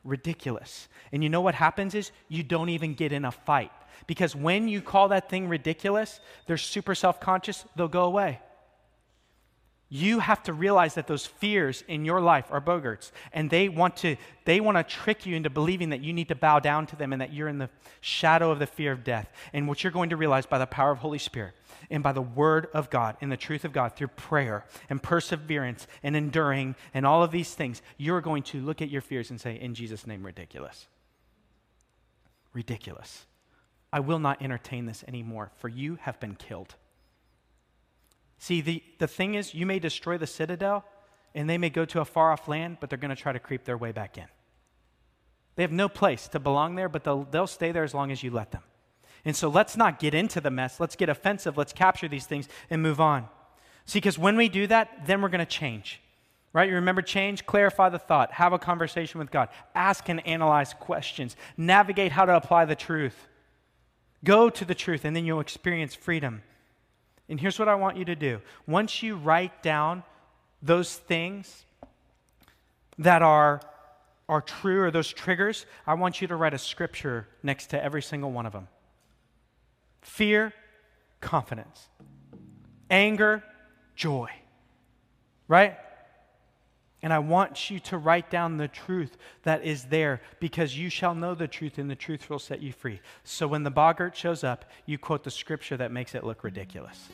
Ridiculous. 0.05 0.89
And 1.13 1.23
you 1.23 1.31
know 1.31 1.41
what 1.41 1.55
happens 1.55 1.95
is 1.95 2.11
you 2.29 2.43
don't 2.43 2.69
even 2.69 2.95
get 2.95 3.13
in 3.13 3.25
a 3.25 3.31
fight. 3.31 3.73
Because 4.07 4.37
when 4.37 4.69
you 4.69 4.81
call 4.81 5.09
that 5.09 5.29
thing 5.29 5.49
ridiculous, 5.49 6.21
they're 6.47 6.57
super 6.57 6.95
self 6.95 7.21
conscious, 7.21 7.65
they'll 7.75 7.89
go 7.89 8.05
away. 8.05 8.41
You 9.91 10.19
have 10.19 10.43
to 10.43 10.53
realize 10.53 10.95
that 10.95 11.07
those 11.07 11.25
fears 11.25 11.83
in 11.89 12.05
your 12.05 12.21
life 12.21 12.47
are 12.51 12.61
bogarts, 12.61 13.11
and 13.33 13.49
they 13.49 13.71
want 13.71 13.97
to 13.99 14.17
they 14.45 14.61
want 14.61 14.77
to 14.77 14.83
trick 14.83 15.25
you 15.25 15.35
into 15.35 15.49
believing 15.49 15.89
that 15.91 16.03
you 16.03 16.13
need 16.13 16.29
to 16.29 16.35
bow 16.35 16.59
down 16.59 16.87
to 16.89 16.97
them 16.97 17.13
and 17.13 17.23
that 17.23 17.33
you're 17.33 17.49
in 17.49 17.57
the 17.57 17.71
shadow 18.03 18.51
of 18.51 18.59
the 18.59 18.67
fear 18.67 18.93
of 18.93 19.03
death. 19.03 19.31
And 19.55 19.67
what 19.67 19.83
you're 19.83 19.93
going 19.93 20.11
to 20.11 20.17
realize 20.17 20.45
by 20.45 20.59
the 20.59 20.67
power 20.67 20.91
of 20.91 20.99
Holy 20.99 21.19
Spirit 21.19 21.55
and 21.91 22.03
by 22.03 22.13
the 22.13 22.23
word 22.23 22.69
of 22.75 22.91
God 22.91 23.17
and 23.23 23.33
the 23.33 23.37
truth 23.37 23.65
of 23.65 23.73
God 23.73 23.97
through 23.97 24.09
prayer 24.09 24.67
and 24.91 25.03
perseverance 25.03 25.87
and 26.03 26.15
enduring 26.15 26.77
and 26.93 27.07
all 27.07 27.23
of 27.23 27.31
these 27.31 27.55
things, 27.55 27.81
you're 27.97 28.21
going 28.21 28.43
to 28.45 28.61
look 28.61 28.83
at 28.83 28.91
your 28.91 29.03
fears 29.03 29.31
and 29.31 29.41
say, 29.41 29.59
In 29.59 29.75
Jesus' 29.75 30.07
name, 30.07 30.25
ridiculous. 30.25 30.87
Ridiculous. 32.53 33.25
I 33.91 34.01
will 34.01 34.19
not 34.19 34.43
entertain 34.43 34.85
this 34.85 35.03
anymore, 35.09 35.51
for 35.57 35.69
you 35.69 35.97
have 36.03 36.21
been 36.21 36.35
killed. 36.35 36.75
See, 38.39 38.61
the, 38.61 38.83
the 38.99 39.09
thing 39.09 39.35
is, 39.35 39.55
you 39.55 39.67
may 39.67 39.79
destroy 39.79 40.17
the 40.17 40.27
citadel 40.27 40.85
and 41.35 41.49
they 41.49 41.59
may 41.59 41.71
go 41.71 41.85
to 41.85 42.01
a 42.01 42.05
far 42.05 42.33
off 42.33 42.49
land, 42.49 42.79
but 42.81 42.89
they're 42.89 42.99
going 42.99 43.15
to 43.15 43.21
try 43.21 43.33
to 43.33 43.39
creep 43.39 43.65
their 43.65 43.77
way 43.77 43.93
back 43.93 44.17
in. 44.17 44.27
They 45.57 45.63
have 45.63 45.73
no 45.73 45.89
place 45.89 46.29
to 46.29 46.39
belong 46.39 46.77
there, 46.77 46.89
but 46.89 47.03
they'll, 47.05 47.25
they'll 47.25 47.49
stay 47.49 47.73
there 47.73 47.83
as 47.83 47.95
long 47.95 48.13
as 48.13 48.23
you 48.23 48.31
let 48.31 48.53
them. 48.53 48.63
And 49.25 49.35
so 49.35 49.49
let's 49.49 49.77
not 49.77 49.99
get 49.99 50.15
into 50.15 50.41
the 50.41 50.51
mess. 50.51 50.79
Let's 50.79 50.95
get 50.95 51.09
offensive. 51.09 51.59
Let's 51.59 51.73
capture 51.73 52.07
these 52.07 52.27
things 52.27 52.49
and 52.71 52.81
move 52.81 53.01
on. 53.01 53.29
See, 53.85 53.99
because 53.99 54.19
when 54.19 54.37
we 54.37 54.49
do 54.49 54.67
that, 54.69 55.07
then 55.07 55.21
we're 55.21 55.29
going 55.29 55.41
to 55.41 55.47
change. 55.47 56.01
Right? 56.53 56.69
You 56.69 56.77
remember 56.77 57.03
change, 57.03 57.45
clarify 57.45 57.89
the 57.89 57.99
thought, 57.99 58.33
have 58.33 58.53
a 58.53 58.59
conversation 58.59 59.19
with 59.19 59.31
God, 59.31 59.49
ask 59.75 60.09
and 60.09 60.27
analyze 60.27 60.75
questions, 60.75 61.37
navigate 61.57 62.13
how 62.13 62.25
to 62.25 62.35
apply 62.35 62.65
the 62.65 62.75
truth. 62.75 63.29
Go 64.25 64.49
to 64.49 64.65
the 64.65 64.75
truth, 64.75 65.05
and 65.05 65.15
then 65.15 65.25
you'll 65.25 65.41
experience 65.41 65.95
freedom. 65.95 66.43
And 67.29 67.39
here's 67.39 67.59
what 67.59 67.69
I 67.69 67.75
want 67.75 67.97
you 67.97 68.05
to 68.07 68.17
do 68.17 68.41
once 68.67 69.03
you 69.03 69.17
write 69.17 69.63
down 69.63 70.03
those 70.63 70.97
things 70.97 71.65
that 72.99 73.23
are, 73.23 73.61
are 74.29 74.41
true 74.41 74.83
or 74.83 74.91
those 74.91 75.13
triggers, 75.13 75.67
I 75.87 75.95
want 75.95 76.21
you 76.21 76.29
to 76.29 76.37
write 76.37 76.55
a 76.55 76.59
scripture 76.59 77.29
next 77.43 77.69
to 77.69 77.83
every 77.83 78.03
single 78.03 78.33
one 78.33 78.47
of 78.47 78.53
them. 78.53 78.69
Fear, 80.03 80.53
confidence. 81.21 81.89
Anger, 82.91 83.45
joy. 83.95 84.31
Right? 85.47 85.77
And 87.03 87.13
I 87.13 87.21
want 87.21 87.71
you 87.71 87.79
to 87.81 87.99
write 87.99 88.29
down 88.29 88.57
the 88.57 88.67
truth 88.67 89.17
that 89.45 89.65
is 89.65 89.85
there 89.85 90.21
because 90.41 90.77
you 90.77 90.91
shall 90.91 91.15
know 91.15 91.35
the 91.35 91.47
truth 91.47 91.79
and 91.79 91.89
the 91.89 91.95
truth 91.95 92.29
will 92.29 92.41
set 92.41 92.61
you 92.61 92.73
free. 92.73 93.01
So 93.23 93.47
when 93.47 93.63
the 93.63 93.71
boggart 93.71 94.17
shows 94.17 94.43
up, 94.43 94.65
you 94.85 94.99
quote 94.99 95.23
the 95.23 95.31
scripture 95.31 95.77
that 95.77 95.93
makes 95.93 96.15
it 96.15 96.25
look 96.25 96.43
ridiculous. 96.43 97.09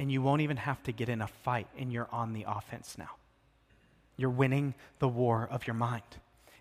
And 0.00 0.10
you 0.10 0.20
won't 0.20 0.42
even 0.42 0.56
have 0.56 0.82
to 0.84 0.92
get 0.92 1.08
in 1.08 1.22
a 1.22 1.28
fight 1.28 1.68
and 1.78 1.92
you're 1.92 2.08
on 2.10 2.32
the 2.32 2.44
offense 2.48 2.96
now. 2.98 3.10
You're 4.16 4.30
winning 4.30 4.74
the 4.98 5.08
war 5.08 5.48
of 5.50 5.66
your 5.66 5.74
mind. 5.74 6.02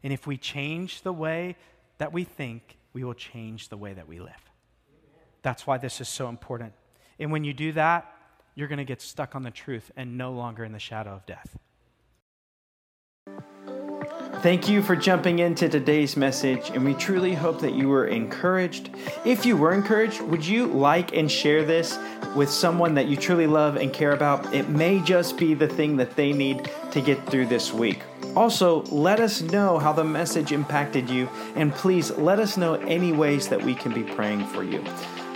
And 0.03 0.13
if 0.13 0.27
we 0.27 0.37
change 0.37 1.01
the 1.01 1.13
way 1.13 1.55
that 1.97 2.13
we 2.13 2.23
think, 2.23 2.77
we 2.93 3.03
will 3.03 3.15
change 3.15 3.69
the 3.69 3.77
way 3.77 3.93
that 3.93 4.07
we 4.07 4.19
live. 4.19 4.51
That's 5.41 5.65
why 5.65 5.77
this 5.79 6.01
is 6.01 6.07
so 6.07 6.29
important. 6.29 6.73
And 7.19 7.31
when 7.31 7.43
you 7.43 7.53
do 7.53 7.71
that, 7.73 8.13
you're 8.57 8.67
going 8.67 8.79
to 8.79 8.83
get 8.83 9.01
stuck 9.01 9.35
on 9.35 9.43
the 9.43 9.51
truth 9.51 9.91
and 9.95 10.17
no 10.17 10.31
longer 10.31 10.63
in 10.63 10.71
the 10.71 10.79
shadow 10.79 11.11
of 11.11 11.23
death. 11.27 11.59
Thank 14.41 14.67
you 14.67 14.81
for 14.81 14.95
jumping 14.95 15.39
into 15.39 15.69
today's 15.69 16.17
message, 16.17 16.71
and 16.71 16.83
we 16.83 16.95
truly 16.95 17.35
hope 17.35 17.61
that 17.61 17.73
you 17.73 17.87
were 17.87 18.07
encouraged. 18.07 18.89
If 19.25 19.45
you 19.45 19.55
were 19.55 19.73
encouraged, 19.73 20.21
would 20.21 20.43
you 20.43 20.65
like 20.65 21.15
and 21.15 21.31
share 21.31 21.63
this 21.63 21.99
with 22.35 22.49
someone 22.49 22.95
that 22.95 23.07
you 23.07 23.15
truly 23.15 23.45
love 23.45 23.75
and 23.75 23.93
care 23.93 24.13
about? 24.13 24.51
It 24.55 24.69
may 24.69 25.01
just 25.01 25.37
be 25.37 25.53
the 25.53 25.67
thing 25.67 25.97
that 25.97 26.15
they 26.15 26.33
need 26.33 26.71
to 26.91 27.01
get 27.01 27.23
through 27.27 27.47
this 27.47 27.71
week. 27.71 28.01
Also, 28.35 28.81
let 28.85 29.19
us 29.19 29.41
know 29.41 29.77
how 29.77 29.93
the 29.93 30.03
message 30.03 30.51
impacted 30.51 31.11
you, 31.11 31.29
and 31.55 31.71
please 31.73 32.09
let 32.11 32.39
us 32.39 32.57
know 32.57 32.73
any 32.73 33.11
ways 33.11 33.49
that 33.49 33.61
we 33.61 33.75
can 33.75 33.93
be 33.93 34.03
praying 34.03 34.45
for 34.47 34.63
you. 34.63 34.83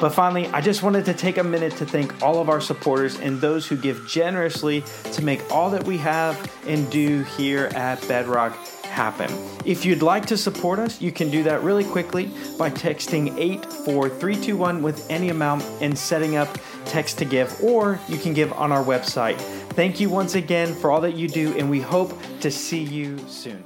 But 0.01 0.15
finally, 0.15 0.47
I 0.47 0.61
just 0.61 0.81
wanted 0.81 1.05
to 1.05 1.13
take 1.13 1.37
a 1.37 1.43
minute 1.43 1.77
to 1.77 1.85
thank 1.85 2.23
all 2.23 2.41
of 2.41 2.49
our 2.49 2.59
supporters 2.59 3.19
and 3.19 3.39
those 3.39 3.67
who 3.67 3.77
give 3.77 4.07
generously 4.07 4.83
to 5.11 5.23
make 5.23 5.39
all 5.51 5.69
that 5.69 5.83
we 5.83 5.99
have 5.99 6.51
and 6.65 6.89
do 6.89 7.21
here 7.37 7.67
at 7.75 8.01
Bedrock 8.07 8.57
happen. 8.83 9.31
If 9.63 9.85
you'd 9.85 10.01
like 10.01 10.25
to 10.25 10.37
support 10.37 10.79
us, 10.79 10.99
you 10.99 11.11
can 11.11 11.29
do 11.29 11.43
that 11.43 11.61
really 11.61 11.83
quickly 11.83 12.31
by 12.57 12.71
texting 12.71 13.37
84321 13.37 14.81
with 14.81 15.07
any 15.11 15.29
amount 15.29 15.63
and 15.81 15.95
setting 15.95 16.35
up 16.35 16.49
text 16.85 17.19
to 17.19 17.25
give, 17.25 17.63
or 17.63 17.99
you 18.09 18.17
can 18.17 18.33
give 18.33 18.51
on 18.53 18.71
our 18.71 18.83
website. 18.83 19.37
Thank 19.73 19.99
you 19.99 20.09
once 20.09 20.33
again 20.33 20.73
for 20.73 20.89
all 20.89 21.01
that 21.01 21.15
you 21.15 21.27
do, 21.27 21.55
and 21.59 21.69
we 21.69 21.79
hope 21.79 22.19
to 22.39 22.49
see 22.49 22.81
you 22.81 23.19
soon. 23.27 23.63